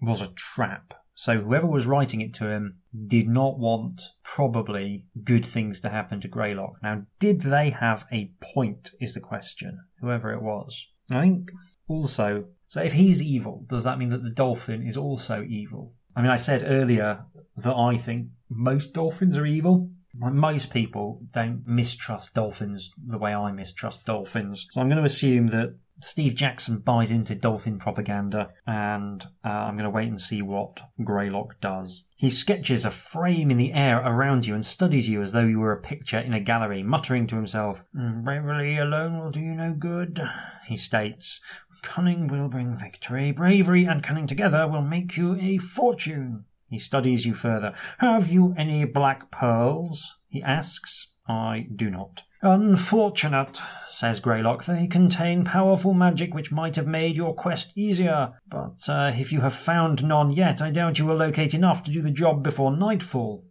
was 0.00 0.22
a 0.22 0.28
trap. 0.28 0.94
So 1.20 1.36
whoever 1.36 1.66
was 1.66 1.84
writing 1.84 2.22
it 2.22 2.32
to 2.36 2.48
him 2.48 2.78
did 3.06 3.28
not 3.28 3.58
want 3.58 4.00
probably 4.24 5.04
good 5.22 5.44
things 5.44 5.78
to 5.80 5.90
happen 5.90 6.18
to 6.22 6.28
Greylock. 6.28 6.82
Now, 6.82 7.02
did 7.18 7.42
they 7.42 7.68
have 7.68 8.06
a 8.10 8.32
point? 8.40 8.92
Is 9.02 9.12
the 9.12 9.20
question. 9.20 9.80
Whoever 10.00 10.32
it 10.32 10.40
was, 10.40 10.86
I 11.10 11.20
think 11.20 11.50
also. 11.86 12.46
So 12.68 12.80
if 12.80 12.94
he's 12.94 13.20
evil, 13.20 13.66
does 13.68 13.84
that 13.84 13.98
mean 13.98 14.08
that 14.08 14.22
the 14.22 14.30
dolphin 14.30 14.82
is 14.82 14.96
also 14.96 15.44
evil? 15.46 15.92
I 16.16 16.22
mean, 16.22 16.30
I 16.30 16.36
said 16.36 16.64
earlier 16.66 17.26
that 17.54 17.74
I 17.76 17.98
think 17.98 18.28
most 18.48 18.94
dolphins 18.94 19.36
are 19.36 19.44
evil. 19.44 19.90
Most 20.14 20.72
people 20.72 21.20
don't 21.34 21.66
mistrust 21.66 22.32
dolphins 22.32 22.92
the 22.96 23.18
way 23.18 23.34
I 23.34 23.52
mistrust 23.52 24.06
dolphins. 24.06 24.66
So 24.70 24.80
I'm 24.80 24.88
going 24.88 24.96
to 24.96 25.04
assume 25.04 25.48
that 25.48 25.76
Steve 26.02 26.34
Jackson 26.34 26.78
buys 26.78 27.10
into 27.10 27.34
dolphin 27.34 27.78
propaganda, 27.78 28.50
and 28.66 29.24
uh, 29.44 29.48
I'm 29.48 29.74
going 29.74 29.84
to 29.84 29.90
wait 29.90 30.08
and 30.08 30.20
see 30.20 30.42
what 30.42 30.80
Greylock 31.02 31.60
does. 31.60 32.04
He 32.16 32.30
sketches 32.30 32.84
a 32.84 32.90
frame 32.90 33.50
in 33.50 33.56
the 33.56 33.72
air 33.72 33.98
around 33.98 34.46
you 34.46 34.54
and 34.54 34.64
studies 34.64 35.08
you 35.08 35.22
as 35.22 35.32
though 35.32 35.46
you 35.46 35.58
were 35.60 35.72
a 35.72 35.80
picture 35.80 36.18
in 36.18 36.32
a 36.32 36.40
gallery, 36.40 36.82
muttering 36.82 37.26
to 37.28 37.36
himself, 37.36 37.82
Bravery 37.94 38.78
alone 38.78 39.18
will 39.18 39.30
do 39.30 39.40
you 39.40 39.54
no 39.54 39.74
good, 39.74 40.20
he 40.66 40.76
states. 40.76 41.40
Cunning 41.82 42.28
will 42.28 42.48
bring 42.48 42.76
victory. 42.76 43.32
Bravery 43.32 43.84
and 43.84 44.02
cunning 44.02 44.26
together 44.26 44.68
will 44.68 44.82
make 44.82 45.16
you 45.16 45.36
a 45.40 45.56
fortune. 45.58 46.44
He 46.68 46.78
studies 46.78 47.24
you 47.26 47.34
further. 47.34 47.74
Have 47.98 48.28
you 48.28 48.54
any 48.56 48.84
black 48.84 49.30
pearls? 49.30 50.16
he 50.28 50.42
asks. 50.42 51.08
I 51.28 51.66
do 51.74 51.90
not. 51.90 52.22
Unfortunate, 52.42 53.60
says 53.88 54.18
Greylock. 54.18 54.64
They 54.64 54.86
contain 54.86 55.44
powerful 55.44 55.92
magic 55.92 56.34
which 56.34 56.50
might 56.50 56.76
have 56.76 56.86
made 56.86 57.14
your 57.14 57.34
quest 57.34 57.72
easier. 57.76 58.32
But 58.48 58.88
uh, 58.88 59.12
if 59.14 59.30
you 59.30 59.40
have 59.42 59.54
found 59.54 60.02
none 60.02 60.30
yet, 60.30 60.62
I 60.62 60.70
doubt 60.70 60.98
you 60.98 61.04
will 61.04 61.16
locate 61.16 61.52
enough 61.52 61.84
to 61.84 61.90
do 61.90 62.00
the 62.00 62.10
job 62.10 62.42
before 62.42 62.74
nightfall. 62.74 63.44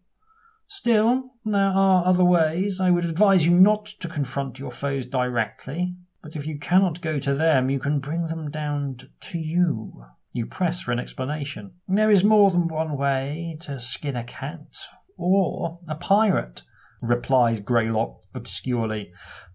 Still, 0.68 1.32
there 1.46 1.70
are 1.70 2.06
other 2.06 2.24
ways. 2.24 2.80
I 2.80 2.90
would 2.90 3.06
advise 3.06 3.46
you 3.46 3.52
not 3.52 3.86
to 4.00 4.08
confront 4.08 4.60
your 4.60 4.72
foes 4.72 5.06
directly, 5.06 5.96
but 6.24 6.36
if 6.36 6.48
you 6.48 6.58
cannot 6.58 7.02
go 7.02 7.20
to 7.20 7.34
them, 7.34 7.70
you 7.70 7.80
can 7.80 8.00
bring 8.00 8.28
them 8.28 8.50
down 8.50 8.98
to 9.22 9.38
you. 9.38 10.06
You 10.32 10.46
press 10.46 10.80
for 10.80 10.92
an 10.92 11.00
explanation. 11.00 11.74
There 11.88 12.12
is 12.12 12.24
more 12.24 12.52
than 12.52 12.68
one 12.68 12.98
way 12.98 13.58
to 13.62 13.80
skin 13.80 14.16
a 14.16 14.24
cat, 14.24 14.78
or 15.18 15.80
a 15.88 15.96
pirate 15.96 16.64
replies 17.02 17.62
Greylock 17.62 18.19
obscurely. 18.34 19.12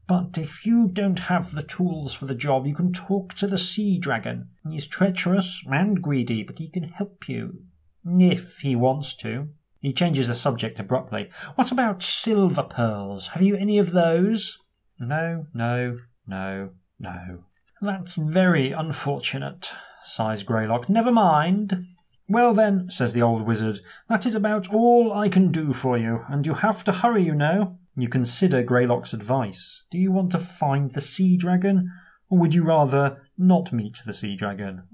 But 0.07 0.37
if 0.37 0.67
you 0.67 0.89
don't 0.89 1.19
have 1.19 1.55
the 1.55 1.63
tools 1.63 2.13
for 2.13 2.27
the 2.27 2.35
job, 2.35 2.67
you 2.67 2.75
can 2.75 2.93
talk 2.93 3.35
to 3.35 3.47
the 3.47 3.59
sea 3.59 3.99
dragon. 3.99 4.49
He's 4.69 4.87
treacherous 4.87 5.63
and 5.67 6.03
greedy, 6.03 6.43
but 6.43 6.59
he 6.59 6.69
can 6.69 6.85
help 6.85 7.29
you. 7.29 7.63
If 8.05 8.59
he 8.59 8.77
wants 8.77 9.15
to. 9.17 9.49
He 9.81 9.93
changes 9.93 10.29
the 10.29 10.35
subject 10.35 10.79
abruptly. 10.79 11.31
What 11.55 11.71
about 11.71 12.03
silver 12.03 12.63
pearls? 12.63 13.29
Have 13.29 13.43
you 13.43 13.57
any 13.57 13.79
of 13.79 13.93
those? 13.93 14.59
No, 14.99 15.47
no, 15.55 15.99
no, 16.27 16.71
no. 16.99 17.45
That's 17.81 18.15
very 18.15 18.73
unfortunate, 18.73 19.71
sighs 20.03 20.43
Greylock. 20.43 20.89
Never 20.89 21.13
mind. 21.13 21.87
Well 22.29 22.55
then, 22.55 22.89
says 22.89 23.13
the 23.13 23.21
old 23.21 23.47
wizard, 23.47 23.81
that 24.09 24.25
is 24.25 24.35
about 24.35 24.73
all 24.73 25.13
I 25.13 25.29
can 25.29 25.53
do 25.53 25.75
for 25.75 25.99
you, 25.99 26.25
and 26.29 26.47
you 26.47 26.55
have 26.55 26.83
to 26.85 26.93
hurry, 26.93 27.23
you 27.23 27.35
know. 27.35 27.79
You 27.97 28.09
consider 28.09 28.63
Greylock's 28.63 29.13
advice. 29.13 29.85
Do 29.91 29.99
you 29.99 30.11
want 30.11 30.33
to 30.33 30.39
find 30.39 30.93
the 30.93 31.01
sea 31.01 31.37
dragon, 31.37 31.91
or 32.29 32.39
would 32.39 32.55
you 32.55 32.65
rather 32.65 33.23
not 33.39 33.73
meet 33.73 33.99
the 34.05 34.13
sea 34.13 34.37
dragon? 34.37 34.85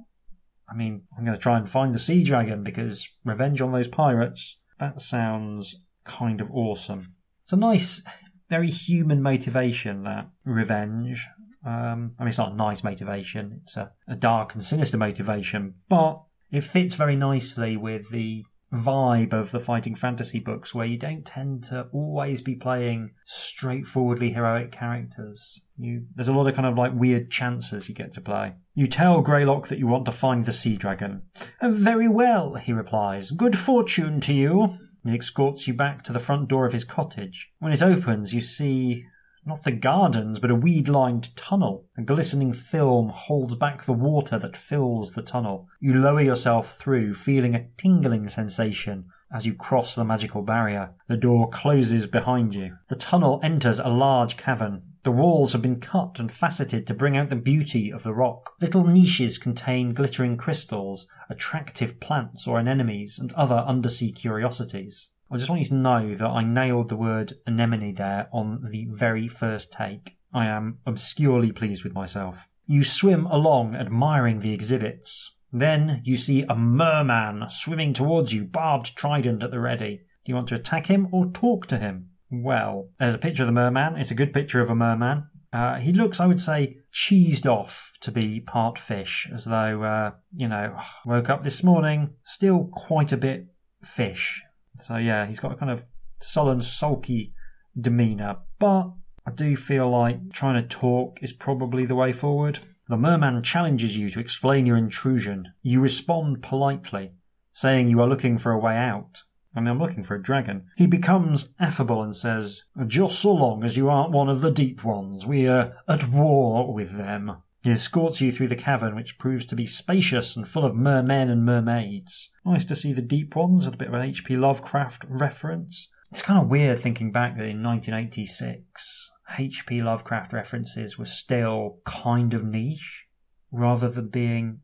I 0.71 0.75
mean, 0.75 1.03
I'm 1.17 1.25
going 1.25 1.37
to 1.37 1.43
try 1.43 1.59
and 1.59 1.69
find 1.69 1.95
the 1.95 1.99
sea 1.99 2.23
dragon 2.23 2.63
because 2.63 3.09
revenge 3.25 3.61
on 3.61 3.73
those 3.73 3.89
pirates, 3.89 4.59
that 4.79 5.01
sounds 5.01 5.83
kind 6.05 6.41
of 6.41 6.51
awesome. 6.53 7.15
It's 7.43 7.53
a 7.53 7.57
nice, 7.57 8.05
very 8.49 8.71
human 8.71 9.23
motivation, 9.23 10.05
that 10.05 10.29
revenge. 10.45 11.27
Um, 11.67 12.13
I 12.19 12.23
mean, 12.23 12.29
it's 12.29 12.39
not 12.39 12.53
a 12.53 12.57
nice 12.57 12.85
motivation, 12.85 13.61
it's 13.65 13.77
a, 13.77 13.93
a 14.09 14.17
dark 14.17 14.55
and 14.55 14.65
sinister 14.65 14.97
motivation, 14.97 15.75
but 15.89 16.23
it 16.51 16.65
fits 16.65 16.95
very 16.95 17.17
nicely 17.17 17.77
with 17.77 18.11
the 18.11 18.45
vibe 18.73 19.33
of 19.33 19.51
the 19.51 19.59
fighting 19.59 19.95
fantasy 19.95 20.39
books 20.39 20.75
where 20.75 20.87
you 20.87 20.97
don't 20.97 21.27
tend 21.27 21.65
to 21.65 21.89
always 21.93 22.41
be 22.41 22.55
playing 22.55 23.11
straightforwardly 23.27 24.33
heroic 24.33 24.71
characters. 24.71 25.61
You, 25.77 26.07
there's 26.15 26.29
a 26.29 26.33
lot 26.33 26.47
of 26.47 26.55
kind 26.55 26.67
of 26.67 26.77
like 26.77 26.93
weird 26.95 27.31
chances 27.31 27.89
you 27.89 27.95
get 27.95 28.13
to 28.15 28.21
play. 28.21 28.55
You 28.75 28.87
tell 28.87 29.23
Greylock 29.23 29.69
that 29.69 29.79
you 29.79 29.87
want 29.87 30.05
to 30.05 30.13
find 30.13 30.47
the 30.47 30.53
sea 30.53 30.77
dragon. 30.77 31.23
Oh, 31.61 31.73
very 31.73 32.09
well, 32.09 32.55
he 32.55 32.73
replies. 32.73 33.33
Good 33.33 33.59
fortune 33.59 34.21
to 34.21 34.33
you. 34.33 34.79
He 35.05 35.17
escorts 35.17 35.67
you 35.67 35.75
back 35.75 36.05
to 36.05 36.13
the 36.13 36.19
front 36.19 36.49
door 36.49 36.67
of 36.67 36.73
his 36.73 36.85
cottage. 36.85 37.51
When 37.59 37.73
it 37.73 37.83
opens, 37.83 38.35
you 38.35 38.43
see 38.43 39.07
not 39.51 39.65
the 39.65 39.73
gardens, 39.73 40.39
but 40.39 40.51
a 40.51 40.55
weed 40.55 40.89
lined 40.89 41.35
tunnel. 41.37 41.85
A 41.99 42.03
glistening 42.03 42.53
film 42.53 43.09
holds 43.09 43.57
back 43.57 43.83
the 43.83 43.93
water 43.93 44.39
that 44.39 44.57
fills 44.57 45.13
the 45.13 45.23
tunnel. 45.23 45.67
You 45.81 45.95
lower 45.95 46.21
yourself 46.21 46.79
through, 46.79 47.15
feeling 47.15 47.57
a 47.57 47.67
tingling 47.77 48.29
sensation 48.29 49.07
as 49.35 49.47
you 49.47 49.55
cross 49.55 49.97
the 49.97 50.05
magical 50.05 50.43
barrier. 50.43 50.91
The 51.09 51.17
door 51.17 51.49
closes 51.49 52.07
behind 52.07 52.55
you. 52.55 52.77
The 52.89 52.95
tunnel 52.95 53.41
enters 53.43 53.81
a 53.81 53.89
large 53.89 54.37
cavern. 54.37 54.83
The 55.03 55.11
walls 55.11 55.53
have 55.53 55.63
been 55.63 55.81
cut 55.81 56.21
and 56.21 56.31
faceted 56.31 56.87
to 56.87 56.95
bring 56.95 57.17
out 57.17 57.31
the 57.31 57.37
beauty 57.37 57.93
of 57.93 58.05
the 58.05 58.15
rock. 58.15 58.53
Little 58.61 58.87
niches 58.87 59.37
contain 59.37 59.95
glittering 59.95 60.37
crystals, 60.37 61.09
attractive 61.29 61.99
plants 61.99 62.47
or 62.47 62.61
anemones, 62.61 63.19
and 63.19 63.33
other 63.33 63.57
undersea 63.57 64.13
curiosities. 64.13 65.09
I 65.33 65.37
just 65.37 65.49
want 65.49 65.63
you 65.63 65.69
to 65.69 65.75
know 65.75 66.15
that 66.17 66.27
I 66.27 66.43
nailed 66.43 66.89
the 66.89 66.97
word 66.97 67.35
anemone 67.47 67.95
there 67.95 68.29
on 68.33 68.67
the 68.71 68.89
very 68.91 69.29
first 69.29 69.73
take. 69.73 70.17
I 70.35 70.47
am 70.47 70.79
obscurely 70.87 71.53
pleased 71.53 71.85
with 71.85 71.95
myself. 71.95 72.49
You 72.67 72.83
swim 72.83 73.27
along 73.27 73.77
admiring 73.77 74.41
the 74.41 74.53
exhibits. 74.53 75.37
Then 75.53 76.03
you 76.05 76.17
see 76.17 76.43
a 76.43 76.57
merman 76.57 77.45
swimming 77.49 77.95
towards 77.95 78.33
you, 78.33 78.45
barbed 78.45 78.97
trident 78.97 79.43
at 79.43 79.53
the 79.53 79.61
ready. 79.61 80.03
Do 80.25 80.31
you 80.31 80.35
want 80.35 80.49
to 80.49 80.55
attack 80.57 80.87
him 80.87 81.09
or 81.13 81.27
talk 81.27 81.67
to 81.69 81.79
him? 81.79 82.11
Well, 82.31 82.91
there's 82.99 83.15
a 83.15 83.19
picture 83.19 83.45
of 83.45 83.49
the 83.49 83.53
merman. 83.53 83.97
It's 83.97 84.13
a 84.13 84.17
good 84.17 84.33
picture 84.33 84.61
of 84.61 84.71
a 84.71 84.75
merman. 84.75 85.29
Uh, 85.53 85.77
he 85.77 85.93
looks, 85.93 86.21
I 86.21 86.27
would 86.27 86.41
say, 86.41 86.79
cheesed 86.93 87.47
off 87.47 87.93
to 88.01 88.13
be 88.13 88.41
part 88.41 88.79
fish, 88.79 89.29
as 89.35 89.45
though, 89.45 89.83
uh, 89.83 90.13
you 90.37 90.49
know, 90.49 90.77
woke 91.07 91.29
up 91.29 91.45
this 91.45 91.63
morning, 91.63 92.11
still 92.25 92.69
quite 92.73 93.13
a 93.13 93.17
bit 93.17 93.47
fish. 93.83 94.43
So, 94.83 94.97
yeah, 94.97 95.27
he's 95.27 95.41
got 95.41 95.53
a 95.53 95.57
kind 95.57 95.71
of 95.71 95.85
sullen, 96.21 96.63
sulky 96.63 97.35
demeanour. 97.79 98.39
But 98.59 98.93
I 99.27 99.31
do 99.33 99.57
feel 99.57 99.91
like 99.91 100.33
trying 100.33 100.61
to 100.61 100.69
talk 100.69 101.19
is 101.23 101.33
probably 101.33 101.87
the 101.87 101.95
way 101.95 102.13
forward. 102.13 102.61
The 102.89 102.97
merman 102.97 103.43
challenges 103.43 103.97
you 103.97 104.11
to 104.11 104.21
explain 104.21 104.67
your 104.67 104.77
intrusion. 104.77 105.53
You 105.63 105.81
respond 105.81 106.43
politely, 106.43 107.13
saying 107.53 107.89
you 107.89 108.01
are 108.01 108.09
looking 108.09 108.39
for 108.39 108.53
a 108.53 108.59
way 108.59 108.77
out. 108.77 109.23
I 109.55 109.61
mean, 109.61 109.69
I'm 109.69 109.79
looking 109.79 110.05
for 110.05 110.15
a 110.15 110.23
dragon. 110.23 110.67
He 110.77 110.87
becomes 110.87 111.53
affable 111.59 112.03
and 112.03 112.15
says, 112.15 112.63
Just 112.87 113.19
so 113.19 113.33
long 113.33 113.65
as 113.65 113.77
you 113.77 113.89
aren't 113.89 114.13
one 114.13 114.29
of 114.29 114.41
the 114.41 114.51
deep 114.51 114.85
ones, 114.85 115.27
we 115.27 115.47
are 115.49 115.77
at 115.89 116.09
war 116.09 116.73
with 116.73 116.97
them. 116.97 117.33
He 117.63 117.71
escorts 117.71 118.21
you 118.21 118.33
through 118.33 118.49
the 118.49 118.57
cavern, 118.57 118.97
which 118.97 119.19
proves 119.19 119.45
to 119.47 119.57
be 119.57 119.67
spacious 119.67 120.35
and 120.35 120.49
full 120.49 120.65
of 120.65 120.75
mermen 120.75 121.29
and 121.29 121.45
mermaids. 121.45 122.31
Nice 122.45 122.65
to 122.67 122.77
see 122.77 122.93
the 122.93 123.03
deep 123.03 123.37
ones, 123.37 123.67
a 123.67 123.71
bit 123.71 123.89
of 123.89 123.95
an 123.95 124.03
H.P. 124.03 124.37
Lovecraft 124.37 125.05
reference. 125.07 125.91
It's 126.11 126.23
kind 126.23 126.43
of 126.43 126.49
weird 126.49 126.79
thinking 126.79 127.13
back 127.13 127.37
that 127.37 127.45
in 127.45 127.63
1986, 127.63 129.11
H.P. 129.39 129.83
Lovecraft 129.83 130.33
references 130.33 130.99
were 130.99 131.05
still 131.05 131.79
kind 131.85 132.33
of 132.33 132.45
niche, 132.45 133.05
rather 133.53 133.91
than 133.91 134.09
being 134.09 134.61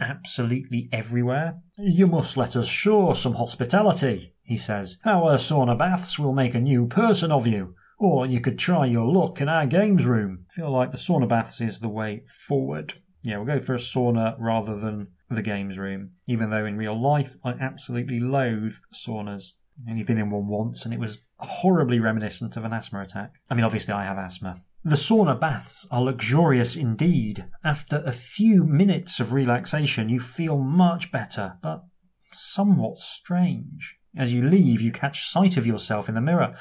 absolutely 0.00 0.88
everywhere. 0.92 1.58
You 1.76 2.06
must 2.06 2.38
let 2.38 2.56
us 2.56 2.66
show 2.66 3.12
some 3.12 3.34
hospitality, 3.34 4.34
he 4.42 4.56
says. 4.56 4.98
Our 5.04 5.36
sauna 5.36 5.78
baths 5.78 6.18
will 6.18 6.32
make 6.32 6.54
a 6.54 6.60
new 6.60 6.86
person 6.86 7.30
of 7.30 7.46
you. 7.46 7.74
Or 8.00 8.24
you 8.24 8.40
could 8.40 8.58
try 8.58 8.86
your 8.86 9.06
luck 9.06 9.42
in 9.42 9.48
our 9.50 9.66
games 9.66 10.06
room. 10.06 10.46
Feel 10.48 10.72
like 10.72 10.90
the 10.90 10.96
sauna 10.96 11.28
baths 11.28 11.60
is 11.60 11.80
the 11.80 11.88
way 11.88 12.22
forward. 12.48 12.94
Yeah, 13.22 13.36
we'll 13.36 13.58
go 13.58 13.62
for 13.62 13.74
a 13.74 13.78
sauna 13.78 14.36
rather 14.38 14.74
than 14.74 15.08
the 15.28 15.42
games 15.42 15.76
room. 15.76 16.12
Even 16.26 16.48
though 16.48 16.64
in 16.64 16.78
real 16.78 17.00
life 17.00 17.36
I 17.44 17.50
absolutely 17.50 18.18
loathe 18.18 18.76
saunas. 18.94 19.50
I've 19.84 19.90
only 19.90 20.02
been 20.02 20.16
in 20.16 20.30
one 20.30 20.48
once 20.48 20.86
and 20.86 20.94
it 20.94 20.98
was 20.98 21.18
horribly 21.40 22.00
reminiscent 22.00 22.56
of 22.56 22.64
an 22.64 22.72
asthma 22.72 23.02
attack. 23.02 23.34
I 23.50 23.54
mean, 23.54 23.64
obviously 23.64 23.92
I 23.92 24.04
have 24.04 24.16
asthma. 24.16 24.62
The 24.82 24.96
sauna 24.96 25.38
baths 25.38 25.86
are 25.90 26.00
luxurious 26.00 26.76
indeed. 26.76 27.44
After 27.62 28.02
a 28.06 28.12
few 28.12 28.64
minutes 28.64 29.20
of 29.20 29.34
relaxation, 29.34 30.08
you 30.08 30.20
feel 30.20 30.56
much 30.56 31.12
better, 31.12 31.58
but 31.62 31.84
somewhat 32.32 32.98
strange. 32.98 33.96
As 34.16 34.32
you 34.32 34.42
leave, 34.42 34.80
you 34.80 34.90
catch 34.90 35.28
sight 35.28 35.58
of 35.58 35.66
yourself 35.66 36.08
in 36.08 36.14
the 36.14 36.22
mirror. 36.22 36.56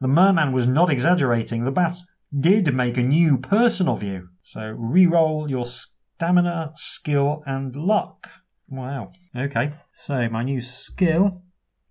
The 0.00 0.08
merman 0.08 0.52
was 0.52 0.66
not 0.66 0.90
exaggerating. 0.90 1.64
The 1.64 1.70
baths 1.70 2.04
did 2.38 2.74
make 2.74 2.96
a 2.96 3.02
new 3.02 3.38
person 3.38 3.88
of 3.88 4.02
you. 4.02 4.28
So 4.42 4.74
re-roll 4.76 5.50
your 5.50 5.66
stamina, 5.66 6.72
skill, 6.76 7.42
and 7.46 7.74
luck. 7.76 8.28
Wow. 8.68 9.12
Okay. 9.36 9.72
So 9.92 10.28
my 10.28 10.42
new 10.42 10.60
skill 10.60 11.42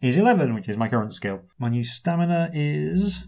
is 0.01 0.15
11, 0.17 0.53
which 0.53 0.69
is 0.69 0.77
my 0.77 0.87
current 0.87 1.13
skill. 1.13 1.41
My 1.59 1.69
new 1.69 1.83
stamina 1.83 2.49
is 2.53 3.23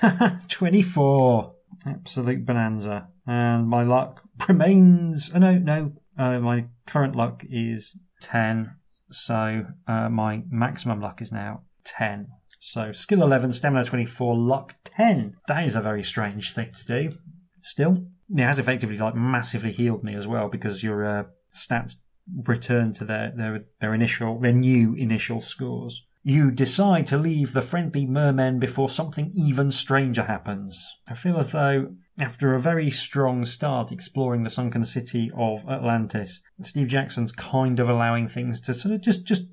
24. 0.48 1.54
Absolute 1.86 2.46
bonanza. 2.46 3.08
And 3.26 3.68
my 3.68 3.82
luck 3.82 4.22
remains. 4.48 5.30
Oh, 5.34 5.38
no, 5.38 5.58
no. 5.58 5.92
Uh, 6.18 6.38
my 6.38 6.66
current 6.86 7.14
luck 7.14 7.44
is 7.48 7.96
10. 8.20 8.74
So 9.10 9.66
uh, 9.86 10.08
my 10.08 10.42
maximum 10.48 11.00
luck 11.00 11.20
is 11.20 11.30
now 11.30 11.62
10. 11.84 12.28
So 12.66 12.92
skill 12.92 13.22
11, 13.22 13.52
stamina 13.52 13.84
24, 13.84 14.34
luck 14.38 14.74
10. 14.86 15.36
That 15.48 15.66
is 15.66 15.76
a 15.76 15.82
very 15.82 16.02
strange 16.02 16.54
thing 16.54 16.72
to 16.74 16.86
do. 16.86 17.18
Still, 17.60 18.06
it 18.34 18.42
has 18.42 18.58
effectively 18.58 18.96
like 18.96 19.14
massively 19.14 19.70
healed 19.70 20.02
me 20.02 20.14
as 20.14 20.26
well 20.26 20.48
because 20.48 20.82
your 20.82 21.04
uh, 21.04 21.24
stats 21.54 21.96
return 22.42 22.94
to 22.94 23.04
their, 23.04 23.34
their 23.36 23.60
their 23.82 23.92
initial 23.92 24.40
their 24.40 24.54
new 24.54 24.94
initial 24.94 25.42
scores. 25.42 26.06
You 26.22 26.50
decide 26.50 27.06
to 27.08 27.18
leave 27.18 27.52
the 27.52 27.60
friendly 27.60 28.06
mermen 28.06 28.58
before 28.58 28.88
something 28.88 29.30
even 29.34 29.70
stranger 29.70 30.22
happens. 30.22 30.88
I 31.06 31.14
feel 31.14 31.36
as 31.36 31.52
though, 31.52 31.96
after 32.18 32.54
a 32.54 32.60
very 32.60 32.90
strong 32.90 33.44
start 33.44 33.92
exploring 33.92 34.42
the 34.42 34.48
sunken 34.48 34.86
city 34.86 35.30
of 35.36 35.68
Atlantis, 35.68 36.40
Steve 36.62 36.88
Jackson's 36.88 37.30
kind 37.30 37.78
of 37.78 37.90
allowing 37.90 38.26
things 38.26 38.58
to 38.62 38.72
sort 38.72 38.94
of 38.94 39.02
just, 39.02 39.26
just 39.26 39.48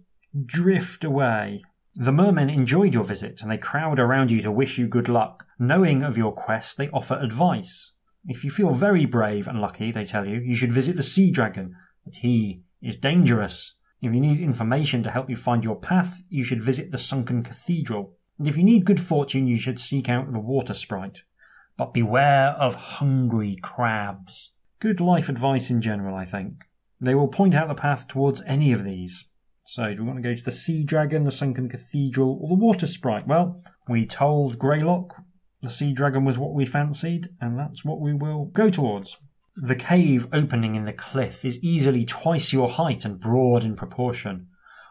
drift 0.46 1.04
away. 1.04 1.62
The 1.96 2.12
mermen 2.12 2.50
enjoyed 2.50 2.94
your 2.94 3.04
visit 3.04 3.42
and 3.42 3.52
they 3.52 3.58
crowd 3.58 4.00
around 4.00 4.32
you 4.32 4.42
to 4.44 4.52
wish 4.52 4.78
you 4.78 4.88
good 4.88 5.10
luck. 5.10 5.46
Knowing 5.60 6.04
of 6.04 6.18
your 6.18 6.32
quest, 6.32 6.78
they 6.78 6.90
offer 6.90 7.16
advice. 7.16 7.92
If 8.26 8.44
you 8.44 8.50
feel 8.50 8.72
very 8.72 9.06
brave 9.06 9.48
and 9.48 9.60
lucky, 9.60 9.92
they 9.92 10.06
tell 10.06 10.26
you, 10.26 10.40
you 10.40 10.56
should 10.56 10.72
visit 10.72 10.96
the 10.96 11.04
sea 11.04 11.32
dragon, 11.32 11.76
but 12.06 12.16
he 12.16 12.64
is 12.82 12.96
dangerous. 12.96 13.76
If 14.02 14.14
you 14.14 14.22
need 14.22 14.40
information 14.40 15.04
to 15.04 15.12
help 15.12 15.30
you 15.30 15.36
find 15.36 15.64
your 15.64 15.76
path, 15.76 16.24
you 16.30 16.44
should 16.44 16.64
visit 16.64 16.92
the 16.92 16.98
sunken 16.98 17.44
cathedral. 17.44 18.14
And 18.40 18.48
if 18.48 18.58
you 18.58 18.64
need 18.64 18.86
good 18.86 19.02
fortune, 19.02 19.48
you 19.48 19.58
should 19.58 19.80
seek 19.80 20.08
out 20.08 20.32
the 20.32 20.40
water 20.40 20.74
sprite. 20.74 21.24
But 21.78 21.94
beware 21.94 22.50
of 22.50 22.76
hungry 22.76 23.58
crabs. 23.62 24.52
Good 24.80 25.00
life 25.00 25.30
advice 25.30 25.70
in 25.70 25.82
general, 25.82 26.16
I 26.16 26.26
think. 26.26 26.64
They 27.00 27.16
will 27.16 27.28
point 27.28 27.54
out 27.54 27.68
the 27.68 27.76
path 27.76 28.08
towards 28.08 28.42
any 28.44 28.72
of 28.72 28.84
these. 28.84 29.26
So, 29.64 29.94
do 29.94 30.02
we 30.02 30.08
want 30.08 30.18
to 30.22 30.30
go 30.30 30.36
to 30.36 30.44
the 30.44 30.52
sea 30.52 30.84
dragon, 30.84 31.24
the 31.24 31.32
sunken 31.32 31.70
cathedral, 31.70 32.40
or 32.42 32.50
the 32.50 32.56
water 32.56 32.88
sprite? 32.88 33.28
Well, 33.28 33.64
we 33.88 34.06
told 34.06 34.60
Greylock 34.60 35.14
the 35.62 35.70
sea 35.70 35.94
dragon 35.94 36.26
was 36.26 36.38
what 36.40 36.54
we 36.54 36.66
fancied, 36.66 37.30
and 37.40 37.58
that's 37.58 37.86
what 37.86 38.02
we 38.02 38.14
will 38.14 38.46
go 38.46 38.70
towards. 38.70 39.18
The 39.56 39.76
cave 39.76 40.28
opening 40.34 40.76
in 40.76 40.86
the 40.86 40.94
cliff 40.94 41.46
is 41.46 41.64
easily 41.64 42.04
twice 42.04 42.52
your 42.52 42.70
height 42.70 43.06
and 43.06 43.20
broad 43.20 43.64
in 43.64 43.76
proportion. 43.76 44.48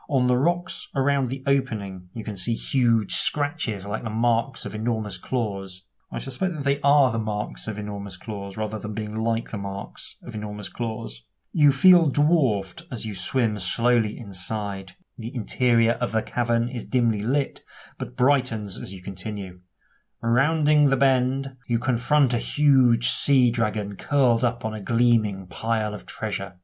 On 0.09 0.29
the 0.29 0.37
rocks 0.37 0.89
around 0.95 1.27
the 1.27 1.43
opening, 1.47 2.09
you 2.14 2.25
can 2.25 2.37
see 2.37 2.55
huge 2.55 3.14
scratches 3.14 3.87
like 3.87 4.05
the 4.05 4.11
marks 4.11 4.64
of 4.64 4.75
enormous 4.75 5.18
claws. 5.18 5.83
I 6.12 6.18
suspect 6.18 6.55
that 6.55 6.64
they 6.64 6.81
are 6.83 7.11
the 7.11 7.18
marks 7.18 7.66
of 7.66 7.79
enormous 7.79 8.16
claws 8.16 8.57
rather 8.57 8.79
than 8.79 8.95
being 8.95 9.16
like 9.16 9.51
the 9.51 9.59
marks 9.59 10.16
of 10.23 10.35
enormous 10.35 10.68
claws. 10.68 11.23
You 11.53 11.72
feel 11.72 12.07
dwarfed 12.07 12.84
as 12.92 13.05
you 13.05 13.16
swim 13.16 13.59
slowly 13.59 14.16
inside. 14.16 14.94
The 15.18 15.34
interior 15.34 15.92
of 15.92 16.12
the 16.12 16.22
cavern 16.22 16.68
is 16.68 16.84
dimly 16.84 17.22
lit, 17.22 17.62
but 17.98 18.16
brightens 18.16 18.80
as 18.80 18.92
you 18.92 19.03
continue. 19.03 19.61
Rounding 20.22 20.90
the 20.90 20.96
bend, 20.96 21.57
you 21.66 21.78
confront 21.78 22.34
a 22.34 22.38
huge 22.38 23.11
sea 23.11 23.51
dragon 23.51 23.96
curled 23.96 24.44
up 24.44 24.64
on 24.64 24.74
a 24.74 24.80
gleaming 24.80 25.48
pile 25.48 25.92
of 25.92 26.07
treasure. 26.07 26.55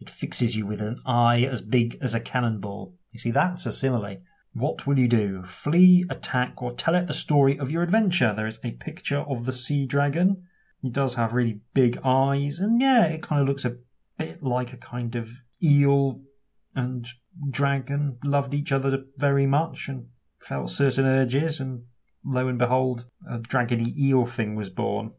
It 0.00 0.08
fixes 0.08 0.56
you 0.56 0.66
with 0.66 0.80
an 0.80 1.00
eye 1.04 1.42
as 1.42 1.60
big 1.60 1.98
as 2.00 2.14
a 2.14 2.20
cannonball. 2.20 2.94
You 3.10 3.20
see, 3.20 3.32
that's 3.32 3.66
a 3.66 3.72
simile. 3.72 4.16
What 4.54 4.86
will 4.86 4.98
you 4.98 5.08
do? 5.08 5.42
Flee, 5.44 6.06
attack, 6.08 6.62
or 6.62 6.72
tell 6.72 6.94
it 6.94 7.06
the 7.06 7.14
story 7.14 7.58
of 7.58 7.70
your 7.70 7.82
adventure? 7.82 8.32
There 8.34 8.46
is 8.46 8.60
a 8.64 8.72
picture 8.72 9.20
of 9.20 9.44
the 9.44 9.52
sea 9.52 9.84
dragon. 9.84 10.44
He 10.80 10.88
does 10.88 11.16
have 11.16 11.34
really 11.34 11.60
big 11.74 11.98
eyes, 12.02 12.60
and 12.60 12.80
yeah, 12.80 13.04
it 13.04 13.22
kind 13.22 13.42
of 13.42 13.48
looks 13.48 13.64
a 13.64 13.76
bit 14.22 14.42
like 14.42 14.72
a 14.72 14.76
kind 14.76 15.14
of 15.14 15.30
eel 15.62 16.20
and 16.74 17.06
dragon 17.50 18.18
loved 18.24 18.54
each 18.54 18.72
other 18.72 19.04
very 19.16 19.46
much 19.46 19.88
and 19.88 20.06
felt 20.40 20.70
certain 20.70 21.06
urges 21.06 21.60
and 21.60 21.82
lo 22.24 22.48
and 22.48 22.58
behold, 22.58 23.06
a 23.28 23.38
dragony 23.38 23.96
eel 23.96 24.26
thing 24.26 24.54
was 24.54 24.70
born. 24.70 25.12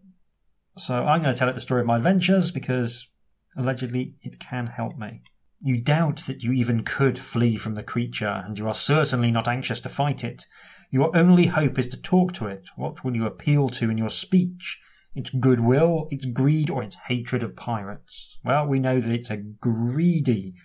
So 0.78 0.95
I'm 0.95 1.22
going 1.22 1.34
to 1.34 1.38
tell 1.38 1.49
it 1.49 1.56
the 1.56 1.62
story 1.62 1.82
of 1.82 1.88
my 1.88 1.97
adventures 1.97 2.51
because 2.51 3.08
allegedly 3.56 4.16
it 4.22 4.39
can 4.39 4.68
help 4.68 4.97
me. 4.97 5.22
You 5.62 5.82
doubt 5.82 6.24
that 6.28 6.43
you 6.43 6.51
even 6.51 6.84
could 6.84 7.18
flee 7.20 7.58
from 7.58 7.76
the 7.76 7.84
creature, 7.84 8.43
and 8.45 8.58
you 8.58 8.68
are 8.68 8.74
certainly 8.74 9.32
not 9.32 9.47
anxious 9.47 9.80
to 9.82 9.89
fight 9.89 10.24
it. 10.24 10.45
Your 10.91 11.16
only 11.16 11.45
hope 11.47 11.80
is 11.80 11.88
to 11.89 11.97
talk 11.97 12.34
to 12.34 12.47
it. 12.47 12.66
What 12.76 13.04
will 13.04 13.16
you 13.16 13.26
appeal 13.26 13.70
to 13.70 13.89
in 13.89 13.97
your 13.97 14.10
speech? 14.10 14.80
Its 15.16 15.30
goodwill, 15.30 16.07
its 16.09 16.26
greed, 16.26 16.70
or 16.70 16.84
its 16.84 16.97
hatred 17.07 17.43
of 17.43 17.55
pirates? 17.55 18.38
Well, 18.43 18.68
we 18.68 18.80
know 18.80 18.99
that 18.99 19.11
it's 19.11 19.30
a 19.30 19.38
greedy, 19.38 20.55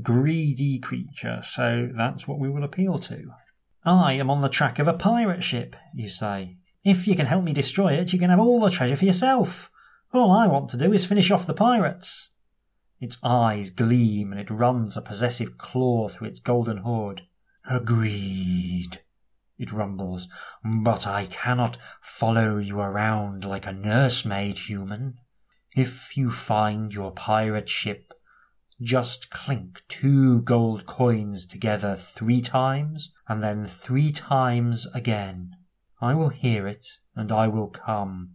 greedy 0.00 0.78
creature, 0.78 1.40
so 1.44 1.88
that's 1.94 2.26
what 2.26 2.38
we 2.38 2.50
will 2.50 2.64
appeal 2.64 2.98
to. 2.98 3.30
I 3.84 4.14
am 4.14 4.30
on 4.30 4.42
the 4.42 4.48
track 4.48 4.78
of 4.78 4.88
a 4.88 4.92
pirate 4.92 5.42
ship, 5.42 5.76
you 5.94 6.08
say. 6.08 6.56
If 6.84 7.06
you 7.06 7.14
can 7.14 7.26
help 7.26 7.44
me 7.44 7.52
destroy 7.52 7.94
it, 7.94 8.12
you 8.12 8.18
can 8.18 8.30
have 8.30 8.40
all 8.40 8.60
the 8.60 8.70
treasure 8.70 8.96
for 8.96 9.04
yourself. 9.04 9.70
All 10.12 10.30
I 10.32 10.46
want 10.46 10.68
to 10.70 10.76
do 10.76 10.92
is 10.92 11.04
finish 11.04 11.30
off 11.30 11.46
the 11.46 11.54
pirates. 11.54 12.30
Its 13.00 13.18
eyes 13.22 13.70
gleam 13.70 14.30
and 14.30 14.40
it 14.40 14.50
runs 14.50 14.96
a 14.96 15.02
possessive 15.02 15.58
claw 15.58 16.08
through 16.08 16.28
its 16.28 16.40
golden 16.40 16.78
hoard. 16.78 17.22
Agreed, 17.68 19.01
it 19.62 19.72
rumbles, 19.72 20.28
but 20.64 21.06
I 21.06 21.26
cannot 21.26 21.78
follow 22.00 22.58
you 22.58 22.80
around 22.80 23.44
like 23.44 23.66
a 23.66 23.72
nursemaid 23.72 24.58
human. 24.58 25.18
If 25.74 26.16
you 26.16 26.30
find 26.30 26.92
your 26.92 27.12
pirate 27.12 27.68
ship, 27.68 28.12
just 28.80 29.30
clink 29.30 29.82
two 29.88 30.40
gold 30.42 30.86
coins 30.86 31.46
together 31.46 31.96
three 31.96 32.40
times, 32.40 33.12
and 33.28 33.42
then 33.42 33.66
three 33.66 34.10
times 34.10 34.86
again. 34.92 35.56
I 36.00 36.14
will 36.14 36.30
hear 36.30 36.66
it, 36.66 36.84
and 37.14 37.30
I 37.30 37.46
will 37.48 37.68
come. 37.68 38.34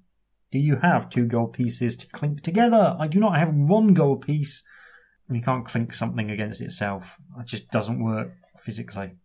Do 0.51 0.59
you 0.59 0.77
have 0.77 1.09
two 1.09 1.25
gold 1.25 1.53
pieces 1.53 1.97
to 1.97 2.07
clink 2.07 2.41
together? 2.41 2.95
I 2.97 3.07
do 3.07 3.19
not 3.19 3.37
have 3.37 3.53
one 3.53 3.93
gold 3.93 4.21
piece. 4.21 4.63
You 5.29 5.41
can't 5.41 5.67
clink 5.67 5.93
something 5.93 6.31
against 6.31 6.61
itself. 6.61 7.17
It 7.37 7.47
just 7.47 7.69
doesn't 7.69 8.01
work 8.01 8.31
physically. 8.57 9.17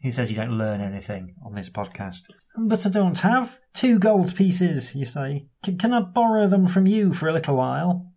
He 0.00 0.10
says 0.10 0.30
you 0.30 0.36
don't 0.36 0.58
learn 0.58 0.80
anything 0.80 1.34
on 1.44 1.54
this 1.54 1.68
podcast. 1.68 2.22
But 2.56 2.86
I 2.86 2.90
don't 2.90 3.18
have 3.20 3.58
two 3.74 3.98
gold 3.98 4.34
pieces, 4.36 4.94
you 4.94 5.04
say. 5.04 5.48
C- 5.64 5.74
can 5.74 5.92
I 5.92 6.00
borrow 6.00 6.46
them 6.46 6.66
from 6.66 6.86
you 6.86 7.12
for 7.12 7.28
a 7.28 7.32
little 7.32 7.56
while? 7.56 8.12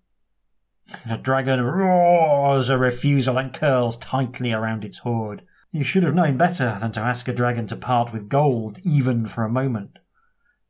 The 1.07 1.17
dragon 1.17 1.61
roars 1.61 2.69
a 2.69 2.77
refusal 2.77 3.37
and 3.37 3.53
curls 3.53 3.97
tightly 3.97 4.51
around 4.51 4.83
its 4.83 4.99
hoard. 4.99 5.43
You 5.71 5.83
should 5.83 6.03
have 6.03 6.15
known 6.15 6.37
better 6.37 6.77
than 6.79 6.91
to 6.93 6.99
ask 6.99 7.27
a 7.27 7.33
dragon 7.33 7.67
to 7.67 7.75
part 7.75 8.11
with 8.11 8.27
gold, 8.27 8.79
even 8.83 9.27
for 9.27 9.43
a 9.43 9.49
moment. 9.49 9.99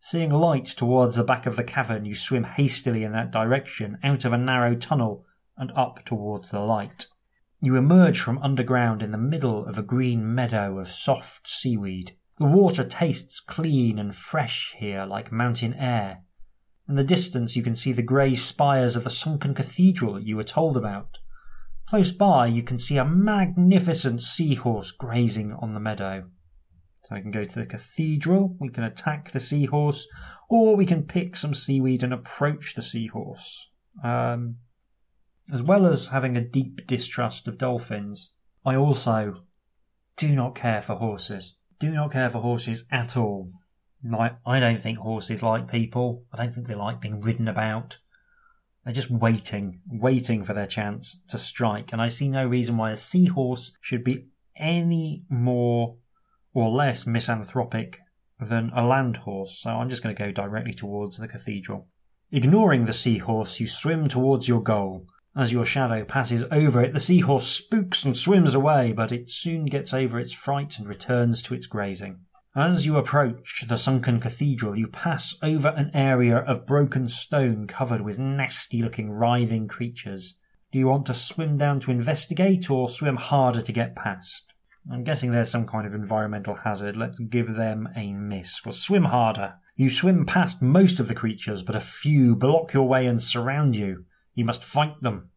Seeing 0.02 0.32
light 0.32 0.66
towards 0.66 1.16
the 1.16 1.24
back 1.24 1.46
of 1.46 1.56
the 1.56 1.64
cavern, 1.64 2.06
you 2.06 2.16
swim 2.16 2.44
hastily 2.44 3.04
in 3.04 3.14
that 3.14 3.32
direction, 3.32 3.98
out 4.04 4.26
of 4.26 4.34
a 4.34 4.38
narrow 4.38 4.76
tunnel, 4.76 5.26
and 5.58 5.72
up 5.76 6.06
towards 6.06 6.52
the 6.52 6.60
light. 6.60 7.08
You 7.62 7.76
emerge 7.76 8.22
from 8.22 8.38
underground 8.40 9.02
in 9.02 9.12
the 9.12 9.18
middle 9.18 9.66
of 9.66 9.78
a 9.78 9.84
green 9.84 10.34
meadow 10.34 10.80
of 10.80 10.90
soft 10.90 11.48
seaweed. 11.48 12.16
The 12.38 12.46
water 12.46 12.86
tastes 12.86 13.42
clean 13.42 14.00
and 14.00 14.16
fresh 14.16 14.74
here 14.78 15.06
like 15.06 15.30
mountain 15.32 15.74
air. 15.74 16.24
In 16.88 16.96
the 16.96 17.04
distance 17.04 17.58
you 17.58 17.64
can 17.64 17.76
see 17.76 17.92
the 17.92 18.02
grey 18.02 18.34
spires 18.34 18.96
of 18.96 19.04
the 19.04 19.10
sunken 19.10 19.54
cathedral 19.54 20.22
you 20.22 20.38
were 20.38 20.44
told 20.44 20.78
about. 20.78 21.18
Close 21.90 22.14
by 22.14 22.48
you 22.48 22.64
can 22.64 22.80
see 22.80 22.98
a 22.98 23.04
magnificent 23.04 24.22
seahorse 24.22 24.92
grazing 24.92 25.52
on 25.52 25.74
the 25.74 25.82
meadow. 25.82 26.30
So 27.04 27.16
we 27.16 27.22
can 27.22 27.32
go 27.32 27.44
to 27.44 27.60
the 27.60 27.66
cathedral, 27.66 28.56
we 28.60 28.70
can 28.70 28.84
attack 28.84 29.32
the 29.34 29.40
seahorse, 29.40 30.08
or 30.50 30.78
we 30.78 30.86
can 30.86 31.04
pick 31.04 31.36
some 31.36 31.54
seaweed 31.54 32.04
and 32.04 32.14
approach 32.14 32.76
the 32.76 32.82
seahorse. 32.82 33.70
Um, 34.02 34.58
as 35.54 35.62
well 35.62 35.86
as 35.86 36.08
having 36.08 36.38
a 36.38 36.42
deep 36.42 36.86
distrust 36.86 37.48
of 37.48 37.58
dolphins, 37.58 38.32
I 38.66 38.76
also 38.76 39.44
do 40.16 40.36
not 40.36 40.56
care 40.56 40.82
for 40.82 40.96
horses. 40.96 41.56
Do 41.80 41.92
not 41.92 42.12
care 42.12 42.30
for 42.30 42.40
horses 42.40 42.86
at 42.92 43.16
all. 43.16 43.52
I 44.46 44.60
don't 44.60 44.82
think 44.82 45.00
horses 45.00 45.42
like 45.42 45.72
people. 45.72 46.24
I 46.34 46.38
don't 46.38 46.54
think 46.54 46.68
they 46.68 46.76
like 46.76 47.02
being 47.02 47.22
ridden 47.22 47.48
about. 47.48 47.98
They're 48.84 48.94
just 48.94 49.12
waiting, 49.12 49.82
waiting 49.88 50.44
for 50.44 50.54
their 50.54 50.68
chance 50.68 51.18
to 51.30 51.38
strike. 51.38 51.92
And 51.92 52.02
I 52.02 52.10
see 52.10 52.28
no 52.30 52.46
reason 52.46 52.78
why 52.78 52.92
a 52.92 52.96
seahorse 52.96 53.74
should 53.82 54.04
be 54.04 54.28
any 54.56 55.24
more 55.30 55.98
or 56.54 56.70
less 56.70 57.06
misanthropic 57.06 58.00
than 58.40 58.72
a 58.74 58.86
land 58.86 59.18
horse. 59.18 59.60
So 59.60 59.70
I'm 59.70 59.90
just 59.90 60.02
going 60.02 60.16
to 60.16 60.24
go 60.24 60.32
directly 60.32 60.74
towards 60.74 61.18
the 61.18 61.28
cathedral. 61.28 61.88
Ignoring 62.32 62.86
the 62.86 62.94
seahorse, 62.94 63.60
you 63.60 63.68
swim 63.68 64.08
towards 64.08 64.48
your 64.48 64.62
goal. 64.62 65.08
As 65.40 65.54
your 65.54 65.64
shadow 65.64 66.04
passes 66.04 66.44
over 66.52 66.84
it, 66.84 66.92
the 66.92 67.00
seahorse 67.00 67.48
spooks 67.48 68.04
and 68.04 68.18
swims 68.18 68.54
away, 68.54 68.92
but 68.92 69.14
it 69.14 69.32
soon 69.32 69.68
gets 69.68 69.94
over 69.94 70.20
its 70.20 70.34
fright 70.34 70.78
and 70.78 70.86
returns 70.86 71.42
to 71.44 71.54
its 71.54 71.66
grazing. 71.66 72.20
As 72.58 72.86
you 72.86 72.98
approach 72.98 73.64
the 73.66 73.78
sunken 73.78 74.20
cathedral, 74.20 74.78
you 74.78 74.88
pass 74.88 75.38
over 75.42 75.70
an 75.70 75.92
area 75.94 76.40
of 76.40 76.68
broken 76.68 77.08
stone 77.08 77.68
covered 77.68 78.02
with 78.02 78.20
nasty 78.20 78.82
looking 78.82 79.12
writhing 79.12 79.70
creatures. 79.70 80.36
Do 80.74 80.80
you 80.80 80.88
want 80.88 81.06
to 81.06 81.14
swim 81.14 81.56
down 81.56 81.80
to 81.80 81.92
investigate 81.92 82.70
or 82.70 82.90
swim 82.90 83.16
harder 83.16 83.62
to 83.62 83.72
get 83.72 83.96
past? 83.96 84.44
I'm 84.92 85.06
guessing 85.06 85.32
there's 85.32 85.50
some 85.50 85.68
kind 85.68 85.88
of 85.88 85.94
environmental 85.94 86.56
hazard. 86.66 86.98
Let's 86.98 87.20
give 87.20 87.56
them 87.56 87.88
a 87.96 88.12
miss. 88.12 88.66
Well, 88.66 88.74
swim 88.74 89.06
harder. 89.06 89.54
You 89.78 89.90
swim 89.90 90.26
past 90.26 90.62
most 90.62 91.00
of 91.00 91.08
the 91.08 91.16
creatures, 91.16 91.64
but 91.64 91.78
a 91.78 91.80
few 91.80 92.36
block 92.36 92.74
your 92.74 92.90
way 92.90 93.06
and 93.06 93.24
surround 93.24 93.78
you. 93.78 94.04
You 94.40 94.46
must 94.46 94.64
fight 94.64 95.02
them. 95.02 95.32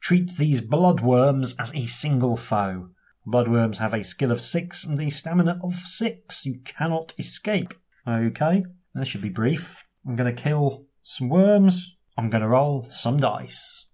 Treat 0.00 0.36
these 0.36 0.60
bloodworms 0.60 1.54
as 1.60 1.72
a 1.76 1.86
single 1.86 2.36
foe. 2.36 2.88
Bloodworms 3.24 3.76
have 3.76 3.94
a 3.94 4.02
skill 4.02 4.32
of 4.32 4.40
six 4.40 4.82
and 4.82 5.00
a 5.00 5.10
stamina 5.10 5.60
of 5.62 5.76
six. 5.76 6.44
You 6.44 6.58
cannot 6.64 7.14
escape. 7.20 7.72
Okay, 8.04 8.64
this 8.96 9.06
should 9.06 9.22
be 9.22 9.28
brief. 9.28 9.84
I'm 10.04 10.16
going 10.16 10.34
to 10.34 10.42
kill 10.42 10.86
some 11.04 11.28
worms. 11.28 11.94
I'm 12.16 12.30
going 12.30 12.42
to 12.42 12.48
roll 12.48 12.88
some 12.90 13.20
dice. 13.20 13.86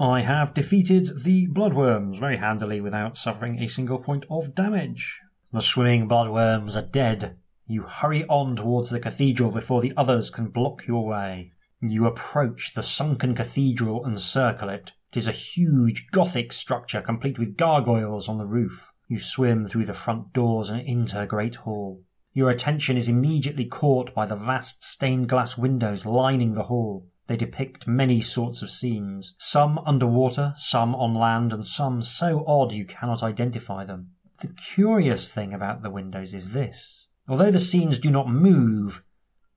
I 0.00 0.22
have 0.22 0.54
defeated 0.54 1.22
the 1.22 1.46
bloodworms 1.46 2.18
very 2.18 2.38
handily 2.38 2.80
without 2.80 3.16
suffering 3.16 3.60
a 3.60 3.68
single 3.68 3.98
point 3.98 4.26
of 4.28 4.56
damage. 4.56 5.20
The 5.52 5.62
swimming 5.62 6.08
bloodworms 6.08 6.74
are 6.74 6.82
dead. 6.82 7.36
You 7.68 7.82
hurry 7.82 8.24
on 8.26 8.54
towards 8.54 8.90
the 8.90 9.00
cathedral 9.00 9.50
before 9.50 9.80
the 9.80 9.92
others 9.96 10.30
can 10.30 10.48
block 10.48 10.86
your 10.86 11.04
way. 11.04 11.52
You 11.80 12.06
approach 12.06 12.74
the 12.74 12.82
sunken 12.82 13.34
cathedral 13.34 14.04
and 14.04 14.20
circle 14.20 14.68
it. 14.68 14.92
It 15.12 15.18
is 15.18 15.26
a 15.26 15.32
huge 15.32 16.10
Gothic 16.10 16.52
structure 16.52 17.00
complete 17.00 17.38
with 17.38 17.56
gargoyles 17.56 18.28
on 18.28 18.38
the 18.38 18.46
roof. 18.46 18.92
You 19.08 19.18
swim 19.18 19.66
through 19.66 19.86
the 19.86 19.94
front 19.94 20.32
doors 20.32 20.70
and 20.70 20.80
into 20.80 21.26
great 21.26 21.56
hall. 21.56 22.02
Your 22.32 22.50
attention 22.50 22.96
is 22.96 23.08
immediately 23.08 23.64
caught 23.64 24.14
by 24.14 24.26
the 24.26 24.36
vast 24.36 24.84
stained 24.84 25.28
glass 25.28 25.56
windows 25.56 26.06
lining 26.06 26.52
the 26.52 26.64
hall. 26.64 27.06
They 27.26 27.36
depict 27.36 27.88
many 27.88 28.20
sorts 28.20 28.62
of 28.62 28.70
scenes, 28.70 29.34
some 29.38 29.78
underwater, 29.78 30.54
some 30.56 30.94
on 30.94 31.14
land, 31.14 31.52
and 31.52 31.66
some 31.66 32.02
so 32.02 32.44
odd 32.46 32.72
you 32.72 32.84
cannot 32.84 33.22
identify 33.22 33.84
them. 33.84 34.10
The 34.40 34.48
curious 34.48 35.28
thing 35.28 35.52
about 35.52 35.82
the 35.82 35.90
windows 35.90 36.34
is 36.34 36.50
this. 36.50 37.05
Although 37.28 37.50
the 37.50 37.58
scenes 37.58 37.98
do 37.98 38.10
not 38.10 38.28
move, 38.28 39.02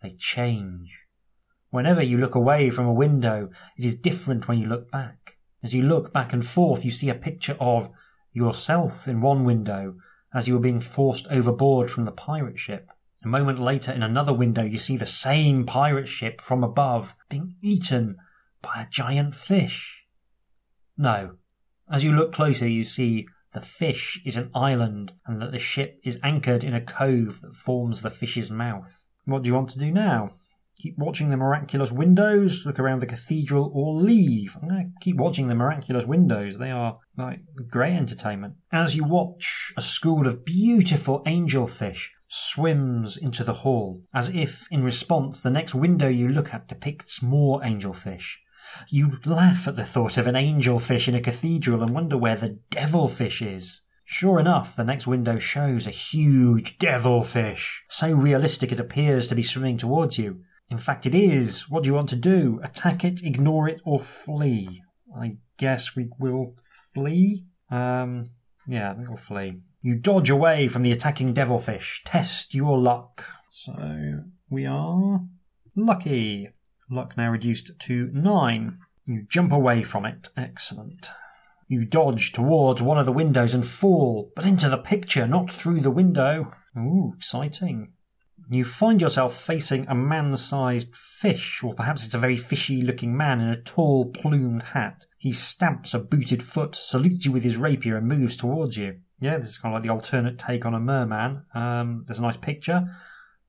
they 0.01 0.15
change. 0.17 0.99
Whenever 1.69 2.01
you 2.01 2.17
look 2.17 2.35
away 2.35 2.69
from 2.69 2.85
a 2.85 2.93
window, 2.93 3.49
it 3.77 3.85
is 3.85 3.95
different 3.95 4.47
when 4.47 4.57
you 4.57 4.67
look 4.67 4.91
back. 4.91 5.37
As 5.61 5.73
you 5.73 5.83
look 5.83 6.11
back 6.11 6.33
and 6.33 6.45
forth, 6.45 6.83
you 6.83 6.91
see 6.91 7.09
a 7.09 7.15
picture 7.15 7.57
of 7.59 7.89
yourself 8.33 9.07
in 9.07 9.21
one 9.21 9.43
window 9.43 9.95
as 10.33 10.47
you 10.47 10.53
were 10.53 10.59
being 10.59 10.81
forced 10.81 11.27
overboard 11.29 11.91
from 11.91 12.05
the 12.05 12.11
pirate 12.11 12.57
ship. 12.57 12.89
A 13.23 13.27
moment 13.27 13.59
later, 13.59 13.91
in 13.91 14.01
another 14.01 14.33
window, 14.33 14.63
you 14.63 14.77
see 14.77 14.95
the 14.95 15.05
same 15.05 15.65
pirate 15.65 16.07
ship 16.07 16.39
from 16.39 16.63
above 16.63 17.15
being 17.29 17.55
eaten 17.61 18.17
by 18.61 18.83
a 18.83 18.89
giant 18.89 19.35
fish. 19.35 20.03
No. 20.97 21.35
As 21.91 22.03
you 22.03 22.13
look 22.13 22.33
closer, 22.33 22.67
you 22.67 22.83
see 22.83 23.27
the 23.53 23.61
fish 23.61 24.21
is 24.25 24.35
an 24.35 24.51
island 24.53 25.13
and 25.25 25.41
that 25.41 25.51
the 25.51 25.59
ship 25.59 25.99
is 26.03 26.19
anchored 26.23 26.63
in 26.63 26.73
a 26.73 26.81
cove 26.81 27.41
that 27.41 27.55
forms 27.55 28.01
the 28.01 28.11
fish's 28.11 28.49
mouth. 28.49 28.99
What 29.25 29.43
do 29.43 29.47
you 29.47 29.53
want 29.53 29.69
to 29.71 29.79
do 29.79 29.91
now? 29.91 30.31
Keep 30.79 30.97
watching 30.97 31.29
the 31.29 31.37
miraculous 31.37 31.91
windows, 31.91 32.65
look 32.65 32.79
around 32.79 33.01
the 33.01 33.05
cathedral, 33.05 33.69
or 33.73 33.95
leave. 33.95 34.55
I'm 34.55 34.69
going 34.69 34.85
to 34.85 35.03
keep 35.03 35.17
watching 35.17 35.49
the 35.49 35.55
miraculous 35.55 36.05
windows. 36.05 36.57
They 36.57 36.71
are 36.71 36.99
like 37.17 37.41
great 37.69 37.95
entertainment. 37.95 38.55
As 38.71 38.95
you 38.95 39.03
watch, 39.03 39.73
a 39.75 39.81
school 39.81 40.25
of 40.25 40.45
beautiful 40.45 41.21
angelfish 41.25 42.07
swims 42.29 43.17
into 43.17 43.43
the 43.43 43.55
hall, 43.55 44.03
as 44.13 44.29
if, 44.29 44.67
in 44.71 44.83
response, 44.83 45.41
the 45.41 45.49
next 45.49 45.75
window 45.75 46.07
you 46.07 46.29
look 46.29 46.53
at 46.53 46.69
depicts 46.69 47.21
more 47.21 47.59
angelfish. 47.61 48.37
You 48.89 49.19
laugh 49.25 49.67
at 49.67 49.75
the 49.75 49.85
thought 49.85 50.17
of 50.17 50.27
an 50.27 50.35
angelfish 50.35 51.07
in 51.07 51.15
a 51.15 51.21
cathedral 51.21 51.81
and 51.81 51.93
wonder 51.93 52.17
where 52.17 52.35
the 52.35 52.59
devilfish 52.69 53.41
is. 53.41 53.81
Sure 54.05 54.39
enough, 54.39 54.75
the 54.75 54.83
next 54.83 55.05
window 55.05 55.37
shows 55.37 55.85
a 55.85 55.91
huge 55.91 56.79
devilfish, 56.79 57.83
so 57.89 58.11
realistic 58.11 58.71
it 58.71 58.79
appears 58.79 59.27
to 59.27 59.35
be 59.35 59.43
swimming 59.43 59.77
towards 59.77 60.17
you. 60.17 60.41
In 60.69 60.79
fact, 60.79 61.05
it 61.05 61.13
is. 61.13 61.69
What 61.69 61.83
do 61.83 61.89
you 61.89 61.93
want 61.93 62.09
to 62.09 62.15
do? 62.15 62.59
Attack 62.63 63.03
it, 63.05 63.23
ignore 63.23 63.69
it, 63.69 63.81
or 63.85 63.99
flee? 63.99 64.81
I 65.15 65.37
guess 65.57 65.95
we 65.95 66.09
will 66.19 66.55
flee. 66.93 67.45
Um, 67.69 68.31
yeah, 68.67 68.95
we'll 68.97 69.17
flee. 69.17 69.61
You 69.81 69.95
dodge 69.95 70.29
away 70.29 70.67
from 70.67 70.83
the 70.83 70.91
attacking 70.91 71.33
devilfish. 71.33 72.01
Test 72.05 72.53
your 72.53 72.77
luck. 72.77 73.23
So 73.49 73.73
we 74.49 74.65
are 74.65 75.21
lucky. 75.75 76.49
Luck 76.89 77.15
now 77.15 77.29
reduced 77.29 77.71
to 77.79 78.09
nine. 78.13 78.79
You 79.05 79.25
jump 79.29 79.51
away 79.51 79.83
from 79.83 80.05
it. 80.05 80.29
Excellent. 80.35 81.09
You 81.67 81.85
dodge 81.85 82.31
towards 82.31 82.81
one 82.81 82.97
of 82.97 83.05
the 83.05 83.11
windows 83.11 83.53
and 83.53 83.65
fall, 83.65 84.31
but 84.35 84.45
into 84.45 84.69
the 84.69 84.77
picture, 84.77 85.27
not 85.27 85.51
through 85.51 85.81
the 85.81 85.91
window. 85.91 86.51
Ooh, 86.75 87.13
exciting. 87.15 87.93
You 88.49 88.65
find 88.65 88.99
yourself 88.99 89.39
facing 89.39 89.87
a 89.87 89.93
man 89.93 90.35
sized 90.35 90.95
fish, 90.95 91.61
or 91.63 91.75
perhaps 91.75 92.03
it's 92.03 92.15
a 92.15 92.19
very 92.19 92.37
fishy 92.37 92.81
looking 92.81 93.15
man 93.15 93.39
in 93.39 93.49
a 93.49 93.61
tall 93.61 94.11
plumed 94.11 94.63
hat. 94.63 95.05
He 95.19 95.31
stamps 95.31 95.93
a 95.93 95.99
booted 95.99 96.41
foot, 96.41 96.75
salutes 96.75 97.25
you 97.25 97.31
with 97.31 97.43
his 97.43 97.57
rapier, 97.57 97.97
and 97.97 98.07
moves 98.07 98.35
towards 98.35 98.77
you. 98.77 99.01
yeah, 99.21 99.37
this 99.37 99.49
is 99.49 99.57
kind 99.59 99.75
of 99.75 99.77
like 99.77 99.83
the 99.83 99.93
alternate 99.93 100.39
take 100.39 100.65
on 100.65 100.73
a 100.73 100.79
merman. 100.79 101.43
Um, 101.53 102.05
there's 102.07 102.19
a 102.19 102.23
nice 102.23 102.37
picture 102.37 102.89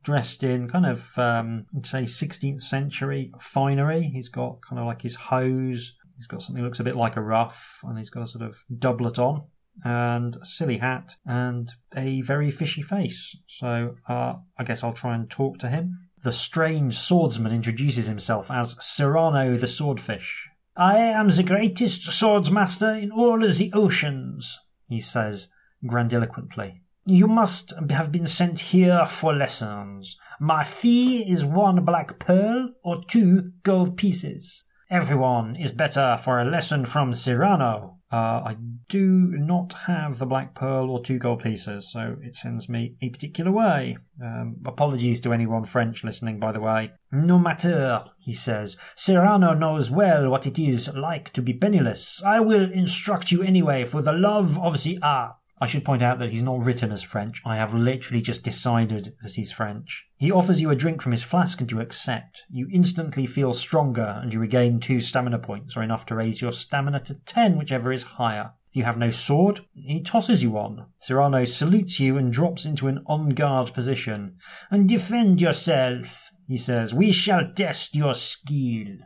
dressed 0.02 0.42
in 0.42 0.68
kind 0.68 0.86
of, 0.86 1.16
um, 1.18 1.66
I'd 1.76 1.86
say, 1.86 2.02
16th 2.02 2.62
century 2.62 3.32
finery. 3.40 4.10
He's 4.12 4.28
got 4.28 4.60
kind 4.62 4.78
of 4.78 4.86
like 4.86 5.02
his 5.02 5.16
hose. 5.16 5.94
He's 6.16 6.26
got 6.26 6.42
something 6.42 6.62
that 6.62 6.68
looks 6.68 6.80
a 6.80 6.84
bit 6.84 6.96
like 6.96 7.16
a 7.16 7.22
ruff, 7.22 7.80
and 7.82 7.96
he's 7.96 8.10
got 8.10 8.24
a 8.24 8.26
sort 8.26 8.44
of 8.44 8.64
doublet 8.78 9.18
on 9.18 9.44
and 9.84 10.36
a 10.36 10.44
silly 10.44 10.78
hat 10.78 11.16
and 11.24 11.72
a 11.96 12.20
very 12.22 12.50
fishy 12.50 12.82
face. 12.82 13.36
So 13.46 13.96
uh, 14.08 14.34
I 14.58 14.64
guess 14.64 14.84
I'll 14.84 14.92
try 14.92 15.14
and 15.14 15.30
talk 15.30 15.58
to 15.58 15.68
him. 15.68 16.08
The 16.22 16.32
strange 16.32 16.98
swordsman 16.98 17.52
introduces 17.52 18.06
himself 18.06 18.50
as 18.50 18.76
Cyrano 18.80 19.56
the 19.56 19.66
Swordfish. 19.66 20.48
I 20.76 20.98
am 20.98 21.28
the 21.28 21.42
greatest 21.42 22.02
swordsmaster 22.10 23.02
in 23.02 23.10
all 23.10 23.38
the 23.40 23.72
oceans, 23.72 24.58
he 24.88 25.00
says 25.00 25.48
grandiloquently. 25.86 26.82
You 27.06 27.26
must 27.26 27.72
have 27.90 28.12
been 28.12 28.26
sent 28.26 28.60
here 28.60 29.06
for 29.06 29.34
lessons. 29.34 30.16
My 30.38 30.64
fee 30.64 31.30
is 31.30 31.44
one 31.44 31.84
black 31.84 32.18
pearl 32.18 32.70
or 32.82 33.02
two 33.04 33.52
gold 33.62 33.96
pieces. 33.96 34.64
Everyone 34.90 35.56
is 35.56 35.72
better 35.72 36.18
for 36.22 36.40
a 36.40 36.44
lesson 36.44 36.84
from 36.84 37.14
Cyrano. 37.14 37.98
Uh, 38.12 38.42
I 38.44 38.56
do 38.88 39.32
not 39.36 39.72
have 39.86 40.18
the 40.18 40.26
black 40.26 40.54
pearl 40.54 40.90
or 40.90 41.00
two 41.00 41.18
gold 41.18 41.44
pieces, 41.44 41.92
so 41.92 42.16
it 42.22 42.34
sends 42.34 42.68
me 42.68 42.96
a 43.00 43.08
particular 43.08 43.52
way. 43.52 43.98
Um, 44.20 44.56
apologies 44.66 45.20
to 45.20 45.32
anyone 45.32 45.64
French 45.64 46.02
listening, 46.02 46.40
by 46.40 46.50
the 46.50 46.60
way. 46.60 46.90
No 47.12 47.38
matter, 47.38 48.04
he 48.18 48.32
says. 48.32 48.76
Cyrano 48.96 49.54
knows 49.54 49.92
well 49.92 50.28
what 50.28 50.44
it 50.44 50.58
is 50.58 50.92
like 50.92 51.32
to 51.34 51.42
be 51.42 51.52
penniless. 51.52 52.20
I 52.24 52.40
will 52.40 52.70
instruct 52.72 53.30
you 53.30 53.44
anyway 53.44 53.84
for 53.84 54.02
the 54.02 54.12
love 54.12 54.58
of 54.58 54.82
the 54.82 54.98
art. 55.02 55.36
I 55.60 55.66
should 55.66 55.84
point 55.84 56.02
out 56.02 56.18
that 56.18 56.30
he's 56.30 56.42
not 56.42 56.60
written 56.60 56.90
as 56.90 57.02
French. 57.02 57.42
I 57.44 57.56
have 57.56 57.74
literally 57.74 58.22
just 58.22 58.42
decided 58.42 59.14
that 59.22 59.32
he's 59.32 59.52
French. 59.52 60.06
He 60.16 60.32
offers 60.32 60.60
you 60.60 60.70
a 60.70 60.74
drink 60.74 61.02
from 61.02 61.12
his 61.12 61.22
flask 61.22 61.60
and 61.60 61.70
you 61.70 61.80
accept. 61.80 62.44
You 62.48 62.66
instantly 62.72 63.26
feel 63.26 63.52
stronger 63.52 64.20
and 64.22 64.32
you 64.32 64.40
regain 64.40 64.80
two 64.80 65.00
stamina 65.00 65.38
points, 65.38 65.76
or 65.76 65.82
enough 65.82 66.06
to 66.06 66.14
raise 66.14 66.40
your 66.40 66.52
stamina 66.52 67.00
to 67.00 67.14
10, 67.14 67.58
whichever 67.58 67.92
is 67.92 68.04
higher. 68.04 68.52
You 68.72 68.84
have 68.84 68.96
no 68.96 69.10
sword. 69.10 69.60
He 69.74 70.00
tosses 70.02 70.42
you 70.42 70.52
one. 70.52 70.86
Cyrano 71.00 71.44
salutes 71.44 72.00
you 72.00 72.16
and 72.16 72.32
drops 72.32 72.64
into 72.64 72.88
an 72.88 73.02
on 73.06 73.30
guard 73.30 73.74
position. 73.74 74.36
And 74.70 74.88
defend 74.88 75.40
yourself, 75.40 76.30
he 76.46 76.56
says. 76.56 76.94
We 76.94 77.12
shall 77.12 77.52
test 77.54 77.94
your 77.94 78.14
skill. 78.14 78.96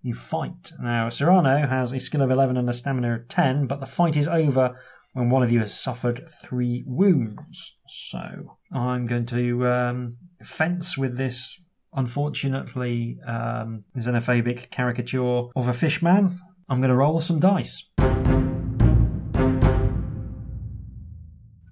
You 0.00 0.14
fight. 0.14 0.72
Now, 0.80 1.08
Cyrano 1.08 1.66
has 1.66 1.92
a 1.92 1.98
skill 1.98 2.22
of 2.22 2.30
11 2.30 2.56
and 2.56 2.70
a 2.70 2.72
stamina 2.72 3.14
of 3.14 3.28
10, 3.28 3.66
but 3.66 3.80
the 3.80 3.86
fight 3.86 4.16
is 4.16 4.28
over 4.28 4.78
when 5.12 5.30
one 5.30 5.42
of 5.42 5.50
you 5.50 5.60
has 5.60 5.78
suffered 5.78 6.28
three 6.42 6.84
wounds. 6.86 7.76
So 7.88 8.56
I'm 8.72 9.06
going 9.06 9.26
to 9.26 9.66
um, 9.66 10.16
fence 10.42 10.96
with 10.96 11.16
this 11.16 11.58
unfortunately 11.92 13.18
um, 13.26 13.84
xenophobic 13.96 14.70
caricature 14.70 15.48
of 15.56 15.68
a 15.68 15.72
fishman. 15.72 16.38
I'm 16.68 16.80
going 16.80 16.90
to 16.90 16.96
roll 16.96 17.20
some 17.20 17.40
dice. 17.40 17.84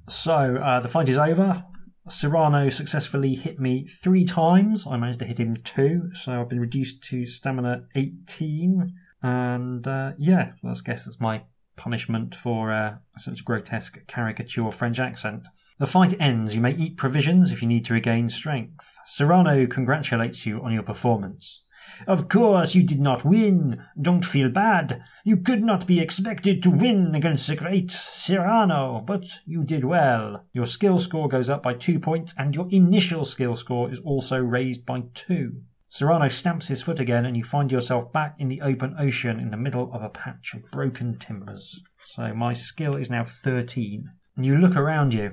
So 0.09 0.57
uh, 0.57 0.80
the 0.80 0.89
fight 0.89 1.09
is 1.09 1.18
over. 1.18 1.64
Cyrano 2.09 2.70
successfully 2.70 3.34
hit 3.34 3.59
me 3.59 3.87
three 3.89 4.24
times. 4.24 4.87
I 4.87 4.97
managed 4.97 5.18
to 5.20 5.24
hit 5.26 5.41
him 5.41 5.57
two, 5.57 6.11
so 6.14 6.41
I've 6.41 6.49
been 6.49 6.61
reduced 6.61 7.03
to 7.05 7.26
stamina 7.26 7.82
18. 7.97 8.93
And 9.22 9.87
uh, 9.87 10.12
yeah, 10.16 10.53
I 10.64 10.74
guess 10.84 11.05
that's 11.05 11.20
my 11.20 11.43
punishment 11.76 12.34
for 12.34 12.72
uh, 12.72 12.96
such 13.18 13.40
a 13.40 13.44
grotesque 13.44 14.06
caricature 14.06 14.70
French 14.70 14.98
accent. 14.98 15.44
The 15.78 15.86
fight 15.86 16.18
ends. 16.18 16.54
You 16.54 16.60
may 16.60 16.74
eat 16.74 16.96
provisions 16.96 17.52
if 17.52 17.60
you 17.60 17.68
need 17.68 17.84
to 17.86 17.94
regain 17.94 18.30
strength. 18.30 18.94
Cyrano 19.06 19.66
congratulates 19.66 20.46
you 20.46 20.62
on 20.62 20.72
your 20.72 20.82
performance. 20.82 21.62
Of 22.06 22.28
course, 22.28 22.74
you 22.74 22.82
did 22.82 23.00
not 23.00 23.24
win. 23.24 23.84
Don't 24.00 24.24
feel 24.24 24.48
bad. 24.48 25.04
You 25.24 25.36
could 25.36 25.62
not 25.62 25.86
be 25.86 26.00
expected 26.00 26.62
to 26.62 26.70
win 26.70 27.14
against 27.14 27.46
the 27.46 27.56
great 27.56 27.90
Cyrano, 27.90 29.02
but 29.06 29.24
you 29.44 29.64
did 29.64 29.84
well. 29.84 30.44
Your 30.52 30.66
skill 30.66 30.98
score 30.98 31.28
goes 31.28 31.48
up 31.48 31.62
by 31.62 31.74
two 31.74 32.00
points, 32.00 32.34
and 32.36 32.54
your 32.54 32.66
initial 32.70 33.24
skill 33.24 33.56
score 33.56 33.92
is 33.92 34.00
also 34.00 34.38
raised 34.38 34.84
by 34.84 35.04
two. 35.14 35.62
Cyrano 35.89 36.28
stamps 36.28 36.68
his 36.68 36.82
foot 36.82 37.01
again, 37.01 37.24
and 37.24 37.37
you 37.37 37.45
find 37.45 37.70
yourself 37.70 38.12
back 38.12 38.34
in 38.39 38.49
the 38.49 38.61
open 38.61 38.97
ocean 38.99 39.41
in 39.41 39.51
the 39.51 39.57
middle 39.57 39.93
of 39.93 40.03
a 40.03 40.09
patch 40.09 40.53
of 40.55 40.70
broken 40.70 41.18
timbers. 41.18 41.80
So 42.09 42.34
my 42.34 42.53
skill 42.53 42.97
is 42.97 43.09
now 43.09 43.24
13. 43.24 44.11
You 44.37 44.59
look 44.59 44.76
around 44.76 45.14
you. 45.14 45.32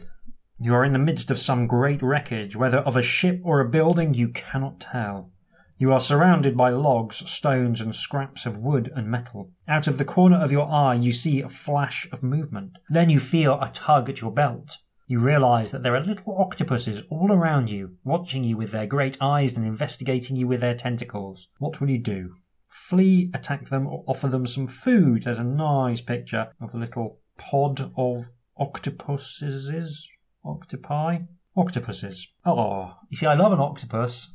You 0.59 0.73
are 0.75 0.85
in 0.85 0.93
the 0.93 0.99
midst 0.99 1.29
of 1.31 1.39
some 1.39 1.67
great 1.67 2.01
wreckage, 2.01 2.55
whether 2.55 2.77
of 2.77 2.95
a 2.95 3.01
ship 3.01 3.41
or 3.43 3.59
a 3.59 3.69
building, 3.69 4.13
you 4.13 4.29
cannot 4.29 4.79
tell. 4.79 5.31
You 5.77 5.91
are 5.91 5.99
surrounded 5.99 6.55
by 6.55 6.69
logs, 6.69 7.29
stones, 7.29 7.81
and 7.81 7.93
scraps 7.93 8.45
of 8.45 8.57
wood 8.57 8.91
and 8.95 9.09
metal. 9.09 9.51
Out 9.67 9.87
of 9.87 9.97
the 9.97 10.05
corner 10.05 10.37
of 10.37 10.51
your 10.51 10.69
eye, 10.69 10.93
you 10.93 11.11
see 11.11 11.41
a 11.41 11.49
flash 11.49 12.07
of 12.11 12.23
movement. 12.23 12.77
Then 12.89 13.09
you 13.09 13.19
feel 13.19 13.59
a 13.59 13.71
tug 13.73 14.07
at 14.09 14.21
your 14.21 14.31
belt. 14.31 14.77
You 15.13 15.19
realize 15.19 15.69
that 15.69 15.83
there 15.83 15.95
are 15.95 16.03
little 16.03 16.35
octopuses 16.39 17.03
all 17.07 17.31
around 17.31 17.69
you, 17.69 17.97
watching 18.03 18.43
you 18.43 18.57
with 18.57 18.71
their 18.71 18.87
great 18.87 19.15
eyes 19.21 19.55
and 19.55 19.63
investigating 19.63 20.35
you 20.35 20.47
with 20.47 20.61
their 20.61 20.73
tentacles. 20.73 21.49
What 21.59 21.79
will 21.79 21.91
you 21.91 21.99
do? 21.99 22.33
Flee, 22.67 23.29
attack 23.31 23.69
them, 23.69 23.85
or 23.85 24.03
offer 24.07 24.27
them 24.27 24.47
some 24.47 24.65
food? 24.65 25.21
There's 25.21 25.37
a 25.37 25.43
nice 25.43 26.01
picture 26.01 26.47
of 26.59 26.73
a 26.73 26.79
little 26.79 27.19
pod 27.37 27.91
of 27.95 28.31
octopuses. 28.57 30.09
Octopi? 30.43 31.19
Octopuses. 31.55 32.29
Oh, 32.43 32.95
you 33.07 33.15
see, 33.15 33.27
I 33.27 33.35
love 33.35 33.51
an 33.51 33.59
octopus. 33.59 34.31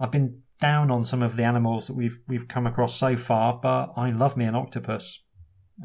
I've 0.00 0.10
been 0.10 0.40
down 0.58 0.90
on 0.90 1.04
some 1.04 1.22
of 1.22 1.36
the 1.36 1.44
animals 1.44 1.86
that 1.88 1.96
we've 1.96 2.18
we've 2.26 2.48
come 2.48 2.66
across 2.66 2.98
so 2.98 3.18
far, 3.18 3.60
but 3.62 3.92
I 3.94 4.08
love 4.08 4.38
me 4.38 4.46
an 4.46 4.54
octopus. 4.54 5.22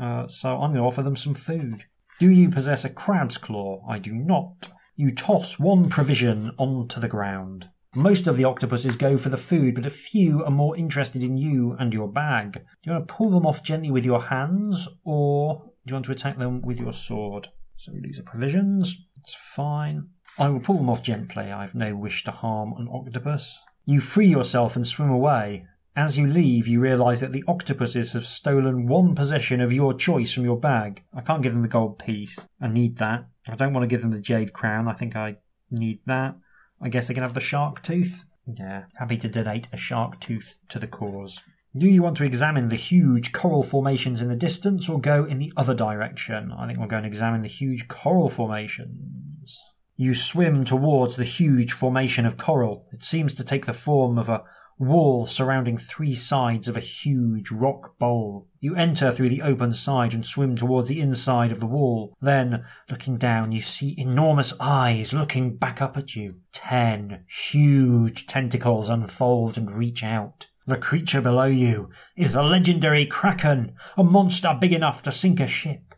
Uh, 0.01 0.29
so 0.29 0.51
I'm 0.61 0.71
going 0.71 0.75
to 0.75 0.87
offer 0.87 1.03
them 1.03 1.17
some 1.17 1.33
food. 1.33 1.83
Do 2.19 2.29
you 2.29 2.49
possess 2.49 2.83
a 2.83 2.89
crab's 2.89 3.37
claw? 3.37 3.81
I 3.87 3.97
do 3.97 4.11
not. 4.11 4.67
You 4.97 5.15
toss 5.15 5.57
one 5.57 5.89
provision 5.89 6.51
onto 6.57 6.99
the 6.99 7.07
ground. 7.07 7.69
Most 7.95 8.27
of 8.27 8.35
the 8.35 8.43
octopuses 8.43 8.97
go 8.97 9.17
for 9.17 9.29
the 9.29 9.37
food, 9.37 9.73
but 9.73 9.85
a 9.85 9.89
few 9.89 10.43
are 10.43 10.51
more 10.51 10.75
interested 10.75 11.23
in 11.23 11.37
you 11.37 11.77
and 11.79 11.93
your 11.93 12.09
bag. 12.09 12.53
Do 12.53 12.59
you 12.83 12.91
want 12.91 13.07
to 13.07 13.13
pull 13.13 13.29
them 13.29 13.45
off 13.45 13.63
gently 13.63 13.89
with 13.89 14.03
your 14.03 14.23
hands, 14.23 14.89
or 15.05 15.63
do 15.63 15.91
you 15.91 15.93
want 15.93 16.07
to 16.07 16.11
attack 16.11 16.37
them 16.37 16.61
with 16.61 16.77
your 16.77 16.91
sword? 16.91 17.47
So 17.77 17.93
these 17.95 18.19
are 18.19 18.23
provisions. 18.23 18.97
It's 19.21 19.33
fine. 19.33 20.09
I 20.37 20.49
will 20.49 20.59
pull 20.59 20.75
them 20.75 20.89
off 20.89 21.01
gently. 21.01 21.45
I 21.45 21.61
have 21.61 21.73
no 21.73 21.95
wish 21.95 22.25
to 22.25 22.31
harm 22.31 22.73
an 22.77 22.89
octopus. 22.91 23.57
You 23.85 24.01
free 24.01 24.27
yourself 24.27 24.75
and 24.75 24.85
swim 24.85 25.09
away. 25.09 25.67
As 25.95 26.17
you 26.17 26.27
leave, 26.27 26.67
you 26.67 26.79
realise 26.79 27.19
that 27.19 27.31
the 27.31 27.43
octopuses 27.47 28.13
have 28.13 28.25
stolen 28.25 28.87
one 28.87 29.15
possession 29.15 29.59
of 29.59 29.73
your 29.73 29.93
choice 29.93 30.31
from 30.31 30.45
your 30.45 30.59
bag. 30.59 31.03
I 31.15 31.21
can't 31.21 31.41
give 31.41 31.53
them 31.53 31.61
the 31.61 31.67
gold 31.67 31.99
piece. 31.99 32.47
I 32.61 32.67
need 32.67 32.97
that. 32.97 33.27
I 33.47 33.55
don't 33.55 33.73
want 33.73 33.83
to 33.83 33.87
give 33.87 34.01
them 34.01 34.11
the 34.11 34.21
jade 34.21 34.53
crown. 34.53 34.87
I 34.87 34.93
think 34.93 35.15
I 35.15 35.37
need 35.71 35.99
that. 36.05 36.35
I 36.81 36.89
guess 36.89 37.09
I 37.09 37.13
can 37.13 37.23
have 37.23 37.33
the 37.33 37.39
shark 37.39 37.81
tooth. 37.81 38.25
Yeah, 38.47 38.83
happy 38.95 39.17
to 39.17 39.27
donate 39.27 39.67
a 39.73 39.77
shark 39.77 40.19
tooth 40.19 40.57
to 40.69 40.79
the 40.79 40.87
cause. 40.87 41.39
Do 41.77 41.85
you 41.85 42.01
want 42.01 42.17
to 42.17 42.23
examine 42.23 42.69
the 42.69 42.75
huge 42.75 43.31
coral 43.31 43.63
formations 43.63 44.21
in 44.21 44.29
the 44.29 44.35
distance 44.35 44.89
or 44.89 44.99
go 44.99 45.25
in 45.25 45.37
the 45.37 45.53
other 45.55 45.75
direction? 45.75 46.51
I 46.51 46.65
think 46.65 46.79
we'll 46.79 46.87
go 46.87 46.97
and 46.97 47.05
examine 47.05 47.43
the 47.43 47.47
huge 47.47 47.87
coral 47.87 48.29
formations. 48.29 49.59
You 49.95 50.15
swim 50.15 50.65
towards 50.65 51.15
the 51.15 51.25
huge 51.25 51.73
formation 51.73 52.25
of 52.25 52.37
coral. 52.37 52.87
It 52.91 53.03
seems 53.03 53.35
to 53.35 53.43
take 53.43 53.65
the 53.65 53.73
form 53.73 54.17
of 54.17 54.29
a 54.29 54.43
wall 54.79 55.25
surrounding 55.25 55.77
three 55.77 56.15
sides 56.15 56.67
of 56.67 56.77
a 56.77 56.81
huge 56.81 57.51
rock 57.51 57.97
bowl. 57.99 58.47
You 58.61 58.75
enter 58.75 59.11
through 59.11 59.29
the 59.29 59.41
open 59.41 59.73
side 59.73 60.13
and 60.13 60.25
swim 60.25 60.55
towards 60.55 60.87
the 60.87 61.01
inside 61.01 61.51
of 61.51 61.59
the 61.59 61.65
wall. 61.65 62.15
Then, 62.21 62.65
looking 62.89 63.17
down, 63.17 63.51
you 63.51 63.61
see 63.61 63.93
enormous 63.97 64.53
eyes 64.59 65.13
looking 65.13 65.57
back 65.57 65.81
up 65.81 65.97
at 65.97 66.15
you. 66.15 66.35
Ten 66.53 67.25
huge 67.27 68.25
tentacles 68.25 68.89
unfold 68.89 69.57
and 69.57 69.69
reach 69.69 70.03
out. 70.03 70.47
The 70.65 70.77
creature 70.77 71.21
below 71.21 71.45
you 71.45 71.89
is 72.15 72.33
the 72.33 72.43
legendary 72.43 73.05
Kraken, 73.05 73.73
a 73.97 74.03
monster 74.03 74.55
big 74.59 74.71
enough 74.71 75.01
to 75.03 75.11
sink 75.11 75.39
a 75.39 75.47
ship. 75.47 75.88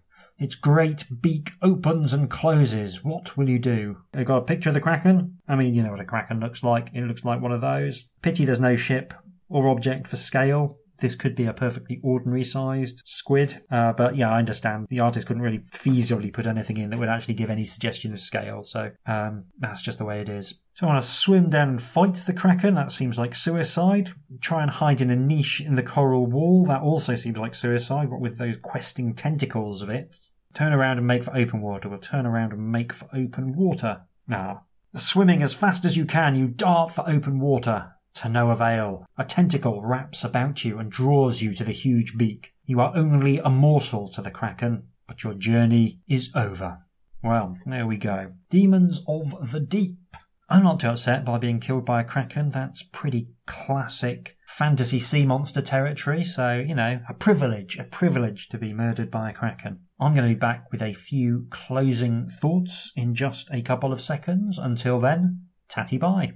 Its 0.42 0.56
great 0.56 1.22
beak 1.22 1.52
opens 1.62 2.14
and 2.14 2.28
closes. 2.28 3.04
What 3.04 3.38
will 3.38 3.48
you 3.48 3.60
do? 3.60 3.98
I've 4.12 4.26
got 4.26 4.40
a 4.40 4.42
picture 4.42 4.70
of 4.70 4.74
the 4.74 4.82
Kraken. 4.82 5.38
I 5.48 5.56
mean, 5.56 5.76
you 5.76 5.84
know 5.84 5.92
what 5.92 6.00
a 6.00 6.06
Kraken 6.06 6.40
looks 6.40 6.64
like. 6.64 6.90
It 6.96 7.04
looks 7.04 7.24
like 7.24 7.40
one 7.40 7.52
of 7.52 7.62
those. 7.62 8.06
Pity 8.24 8.46
there's 8.46 8.60
no 8.60 8.76
ship 8.76 9.14
or 9.50 9.70
object 9.70 10.08
for 10.08 10.18
scale. 10.18 10.80
This 10.98 11.14
could 11.14 11.36
be 11.36 11.46
a 11.46 11.54
perfectly 11.54 12.00
ordinary 12.04 12.44
sized 12.44 13.04
squid, 13.06 13.62
uh, 13.72 13.94
but 13.94 14.16
yeah, 14.16 14.32
I 14.32 14.40
understand 14.40 14.88
the 14.90 15.00
artist 15.00 15.28
couldn't 15.28 15.44
really 15.44 15.64
feasibly 15.74 16.34
put 16.34 16.48
anything 16.48 16.78
in 16.78 16.90
that 16.90 17.00
would 17.00 17.10
actually 17.10 17.34
give 17.36 17.50
any 17.50 17.66
suggestion 17.66 18.12
of 18.14 18.20
scale, 18.20 18.64
so 18.64 18.92
um, 19.06 19.46
that's 19.60 19.82
just 19.82 19.98
the 19.98 20.06
way 20.06 20.22
it 20.22 20.30
is. 20.30 20.56
So 20.76 20.86
I 20.86 20.94
want 20.94 21.04
to 21.04 21.12
swim 21.12 21.50
down 21.50 21.70
and 21.70 21.82
fight 21.82 22.16
the 22.16 22.34
kraken. 22.34 22.76
That 22.76 22.92
seems 22.92 23.18
like 23.18 23.36
suicide. 23.36 24.14
Try 24.42 24.62
and 24.62 24.72
hide 24.72 25.02
in 25.02 25.10
a 25.10 25.16
niche 25.16 25.60
in 25.60 25.76
the 25.76 25.84
coral 25.84 26.26
wall. 26.26 26.66
That 26.66 26.82
also 26.82 27.16
seems 27.16 27.38
like 27.38 27.56
suicide. 27.56 28.10
What 28.10 28.22
with 28.22 28.38
those 28.38 28.58
questing 28.62 29.14
tentacles 29.14 29.82
of 29.82 29.90
it, 29.90 30.16
Turn 30.54 30.74
around 30.74 30.98
and 30.98 31.08
make 31.08 31.24
for 31.24 31.36
open 31.36 31.62
water. 31.62 31.90
We'll 31.90 32.00
turn 32.00 32.26
around 32.26 32.54
and 32.54 32.72
make 32.72 32.94
for 32.94 33.08
open 33.14 33.56
water. 33.56 34.02
Now, 34.28 34.66
swimming 34.96 35.42
as 35.42 35.54
fast 35.54 35.86
as 35.86 35.96
you 35.98 36.06
can, 36.06 36.36
you 36.36 36.48
dart 36.48 36.94
for 36.94 37.10
open 37.10 37.40
water. 37.40 37.94
To 38.16 38.28
no 38.28 38.52
avail. 38.52 39.06
A 39.18 39.24
tentacle 39.24 39.82
wraps 39.82 40.26
about 40.26 40.66
you 40.66 40.80
and 40.80 40.92
draws 40.92 41.42
you 41.42 41.54
to 41.54 41.64
the 41.64 41.72
huge 41.72 42.18
beak. 42.18 42.54
You 42.66 42.82
are 42.82 42.96
only 42.96 43.40
a 43.40 43.50
morsel 43.50 44.10
to 44.10 44.22
the 44.22 44.32
kraken, 44.32 44.88
but 45.08 45.24
your 45.24 45.34
journey 45.34 46.02
is 46.10 46.30
over. 46.36 46.80
Well, 47.24 47.58
there 47.66 47.88
we 47.88 47.96
go. 47.98 48.34
Demons 48.50 49.02
of 49.08 49.52
the 49.52 49.62
Deep. 49.62 50.18
I'm 50.52 50.64
not 50.64 50.82
too 50.82 50.90
upset 50.90 51.24
by 51.24 51.38
being 51.38 51.62
killed 51.62 51.86
by 51.86 52.02
a 52.02 52.04
kraken. 52.04 52.52
That's 52.52 52.84
pretty 52.84 53.30
classic 53.48 54.36
fantasy 54.46 55.00
sea 55.00 55.26
monster 55.26 55.62
territory. 55.62 56.26
So, 56.26 56.56
you 56.56 56.76
know, 56.76 57.00
a 57.08 57.14
privilege, 57.14 57.78
a 57.80 57.86
privilege 57.86 58.50
to 58.50 58.58
be 58.58 58.74
murdered 58.74 59.10
by 59.10 59.30
a 59.30 59.34
kraken. 59.34 59.80
I'm 59.98 60.14
going 60.14 60.28
to 60.28 60.36
be 60.36 60.38
back 60.38 60.66
with 60.70 60.82
a 60.82 60.94
few 60.94 61.48
closing 61.52 62.30
thoughts 62.30 62.92
in 62.98 63.16
just 63.16 63.48
a 63.54 63.62
couple 63.62 63.94
of 63.94 64.02
seconds. 64.02 64.58
Until 64.58 65.00
then, 65.00 65.46
tatty 65.70 65.98
bye. 65.98 66.34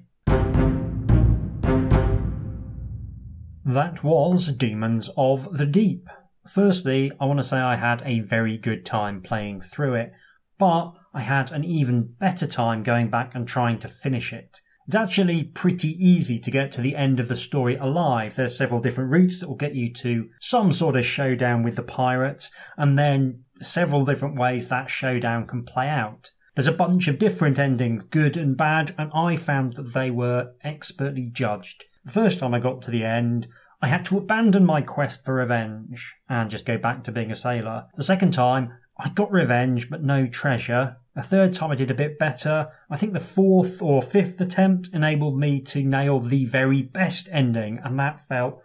That 3.65 4.01
was 4.01 4.47
Demons 4.47 5.09
of 5.17 5.57
the 5.57 5.65
Deep. 5.65 6.07
Firstly, 6.47 7.11
I 7.19 7.25
want 7.25 7.39
to 7.41 7.45
say 7.45 7.57
I 7.57 7.75
had 7.75 8.01
a 8.05 8.21
very 8.21 8.57
good 8.57 8.85
time 8.85 9.21
playing 9.21 9.59
through 9.59 9.95
it, 9.95 10.13
but 10.57 10.93
I 11.13 11.21
had 11.21 11.51
an 11.51 11.63
even 11.63 12.15
better 12.19 12.47
time 12.47 12.83
going 12.83 13.09
back 13.09 13.33
and 13.35 13.47
trying 13.47 13.79
to 13.79 13.87
finish 13.87 14.33
it. 14.33 14.61
It's 14.87 14.95
actually 14.95 15.43
pretty 15.43 15.91
easy 16.03 16.39
to 16.39 16.51
get 16.51 16.71
to 16.73 16.81
the 16.81 16.95
end 16.95 17.19
of 17.19 17.27
the 17.27 17.37
story 17.37 17.75
alive. 17.75 18.35
There's 18.35 18.55
several 18.55 18.81
different 18.81 19.09
routes 19.09 19.39
that 19.39 19.47
will 19.47 19.55
get 19.55 19.73
you 19.73 19.91
to 19.93 20.29
some 20.39 20.71
sort 20.71 20.95
of 20.95 21.05
showdown 21.05 21.63
with 21.63 21.75
the 21.75 21.81
pirates, 21.81 22.51
and 22.77 22.97
then 22.97 23.45
several 23.61 24.05
different 24.05 24.37
ways 24.37 24.67
that 24.67 24.91
showdown 24.91 25.47
can 25.47 25.63
play 25.63 25.89
out. 25.89 26.31
There's 26.53 26.67
a 26.67 26.71
bunch 26.71 27.07
of 27.07 27.19
different 27.19 27.57
endings, 27.57 28.03
good 28.11 28.37
and 28.37 28.55
bad, 28.55 28.93
and 28.97 29.11
I 29.13 29.35
found 29.35 29.75
that 29.75 29.93
they 29.93 30.11
were 30.11 30.53
expertly 30.63 31.29
judged. 31.31 31.85
The 32.05 32.11
first 32.11 32.39
time 32.39 32.53
I 32.53 32.59
got 32.59 32.83
to 32.83 32.91
the 32.91 33.03
end, 33.03 33.47
I 33.81 33.87
had 33.87 34.05
to 34.05 34.17
abandon 34.17 34.65
my 34.65 34.81
quest 34.81 35.25
for 35.25 35.33
revenge 35.33 36.15
and 36.29 36.49
just 36.49 36.65
go 36.65 36.77
back 36.77 37.03
to 37.03 37.11
being 37.11 37.31
a 37.31 37.35
sailor. 37.35 37.85
The 37.97 38.03
second 38.03 38.33
time, 38.33 38.71
I 38.97 39.09
got 39.09 39.31
revenge 39.31 39.89
but 39.89 40.03
no 40.03 40.25
treasure, 40.25 40.97
a 41.15 41.23
third 41.23 41.53
time 41.53 41.71
I 41.71 41.75
did 41.75 41.91
a 41.91 41.95
bit 41.95 42.19
better. 42.19 42.69
I 42.89 42.97
think 42.97 43.13
the 43.13 43.19
fourth 43.19 43.81
or 43.81 44.01
fifth 44.01 44.39
attempt 44.41 44.89
enabled 44.93 45.39
me 45.39 45.61
to 45.61 45.83
nail 45.83 46.19
the 46.19 46.45
very 46.45 46.81
best 46.81 47.29
ending, 47.31 47.79
and 47.83 47.97
that 47.99 48.19
felt 48.19 48.61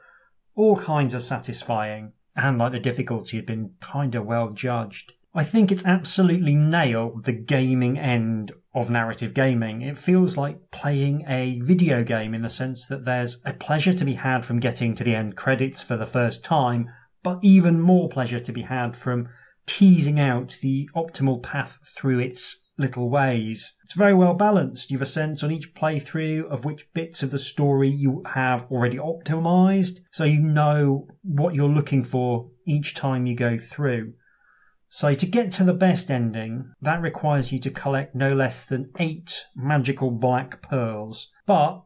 all 0.56 0.76
kinds 0.76 1.14
of 1.14 1.22
satisfying. 1.22 2.12
And 2.34 2.58
like 2.58 2.72
the 2.72 2.80
difficulty 2.80 3.36
had 3.36 3.46
been 3.46 3.74
kind 3.80 4.14
of 4.14 4.26
well 4.26 4.50
judged. 4.50 5.12
I 5.32 5.44
think 5.44 5.70
it's 5.70 5.84
absolutely 5.84 6.56
nailed 6.56 7.24
the 7.24 7.32
gaming 7.32 7.96
end 7.96 8.50
of 8.74 8.90
narrative 8.90 9.32
gaming. 9.32 9.82
It 9.82 9.98
feels 9.98 10.36
like 10.36 10.70
playing 10.72 11.24
a 11.28 11.60
video 11.60 12.02
game 12.02 12.34
in 12.34 12.42
the 12.42 12.50
sense 12.50 12.86
that 12.88 13.04
there's 13.04 13.40
a 13.44 13.52
pleasure 13.52 13.92
to 13.92 14.04
be 14.04 14.14
had 14.14 14.44
from 14.44 14.58
getting 14.58 14.96
to 14.96 15.04
the 15.04 15.14
end 15.14 15.36
credits 15.36 15.82
for 15.82 15.96
the 15.96 16.06
first 16.06 16.42
time, 16.42 16.90
but 17.22 17.38
even 17.42 17.80
more 17.80 18.08
pleasure 18.08 18.40
to 18.40 18.52
be 18.52 18.62
had 18.62 18.96
from 18.96 19.28
teasing 19.70 20.18
out 20.18 20.58
the 20.62 20.88
optimal 20.96 21.40
path 21.40 21.78
through 21.84 22.18
its 22.18 22.60
little 22.76 23.08
ways. 23.08 23.74
It's 23.84 23.94
very 23.94 24.14
well 24.14 24.34
balanced. 24.34 24.90
You've 24.90 25.02
a 25.02 25.06
sense 25.06 25.44
on 25.44 25.52
each 25.52 25.74
playthrough 25.74 26.50
of 26.50 26.64
which 26.64 26.92
bits 26.92 27.22
of 27.22 27.30
the 27.30 27.38
story 27.38 27.88
you 27.88 28.24
have 28.34 28.66
already 28.70 28.96
optimized, 28.96 30.00
so 30.10 30.24
you 30.24 30.40
know 30.40 31.06
what 31.22 31.54
you're 31.54 31.68
looking 31.68 32.02
for 32.02 32.50
each 32.66 32.94
time 32.94 33.26
you 33.26 33.36
go 33.36 33.58
through. 33.58 34.14
So 34.88 35.14
to 35.14 35.26
get 35.26 35.52
to 35.52 35.64
the 35.64 35.72
best 35.72 36.10
ending, 36.10 36.72
that 36.82 37.00
requires 37.00 37.52
you 37.52 37.60
to 37.60 37.70
collect 37.70 38.16
no 38.16 38.34
less 38.34 38.64
than 38.64 38.90
eight 38.98 39.44
magical 39.54 40.10
black 40.10 40.62
pearls. 40.62 41.30
But, 41.46 41.82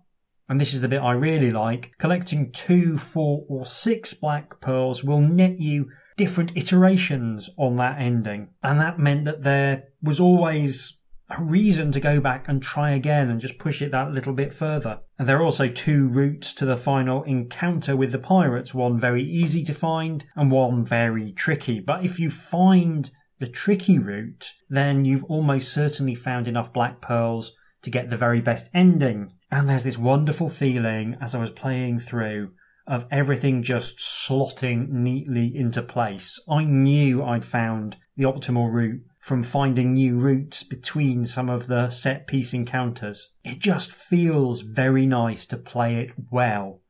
and 0.49 0.59
this 0.59 0.73
is 0.73 0.81
the 0.81 0.89
bit 0.89 1.03
I 1.03 1.13
really 1.13 1.51
like, 1.51 1.93
collecting 1.99 2.51
two, 2.51 2.97
four, 2.97 3.45
or 3.47 3.67
six 3.67 4.15
black 4.15 4.59
pearls 4.63 5.05
will 5.05 5.21
net 5.21 5.59
you 5.61 5.91
different 6.17 6.57
iterations 6.57 7.51
on 7.57 7.77
that 7.77 8.01
ending. 8.01 8.49
And 8.63 8.81
that 8.81 8.99
meant 8.99 9.25
that 9.25 9.43
there 9.43 9.85
was 10.03 10.21
always 10.21 10.99
a 11.31 11.43
reason 11.43 11.91
to 11.93 12.01
go 12.01 12.21
back 12.21 12.49
and 12.49 12.63
try 12.63 12.91
again 12.91 13.31
and 13.31 13.41
just 13.41 13.59
push 13.59 13.81
it 13.81 13.91
that 13.93 14.13
little 14.13 14.35
bit 14.35 14.53
further. 14.53 15.01
And 15.19 15.29
there 15.29 15.39
are 15.39 15.43
also 15.43 15.69
two 15.69 16.09
routes 16.09 16.55
to 16.55 16.67
the 16.67 16.77
final 16.77 17.23
encounter 17.23 17.97
with 17.97 18.13
the 18.13 18.19
pirates, 18.19 18.75
one 18.75 19.01
very 19.01 19.25
easy 19.25 19.65
to 19.65 19.75
find 19.75 20.25
and 20.37 20.51
one 20.51 20.85
very 20.85 21.33
tricky. 21.33 21.81
But 21.81 22.05
if 22.05 22.21
you 22.21 22.31
find 22.31 23.11
the 23.39 23.49
tricky 23.49 23.99
route, 23.99 24.53
then 24.69 25.05
you've 25.05 25.25
almost 25.25 25.73
certainly 25.73 26.15
found 26.15 26.47
enough 26.47 26.73
black 26.73 27.01
pearls 27.01 27.55
to 27.83 27.91
get 27.91 28.11
the 28.11 28.17
very 28.17 28.41
best 28.41 28.69
ending. 28.75 29.33
And 29.51 29.69
there's 29.69 29.85
this 29.85 29.99
wonderful 29.99 30.49
feeling 30.49 31.17
as 31.21 31.35
I 31.35 31.39
was 31.39 31.51
playing 31.51 32.01
through 32.01 32.53
of 32.87 33.07
everything 33.11 33.63
just 33.63 33.99
slotting 33.99 34.89
neatly 34.89 35.55
into 35.57 35.83
place. 35.83 36.39
I 36.49 36.65
knew 36.65 37.23
I'd 37.23 37.45
found 37.45 37.97
the 38.17 38.25
optimal 38.25 38.73
route 38.73 39.03
from 39.19 39.43
finding 39.43 39.95
new 39.95 40.19
routes 40.19 40.63
between 40.63 41.25
some 41.25 41.49
of 41.49 41.67
the 41.67 41.89
set 41.89 42.27
piece 42.27 42.53
encounters. 42.53 43.31
It 43.43 43.59
just 43.59 43.91
feels 43.91 44.61
very 44.61 45.07
nice 45.07 45.47
to 45.47 45.57
play 45.57 45.97
it 45.97 46.11
well, 46.31 46.83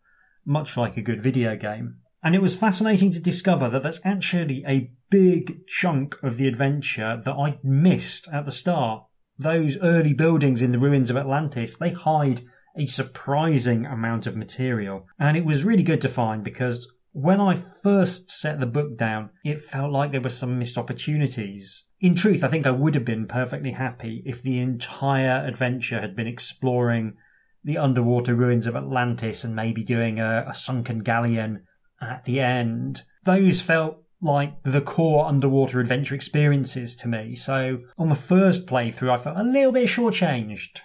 much 0.44 0.76
like 0.76 0.96
a 0.96 1.02
good 1.02 1.22
video 1.22 1.54
game. 1.56 1.98
And 2.24 2.34
it 2.34 2.42
was 2.42 2.56
fascinating 2.56 3.12
to 3.12 3.20
discover 3.20 3.68
that 3.68 3.82
that's 3.82 4.00
actually 4.02 4.64
a 4.66 4.90
big 5.10 5.66
chunk 5.68 6.20
of 6.22 6.36
the 6.36 6.48
adventure 6.48 7.20
that 7.24 7.34
I 7.34 7.58
missed 7.62 8.26
at 8.32 8.46
the 8.46 8.50
start. 8.50 9.04
Those 9.38 9.78
early 9.78 10.14
buildings 10.14 10.62
in 10.62 10.72
the 10.72 10.78
ruins 10.78 11.10
of 11.10 11.16
Atlantis, 11.16 11.76
they 11.76 11.90
hide 11.90 12.44
a 12.76 12.86
surprising 12.86 13.86
amount 13.86 14.26
of 14.26 14.36
material. 14.36 15.06
And 15.18 15.36
it 15.36 15.44
was 15.44 15.64
really 15.64 15.82
good 15.82 16.00
to 16.02 16.08
find 16.08 16.42
because 16.42 16.88
when 17.12 17.40
I 17.40 17.54
first 17.56 18.30
set 18.30 18.58
the 18.58 18.66
book 18.66 18.98
down, 18.98 19.30
it 19.44 19.60
felt 19.60 19.92
like 19.92 20.10
there 20.10 20.20
were 20.20 20.30
some 20.30 20.58
missed 20.58 20.76
opportunities. 20.76 21.84
In 22.00 22.16
truth, 22.16 22.42
I 22.42 22.48
think 22.48 22.66
I 22.66 22.72
would 22.72 22.94
have 22.96 23.04
been 23.04 23.26
perfectly 23.26 23.70
happy 23.70 24.22
if 24.26 24.42
the 24.42 24.58
entire 24.58 25.44
adventure 25.46 26.00
had 26.00 26.16
been 26.16 26.26
exploring 26.26 27.14
the 27.62 27.78
underwater 27.78 28.34
ruins 28.34 28.66
of 28.66 28.76
Atlantis 28.76 29.44
and 29.44 29.54
maybe 29.54 29.84
doing 29.84 30.18
a, 30.18 30.44
a 30.48 30.54
sunken 30.54 30.98
galleon 30.98 31.62
at 32.00 32.24
the 32.24 32.40
end. 32.40 33.04
Those 33.22 33.60
felt 33.60 34.02
like 34.20 34.62
the 34.64 34.80
core 34.80 35.26
underwater 35.26 35.80
adventure 35.80 36.14
experiences 36.14 36.96
to 36.96 37.08
me. 37.08 37.36
So 37.36 37.78
on 37.96 38.08
the 38.08 38.14
first 38.14 38.66
playthrough, 38.66 39.10
I 39.10 39.22
felt 39.22 39.38
a 39.38 39.44
little 39.44 39.72
bit 39.72 39.88
shortchanged 39.88 40.80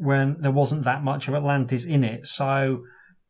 when 0.00 0.36
there 0.40 0.50
wasn't 0.50 0.84
that 0.84 1.04
much 1.04 1.28
of 1.28 1.34
Atlantis 1.34 1.84
in 1.84 2.02
it. 2.02 2.26
So 2.26 2.82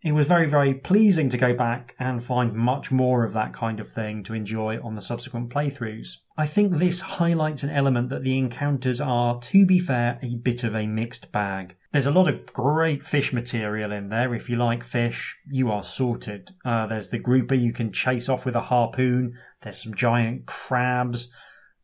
it 0.03 0.13
was 0.13 0.27
very, 0.27 0.49
very 0.49 0.73
pleasing 0.73 1.29
to 1.29 1.37
go 1.37 1.53
back 1.53 1.95
and 1.99 2.25
find 2.25 2.55
much 2.55 2.91
more 2.91 3.25
of 3.25 3.35
that 3.35 3.53
kind 3.53 3.81
of 3.81 3.93
thing 3.93 4.23
to 4.25 4.35
enjoy 4.35 4.81
on 4.81 4.95
the 4.95 5.03
subsequent 5.03 5.51
playthroughs. 5.51 6.19
I 6.39 6.47
think 6.47 6.73
this 6.73 7.01
highlights 7.01 7.65
an 7.65 7.71
element 7.71 8.09
that 8.09 8.23
the 8.23 8.39
encounters 8.39 9.01
are, 9.01 9.41
to 9.41 9.67
be 9.67 9.79
fair, 9.79 10.19
a 10.23 10.37
bit 10.37 10.65
of 10.65 10.75
a 10.75 10.87
mixed 10.87 11.31
bag. 11.33 11.77
There's 11.93 12.07
a 12.07 12.13
lot 12.13 12.29
of 12.29 12.47
great 12.47 13.03
fish 13.03 13.33
material 13.33 13.93
in 13.93 14.09
there. 14.09 14.33
If 14.35 14.49
you 14.49 14.57
like 14.57 14.85
fish, 14.85 15.37
you 15.51 15.71
are 15.71 15.83
sorted. 15.83 16.51
Uh, 16.65 16.87
there's 16.87 17.11
the 17.11 17.19
grouper 17.19 17.57
you 17.57 17.73
can 17.73 17.93
chase 17.93 18.29
off 18.29 18.47
with 18.47 18.55
a 18.55 18.63
harpoon. 18.63 19.35
There's 19.61 19.83
some 19.83 19.95
giant 19.95 20.47
crabs. 20.47 21.29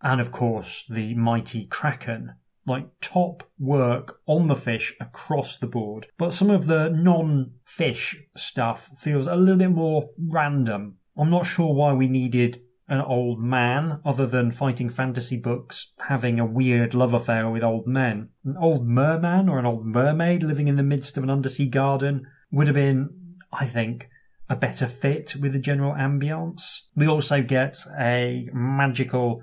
And 0.01 0.21
of 0.21 0.31
course, 0.31 0.87
the 0.89 1.15
mighty 1.15 1.67
kraken 1.67 2.37
like 2.67 2.89
top 3.01 3.43
work 3.59 4.19
on 4.27 4.49
the 4.49 4.57
fish 4.57 4.95
across 5.01 5.59
the 5.59 5.67
board. 5.67 6.09
But 6.19 6.33
some 6.33 6.51
of 6.51 6.67
the 6.67 6.89
non 6.89 7.53
fish 7.65 8.17
stuff 8.37 8.91
feels 8.99 9.27
a 9.27 9.37
little 9.37 9.59
bit 9.59 9.71
more 9.71 10.11
random. 10.19 10.97
I'm 11.17 11.31
not 11.31 11.47
sure 11.47 11.73
why 11.73 11.93
we 11.93 12.09
needed 12.09 12.61
an 12.89 13.01
old 13.01 13.41
man 13.41 14.01
other 14.05 14.27
than 14.27 14.51
fighting 14.53 14.91
fantasy 14.91 15.37
books 15.37 15.93
having 16.09 16.39
a 16.39 16.47
weird 16.47 16.95
love 16.95 17.15
affair 17.15 17.49
with 17.51 17.65
old 17.65 17.87
men. 17.87 18.29
An 18.45 18.57
old 18.61 18.87
merman 18.87 19.49
or 19.49 19.59
an 19.59 19.67
old 19.67 19.85
mermaid 19.85 20.43
living 20.43 20.69
in 20.69 20.77
the 20.77 20.83
midst 20.83 21.17
of 21.17 21.25
an 21.25 21.31
undersea 21.31 21.67
garden 21.67 22.27
would 22.53 22.69
have 22.69 22.77
been, 22.77 23.11
I 23.53 23.67
think, 23.67 24.09
a 24.49 24.55
better 24.55 24.87
fit 24.87 25.35
with 25.37 25.53
the 25.53 25.59
general 25.59 25.95
ambience. 25.95 26.83
We 26.95 27.09
also 27.09 27.43
get 27.43 27.79
a 27.99 28.49
magical 28.53 29.43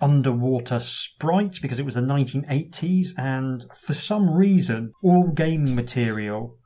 underwater 0.00 0.78
sprite 0.80 1.58
because 1.60 1.78
it 1.78 1.84
was 1.84 1.94
the 1.94 2.00
1980s, 2.00 3.08
and 3.18 3.66
for 3.74 3.94
some 3.94 4.30
reason, 4.30 4.92
all 5.02 5.28
gaming 5.28 5.74
material 5.74 6.56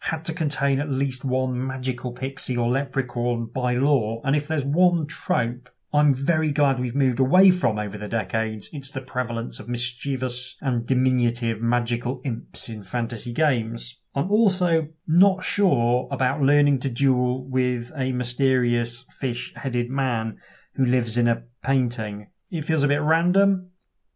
had 0.00 0.24
to 0.24 0.34
contain 0.34 0.78
at 0.78 0.90
least 0.90 1.24
one 1.24 1.66
magical 1.66 2.12
pixie 2.12 2.56
or 2.56 2.68
leprechaun 2.68 3.50
by 3.52 3.74
law. 3.74 4.20
And 4.24 4.36
if 4.36 4.46
there's 4.46 4.64
one 4.64 5.06
trope 5.06 5.68
I'm 5.96 6.12
very 6.12 6.52
glad 6.52 6.78
we've 6.78 6.94
moved 6.94 7.20
away 7.20 7.50
from 7.50 7.78
over 7.78 7.96
the 7.96 8.06
decades, 8.06 8.68
it's 8.70 8.90
the 8.90 9.00
prevalence 9.00 9.58
of 9.58 9.66
mischievous 9.66 10.56
and 10.60 10.86
diminutive 10.86 11.62
magical 11.62 12.20
imps 12.22 12.68
in 12.68 12.82
fantasy 12.82 13.32
games. 13.32 13.98
I'm 14.14 14.30
also 14.30 14.88
not 15.06 15.42
sure 15.42 16.06
about 16.10 16.42
learning 16.42 16.80
to 16.80 16.90
duel 16.90 17.48
with 17.48 17.92
a 17.96 18.12
mysterious 18.12 19.06
fish 19.10 19.54
headed 19.56 19.88
man 19.88 20.38
who 20.74 20.84
lives 20.84 21.16
in 21.16 21.28
a 21.28 21.44
painting. 21.62 22.28
It 22.50 22.64
feels 22.64 22.82
a 22.82 22.88
bit 22.88 23.00
random. 23.00 23.70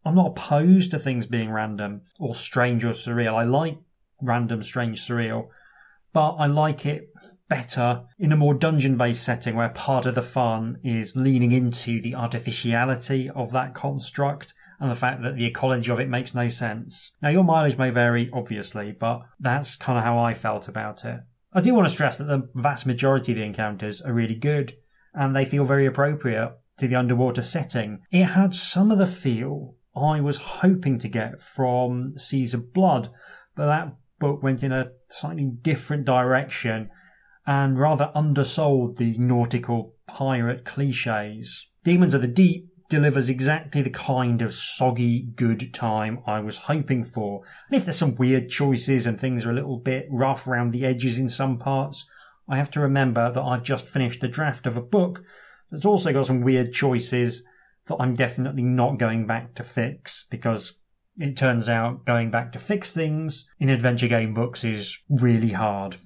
I'm 0.05 0.15
not 0.15 0.31
opposed 0.31 0.91
to 0.91 0.99
things 0.99 1.25
being 1.27 1.51
random 1.51 2.01
or 2.19 2.33
strange 2.33 2.83
or 2.83 2.91
surreal. 2.91 3.35
I 3.35 3.43
like 3.43 3.77
random, 4.21 4.63
strange, 4.63 5.05
surreal, 5.05 5.49
but 6.13 6.31
I 6.35 6.47
like 6.47 6.85
it 6.85 7.09
better 7.49 8.03
in 8.17 8.31
a 8.31 8.37
more 8.37 8.53
dungeon 8.53 8.97
based 8.97 9.23
setting 9.23 9.55
where 9.55 9.69
part 9.69 10.05
of 10.05 10.15
the 10.15 10.21
fun 10.21 10.77
is 10.83 11.15
leaning 11.15 11.51
into 11.51 12.01
the 12.01 12.15
artificiality 12.15 13.29
of 13.29 13.51
that 13.51 13.75
construct 13.75 14.53
and 14.79 14.89
the 14.89 14.95
fact 14.95 15.21
that 15.21 15.35
the 15.35 15.45
ecology 15.45 15.91
of 15.91 15.99
it 15.99 16.09
makes 16.09 16.33
no 16.33 16.49
sense. 16.49 17.11
Now, 17.21 17.29
your 17.29 17.43
mileage 17.43 17.77
may 17.77 17.91
vary, 17.91 18.29
obviously, 18.33 18.91
but 18.91 19.21
that's 19.39 19.75
kind 19.75 19.97
of 19.97 20.03
how 20.03 20.17
I 20.17 20.33
felt 20.33 20.67
about 20.67 21.05
it. 21.05 21.19
I 21.53 21.61
do 21.61 21.73
want 21.73 21.87
to 21.87 21.93
stress 21.93 22.17
that 22.17 22.23
the 22.23 22.49
vast 22.55 22.85
majority 22.85 23.33
of 23.33 23.37
the 23.37 23.43
encounters 23.43 24.01
are 24.01 24.13
really 24.13 24.35
good 24.35 24.73
and 25.13 25.35
they 25.35 25.45
feel 25.45 25.65
very 25.65 25.85
appropriate 25.85 26.53
to 26.81 26.87
the 26.87 26.95
underwater 26.95 27.41
setting. 27.43 28.01
It 28.11 28.25
had 28.25 28.55
some 28.55 28.91
of 28.91 28.97
the 28.97 29.07
feel 29.07 29.75
I 29.95 30.19
was 30.19 30.37
hoping 30.37 30.97
to 30.99 31.07
get 31.07 31.41
from 31.41 32.15
of 32.53 32.73
Blood, 32.73 33.11
but 33.55 33.67
that 33.67 33.95
book 34.19 34.41
went 34.41 34.63
in 34.63 34.71
a 34.71 34.91
slightly 35.09 35.51
different 35.61 36.05
direction 36.05 36.89
and 37.45 37.79
rather 37.79 38.11
undersold 38.15 38.97
the 38.97 39.15
nautical 39.17 39.95
pirate 40.07 40.65
cliches. 40.65 41.67
Demons 41.83 42.13
of 42.13 42.21
the 42.21 42.27
Deep 42.27 42.67
delivers 42.89 43.29
exactly 43.29 43.83
the 43.83 43.89
kind 43.89 44.41
of 44.41 44.53
soggy 44.53 45.21
good 45.35 45.73
time 45.73 46.19
I 46.25 46.39
was 46.39 46.57
hoping 46.57 47.03
for. 47.03 47.43
And 47.69 47.77
if 47.77 47.85
there's 47.85 47.97
some 47.97 48.15
weird 48.15 48.49
choices 48.49 49.05
and 49.05 49.19
things 49.19 49.45
are 49.45 49.51
a 49.51 49.55
little 49.55 49.79
bit 49.79 50.07
rough 50.09 50.47
around 50.47 50.71
the 50.71 50.85
edges 50.85 51.19
in 51.19 51.29
some 51.29 51.57
parts, 51.59 52.07
I 52.49 52.57
have 52.57 52.71
to 52.71 52.79
remember 52.79 53.31
that 53.31 53.41
I've 53.41 53.63
just 53.63 53.87
finished 53.87 54.21
the 54.21 54.27
draft 54.27 54.65
of 54.65 54.75
a 54.75 54.81
book 54.81 55.21
that's 55.71 55.85
also 55.85 56.11
got 56.11 56.25
some 56.25 56.41
weird 56.41 56.73
choices 56.73 57.43
that 57.87 57.97
I'm 57.99 58.15
definitely 58.15 58.63
not 58.63 58.99
going 58.99 59.25
back 59.25 59.55
to 59.55 59.63
fix 59.63 60.25
because 60.29 60.73
it 61.17 61.35
turns 61.35 61.67
out 61.67 62.05
going 62.05 62.31
back 62.31 62.51
to 62.53 62.59
fix 62.59 62.91
things 62.91 63.49
in 63.59 63.69
adventure 63.69 64.07
game 64.07 64.33
books 64.33 64.63
is 64.63 64.97
really 65.09 65.51
hard. 65.51 65.97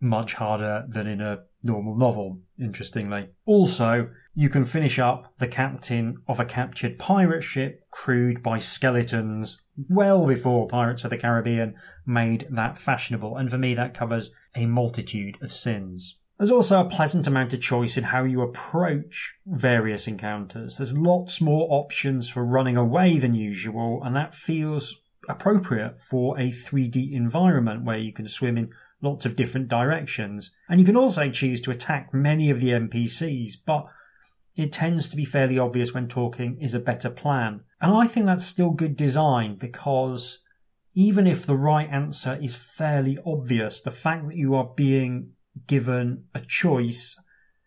Much 0.00 0.34
harder 0.34 0.84
than 0.88 1.06
in 1.06 1.20
a 1.20 1.40
normal 1.62 1.96
novel, 1.96 2.40
interestingly. 2.58 3.28
Also, 3.44 4.08
you 4.34 4.48
can 4.48 4.64
finish 4.64 4.98
up 4.98 5.34
the 5.38 5.48
captain 5.48 6.16
of 6.26 6.40
a 6.40 6.44
captured 6.44 6.98
pirate 6.98 7.42
ship 7.42 7.84
crewed 7.90 8.42
by 8.42 8.58
skeletons 8.58 9.58
well 9.88 10.26
before 10.26 10.68
Pirates 10.68 11.04
of 11.04 11.10
the 11.10 11.18
Caribbean 11.18 11.74
made 12.06 12.46
that 12.50 12.78
fashionable, 12.78 13.36
and 13.36 13.50
for 13.50 13.58
me, 13.58 13.74
that 13.74 13.94
covers 13.94 14.30
a 14.54 14.66
multitude 14.66 15.36
of 15.42 15.52
sins. 15.52 16.16
There's 16.40 16.50
also 16.50 16.80
a 16.80 16.88
pleasant 16.88 17.26
amount 17.26 17.52
of 17.52 17.60
choice 17.60 17.98
in 17.98 18.04
how 18.04 18.24
you 18.24 18.40
approach 18.40 19.34
various 19.44 20.06
encounters. 20.06 20.78
There's 20.78 20.96
lots 20.96 21.38
more 21.38 21.66
options 21.68 22.30
for 22.30 22.42
running 22.42 22.78
away 22.78 23.18
than 23.18 23.34
usual, 23.34 24.02
and 24.02 24.16
that 24.16 24.34
feels 24.34 25.02
appropriate 25.28 25.98
for 25.98 26.38
a 26.40 26.50
3D 26.50 27.12
environment 27.12 27.84
where 27.84 27.98
you 27.98 28.10
can 28.10 28.26
swim 28.26 28.56
in 28.56 28.70
lots 29.02 29.26
of 29.26 29.36
different 29.36 29.68
directions. 29.68 30.50
And 30.66 30.80
you 30.80 30.86
can 30.86 30.96
also 30.96 31.28
choose 31.28 31.60
to 31.60 31.70
attack 31.70 32.14
many 32.14 32.48
of 32.48 32.58
the 32.58 32.70
NPCs, 32.70 33.58
but 33.66 33.88
it 34.56 34.72
tends 34.72 35.10
to 35.10 35.16
be 35.16 35.26
fairly 35.26 35.58
obvious 35.58 35.92
when 35.92 36.08
talking 36.08 36.58
is 36.58 36.72
a 36.72 36.80
better 36.80 37.10
plan. 37.10 37.64
And 37.82 37.92
I 37.92 38.06
think 38.06 38.24
that's 38.24 38.46
still 38.46 38.70
good 38.70 38.96
design 38.96 39.56
because 39.56 40.38
even 40.94 41.26
if 41.26 41.44
the 41.44 41.58
right 41.58 41.90
answer 41.90 42.38
is 42.40 42.54
fairly 42.54 43.18
obvious, 43.26 43.82
the 43.82 43.90
fact 43.90 44.26
that 44.28 44.36
you 44.36 44.54
are 44.54 44.72
being 44.74 45.32
given 45.66 46.24
a 46.34 46.40
choice 46.40 47.18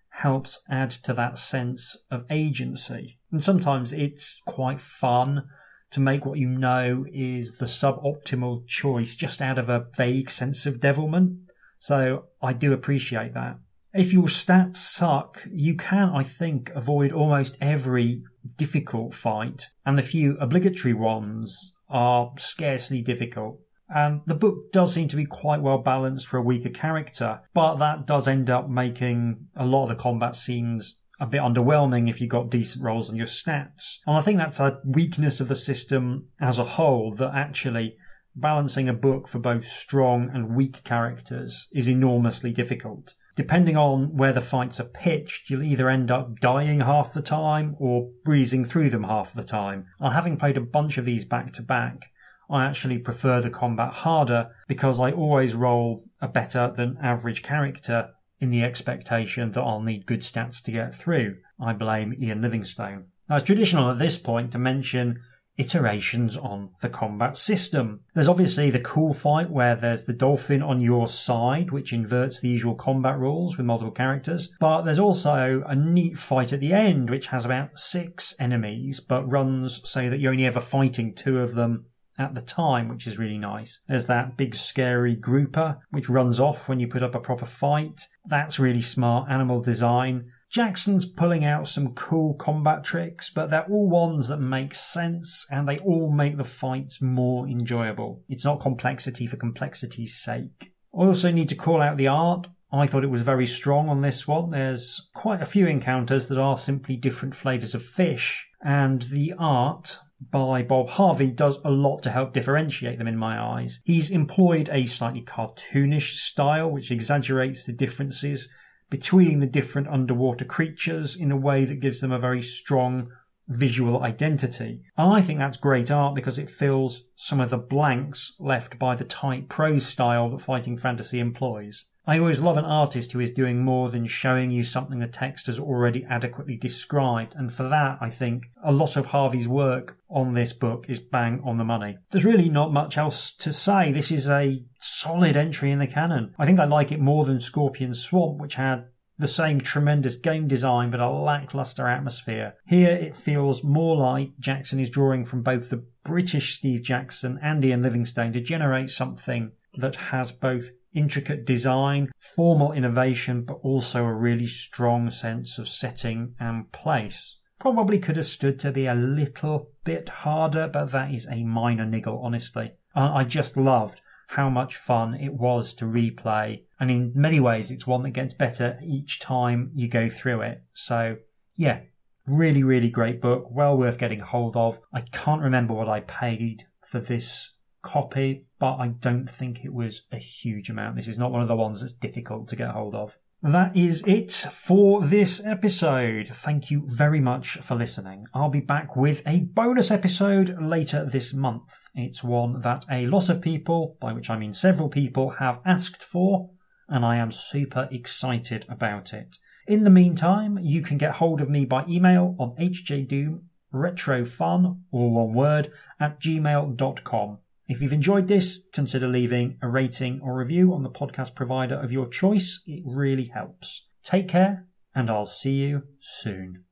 helps 0.09 0.61
add 0.69 0.91
to 0.91 1.13
that 1.13 1.37
sense 1.37 1.97
of 2.11 2.25
agency. 2.29 3.19
And 3.31 3.43
sometimes 3.43 3.91
it's 3.91 4.39
quite 4.45 4.79
fun 4.79 5.43
to 5.91 5.99
make 5.99 6.25
what 6.25 6.39
you 6.39 6.47
know 6.47 7.05
is 7.11 7.57
the 7.57 7.65
suboptimal 7.65 8.67
choice 8.67 9.15
just 9.15 9.41
out 9.41 9.57
of 9.57 9.69
a 9.69 9.85
vague 9.95 10.29
sense 10.29 10.65
of 10.65 10.79
devilment. 10.79 11.37
So 11.79 12.25
I 12.41 12.53
do 12.53 12.73
appreciate 12.73 13.33
that. 13.33 13.57
If 13.93 14.11
your 14.11 14.25
stats 14.25 14.77
suck, 14.77 15.43
you 15.51 15.75
can, 15.75 16.09
I 16.09 16.23
think, 16.23 16.71
avoid 16.71 17.11
almost 17.11 17.57
every 17.61 18.23
difficult 18.57 19.13
fight, 19.13 19.67
and 19.85 19.97
the 19.97 20.03
few 20.03 20.35
obligatory 20.39 20.95
ones 20.95 21.73
are 21.89 22.31
scarcely 22.39 23.03
difficult. 23.03 23.59
And 23.93 24.21
the 24.25 24.35
book 24.35 24.71
does 24.71 24.93
seem 24.93 25.07
to 25.09 25.15
be 25.15 25.25
quite 25.25 25.61
well 25.61 25.77
balanced 25.77 26.27
for 26.27 26.37
a 26.37 26.41
weaker 26.41 26.69
character, 26.69 27.41
but 27.53 27.75
that 27.75 28.07
does 28.07 28.27
end 28.27 28.49
up 28.49 28.69
making 28.69 29.47
a 29.55 29.65
lot 29.65 29.83
of 29.83 29.89
the 29.89 30.01
combat 30.01 30.35
scenes 30.35 30.97
a 31.19 31.27
bit 31.27 31.41
underwhelming 31.41 32.09
if 32.09 32.19
you 32.19 32.27
got 32.27 32.49
decent 32.49 32.83
rolls 32.83 33.09
on 33.09 33.15
your 33.15 33.27
stats. 33.27 33.99
And 34.07 34.17
I 34.17 34.21
think 34.21 34.39
that's 34.39 34.59
a 34.59 34.79
weakness 34.83 35.39
of 35.39 35.47
the 35.47 35.55
system 35.55 36.27
as 36.41 36.57
a 36.57 36.65
whole 36.65 37.13
that 37.15 37.35
actually 37.35 37.95
balancing 38.35 38.89
a 38.89 38.93
book 38.93 39.27
for 39.27 39.39
both 39.39 39.65
strong 39.65 40.29
and 40.33 40.55
weak 40.55 40.83
characters 40.83 41.67
is 41.71 41.87
enormously 41.87 42.51
difficult. 42.51 43.13
Depending 43.35 43.77
on 43.77 44.15
where 44.15 44.33
the 44.33 44.41
fights 44.41 44.79
are 44.79 44.85
pitched, 44.85 45.49
you'll 45.49 45.63
either 45.63 45.89
end 45.89 46.11
up 46.11 46.39
dying 46.39 46.81
half 46.81 47.13
the 47.13 47.21
time 47.21 47.75
or 47.79 48.09
breezing 48.23 48.63
through 48.63 48.89
them 48.89 49.03
half 49.03 49.33
the 49.33 49.43
time. 49.43 49.87
And 49.99 50.13
having 50.13 50.37
played 50.37 50.57
a 50.57 50.61
bunch 50.61 50.97
of 50.97 51.05
these 51.05 51.25
back 51.25 51.53
to 51.53 51.63
back, 51.63 52.11
I 52.49 52.65
actually 52.65 52.97
prefer 52.97 53.41
the 53.41 53.49
combat 53.49 53.93
harder 53.93 54.49
because 54.67 54.99
I 54.99 55.11
always 55.11 55.53
roll 55.53 56.05
a 56.21 56.27
better 56.27 56.73
than 56.75 56.97
average 57.01 57.43
character 57.43 58.09
in 58.39 58.51
the 58.51 58.63
expectation 58.63 59.51
that 59.51 59.61
I'll 59.61 59.81
need 59.81 60.05
good 60.05 60.21
stats 60.21 60.61
to 60.63 60.71
get 60.71 60.93
through. 60.93 61.37
I 61.59 61.73
blame 61.73 62.13
Ian 62.19 62.41
Livingstone. 62.41 63.05
Now, 63.29 63.37
it's 63.37 63.45
traditional 63.45 63.89
at 63.89 63.99
this 63.99 64.17
point 64.17 64.51
to 64.51 64.59
mention 64.59 65.21
iterations 65.57 66.35
on 66.35 66.71
the 66.81 66.89
combat 66.89 67.37
system. 67.37 68.01
There's 68.13 68.27
obviously 68.27 68.69
the 68.69 68.79
cool 68.79 69.13
fight 69.13 69.49
where 69.49 69.75
there's 69.75 70.05
the 70.05 70.13
dolphin 70.13 70.63
on 70.63 70.81
your 70.81 71.07
side, 71.07 71.71
which 71.71 71.93
inverts 71.93 72.41
the 72.41 72.49
usual 72.49 72.75
combat 72.75 73.19
rules 73.19 73.55
with 73.55 73.65
multiple 73.65 73.91
characters. 73.91 74.51
But 74.59 74.81
there's 74.81 74.99
also 74.99 75.63
a 75.67 75.75
neat 75.75 76.17
fight 76.17 76.53
at 76.53 76.59
the 76.59 76.73
end, 76.73 77.09
which 77.09 77.27
has 77.27 77.45
about 77.45 77.77
six 77.77 78.35
enemies, 78.39 78.99
but 78.99 79.29
runs 79.29 79.81
so 79.87 80.09
that 80.09 80.19
you're 80.19 80.31
only 80.31 80.45
ever 80.45 80.59
fighting 80.59 81.13
two 81.13 81.39
of 81.39 81.53
them 81.53 81.85
at 82.17 82.35
the 82.35 82.41
time, 82.41 82.89
which 82.89 83.07
is 83.07 83.17
really 83.17 83.37
nice. 83.37 83.81
There's 83.87 84.05
that 84.07 84.37
big 84.37 84.55
scary 84.55 85.15
grouper, 85.15 85.77
which 85.91 86.09
runs 86.09 86.39
off 86.39 86.69
when 86.69 86.79
you 86.79 86.87
put 86.87 87.03
up 87.03 87.15
a 87.15 87.19
proper 87.19 87.45
fight. 87.45 88.07
That's 88.25 88.59
really 88.59 88.81
smart 88.81 89.29
animal 89.29 89.61
design. 89.61 90.31
Jackson's 90.51 91.05
pulling 91.05 91.43
out 91.43 91.67
some 91.67 91.95
cool 91.95 92.35
combat 92.35 92.83
tricks, 92.83 93.31
but 93.31 93.49
they're 93.49 93.65
all 93.65 93.89
ones 93.89 94.27
that 94.27 94.37
make 94.37 94.75
sense 94.75 95.47
and 95.49 95.67
they 95.67 95.79
all 95.79 96.11
make 96.11 96.37
the 96.37 96.43
fights 96.43 97.01
more 97.01 97.47
enjoyable. 97.47 98.21
It's 98.29 98.45
not 98.45 98.59
complexity 98.59 99.25
for 99.25 99.37
complexity's 99.37 100.15
sake. 100.15 100.73
I 100.95 101.05
also 101.05 101.31
need 101.31 101.49
to 101.49 101.55
call 101.55 101.81
out 101.81 101.97
the 101.97 102.07
art. 102.07 102.45
I 102.71 102.85
thought 102.85 103.03
it 103.03 103.09
was 103.09 103.21
very 103.21 103.47
strong 103.47 103.89
on 103.89 104.01
this 104.01 104.27
one. 104.27 104.51
There's 104.51 105.09
quite 105.15 105.41
a 105.41 105.47
few 105.47 105.65
encounters 105.65 106.27
that 106.27 106.39
are 106.39 106.57
simply 106.57 106.97
different 106.97 107.35
flavours 107.35 107.73
of 107.73 107.83
fish, 107.83 108.47
and 108.63 109.01
the 109.03 109.33
art 109.37 109.97
by 110.31 110.63
Bob 110.63 110.89
Harvey 110.89 111.27
does 111.27 111.59
a 111.63 111.71
lot 111.71 112.03
to 112.03 112.11
help 112.11 112.33
differentiate 112.33 112.97
them 112.97 113.07
in 113.07 113.17
my 113.17 113.39
eyes. 113.39 113.79
He's 113.83 114.11
employed 114.11 114.69
a 114.71 114.85
slightly 114.85 115.21
cartoonish 115.21 116.17
style 116.17 116.69
which 116.69 116.91
exaggerates 116.91 117.65
the 117.65 117.73
differences 117.73 118.47
between 118.89 119.39
the 119.39 119.47
different 119.47 119.87
underwater 119.87 120.45
creatures 120.45 121.15
in 121.15 121.31
a 121.31 121.37
way 121.37 121.65
that 121.65 121.79
gives 121.79 121.99
them 121.99 122.11
a 122.11 122.19
very 122.19 122.41
strong 122.41 123.09
visual 123.47 124.03
identity. 124.03 124.83
And 124.97 125.11
I 125.13 125.21
think 125.21 125.39
that's 125.39 125.57
great 125.57 125.91
art 125.91 126.15
because 126.15 126.37
it 126.37 126.49
fills 126.49 127.03
some 127.15 127.39
of 127.39 127.49
the 127.49 127.57
blanks 127.57 128.35
left 128.39 128.79
by 128.79 128.95
the 128.95 129.03
tight 129.03 129.49
prose 129.49 129.85
style 129.85 130.29
that 130.29 130.41
fighting 130.41 130.77
fantasy 130.77 131.19
employs. 131.19 131.85
I 132.05 132.19
always 132.19 132.41
love 132.41 132.57
an 132.57 132.65
artist 132.65 133.13
who 133.13 133.21
is 133.21 133.31
doing 133.31 133.63
more 133.63 133.89
than 133.89 134.05
showing 134.05 134.51
you 134.51 134.65
something 134.65 134.99
the 134.99 135.07
text 135.07 135.45
has 135.45 135.57
already 135.57 136.05
adequately 136.09 136.57
described, 136.57 137.33
and 137.35 137.51
for 137.51 137.63
that, 137.69 137.97
I 138.01 138.09
think 138.09 138.47
a 138.61 138.73
lot 138.73 138.97
of 138.97 139.07
Harvey's 139.07 139.47
work 139.47 139.97
on 140.09 140.33
this 140.33 140.51
book 140.51 140.85
is 140.89 140.99
bang 140.99 141.41
on 141.45 141.57
the 141.57 141.63
money. 141.63 141.97
There's 142.11 142.25
really 142.25 142.49
not 142.49 142.73
much 142.73 142.97
else 142.97 143.33
to 143.35 143.53
say. 143.53 143.93
This 143.93 144.11
is 144.11 144.27
a 144.27 144.65
solid 144.81 145.37
entry 145.37 145.71
in 145.71 145.79
the 145.79 145.87
canon. 145.87 146.33
I 146.37 146.45
think 146.45 146.59
I 146.59 146.65
like 146.65 146.91
it 146.91 146.99
more 146.99 147.23
than 147.23 147.39
Scorpion 147.39 147.93
Swamp, 147.93 148.37
which 148.37 148.55
had 148.55 148.87
the 149.17 149.27
same 149.27 149.61
tremendous 149.61 150.17
game 150.17 150.47
design 150.47 150.91
but 150.91 150.99
a 150.99 151.09
lackluster 151.09 151.87
atmosphere. 151.87 152.55
Here 152.65 152.89
it 152.89 153.15
feels 153.15 153.63
more 153.63 153.95
like 153.95 154.37
Jackson 154.39 154.79
is 154.79 154.89
drawing 154.89 155.23
from 155.23 155.41
both 155.41 155.69
the 155.69 155.85
British 156.03 156.57
Steve 156.57 156.83
Jackson 156.83 157.39
and 157.41 157.63
Ian 157.63 157.83
Livingstone 157.83 158.33
to 158.33 158.41
generate 158.41 158.89
something 158.89 159.51
that 159.77 159.95
has 159.95 160.31
both 160.31 160.71
intricate 160.93 161.45
design, 161.45 162.11
formal 162.35 162.71
innovation, 162.71 163.43
but 163.43 163.59
also 163.63 164.03
a 164.03 164.13
really 164.13 164.47
strong 164.47 165.09
sense 165.09 165.57
of 165.57 165.67
setting 165.67 166.35
and 166.39 166.71
place. 166.71 167.37
Probably 167.59 167.99
could 167.99 168.17
have 168.17 168.25
stood 168.25 168.59
to 168.61 168.71
be 168.71 168.85
a 168.85 168.93
little 168.93 169.69
bit 169.83 170.09
harder, 170.09 170.67
but 170.67 170.91
that 170.91 171.13
is 171.13 171.27
a 171.29 171.43
minor 171.43 171.85
niggle, 171.85 172.21
honestly. 172.23 172.73
I 172.95 173.23
just 173.23 173.57
loved 173.57 174.01
how 174.27 174.49
much 174.49 174.75
fun 174.75 175.15
it 175.15 175.33
was 175.33 175.73
to 175.75 175.85
replay, 175.85 176.63
and 176.79 176.91
in 176.91 177.11
many 177.15 177.39
ways, 177.39 177.71
it's 177.71 177.87
one 177.87 178.03
that 178.03 178.11
gets 178.11 178.33
better 178.33 178.79
each 178.83 179.19
time 179.19 179.71
you 179.73 179.87
go 179.87 180.09
through 180.09 180.41
it. 180.41 180.63
So, 180.73 181.17
yeah, 181.55 181.81
Really, 182.25 182.63
really 182.63 182.89
great 182.89 183.21
book. 183.21 183.47
Well 183.51 183.77
worth 183.77 183.97
getting 183.97 184.21
hold 184.21 184.55
of. 184.55 184.79
I 184.93 185.01
can't 185.01 185.41
remember 185.41 185.73
what 185.73 185.89
I 185.89 185.99
paid 186.01 186.65
for 186.81 187.01
this 187.01 187.51
copy, 187.81 188.45
but 188.63 188.77
I 188.77 188.87
don't 188.87 189.29
think 189.29 189.65
it 189.65 189.73
was 189.73 190.03
a 190.09 190.17
huge 190.17 190.69
amount. 190.69 190.95
This 190.95 191.09
is 191.09 191.17
not 191.17 191.33
one 191.33 191.41
of 191.41 191.49
the 191.49 191.55
ones 191.57 191.81
that's 191.81 191.91
difficult 191.91 192.47
to 192.47 192.55
get 192.55 192.69
hold 192.69 192.95
of. 192.95 193.17
That 193.41 193.75
is 193.75 194.07
it 194.07 194.31
for 194.31 195.05
this 195.05 195.45
episode. 195.45 196.29
Thank 196.29 196.71
you 196.71 196.83
very 196.87 197.19
much 197.19 197.57
for 197.57 197.75
listening. 197.75 198.25
I'll 198.33 198.47
be 198.47 198.61
back 198.61 198.95
with 198.95 199.21
a 199.27 199.41
bonus 199.41 199.91
episode 199.91 200.55
later 200.61 201.03
this 201.03 201.33
month. 201.33 201.63
It's 201.93 202.23
one 202.23 202.61
that 202.61 202.85
a 202.89 203.05
lot 203.07 203.27
of 203.27 203.41
people, 203.41 203.97
by 203.99 204.13
which 204.13 204.29
I 204.29 204.37
mean 204.37 204.53
several 204.53 204.87
people, 204.87 205.31
have 205.39 205.59
asked 205.65 206.01
for, 206.01 206.51
and 206.87 207.05
I 207.05 207.17
am 207.17 207.33
super 207.33 207.89
excited 207.91 208.65
about 208.69 209.11
it. 209.11 209.39
In 209.67 209.83
the 209.83 209.89
meantime, 209.89 210.57
you 210.57 210.81
can 210.81 210.97
get 210.97 211.15
hold 211.15 211.41
of 211.41 211.49
me 211.49 211.65
by 211.65 211.83
email 211.89 212.37
on 212.39 212.55
hjdoom 212.55 213.41
or 213.73 215.11
one 215.11 215.33
word, 215.33 215.73
at 215.99 216.21
gmail.com. 216.21 217.39
If 217.73 217.81
you've 217.81 217.91
enjoyed 217.91 218.27
this, 218.27 218.59
consider 218.71 219.07
leaving 219.07 219.57
a 219.59 219.67
rating 219.67 220.21
or 220.21 220.37
review 220.37 220.75
on 220.75 220.83
the 220.83 220.91
podcast 220.91 221.33
provider 221.33 221.73
of 221.73 221.91
your 221.91 222.07
choice. 222.07 222.61
It 222.67 222.83
really 222.85 223.31
helps. 223.33 223.87
Take 224.03 224.27
care, 224.27 224.67
and 224.93 225.09
I'll 225.09 225.25
see 225.25 225.53
you 225.53 225.81
soon. 225.99 226.65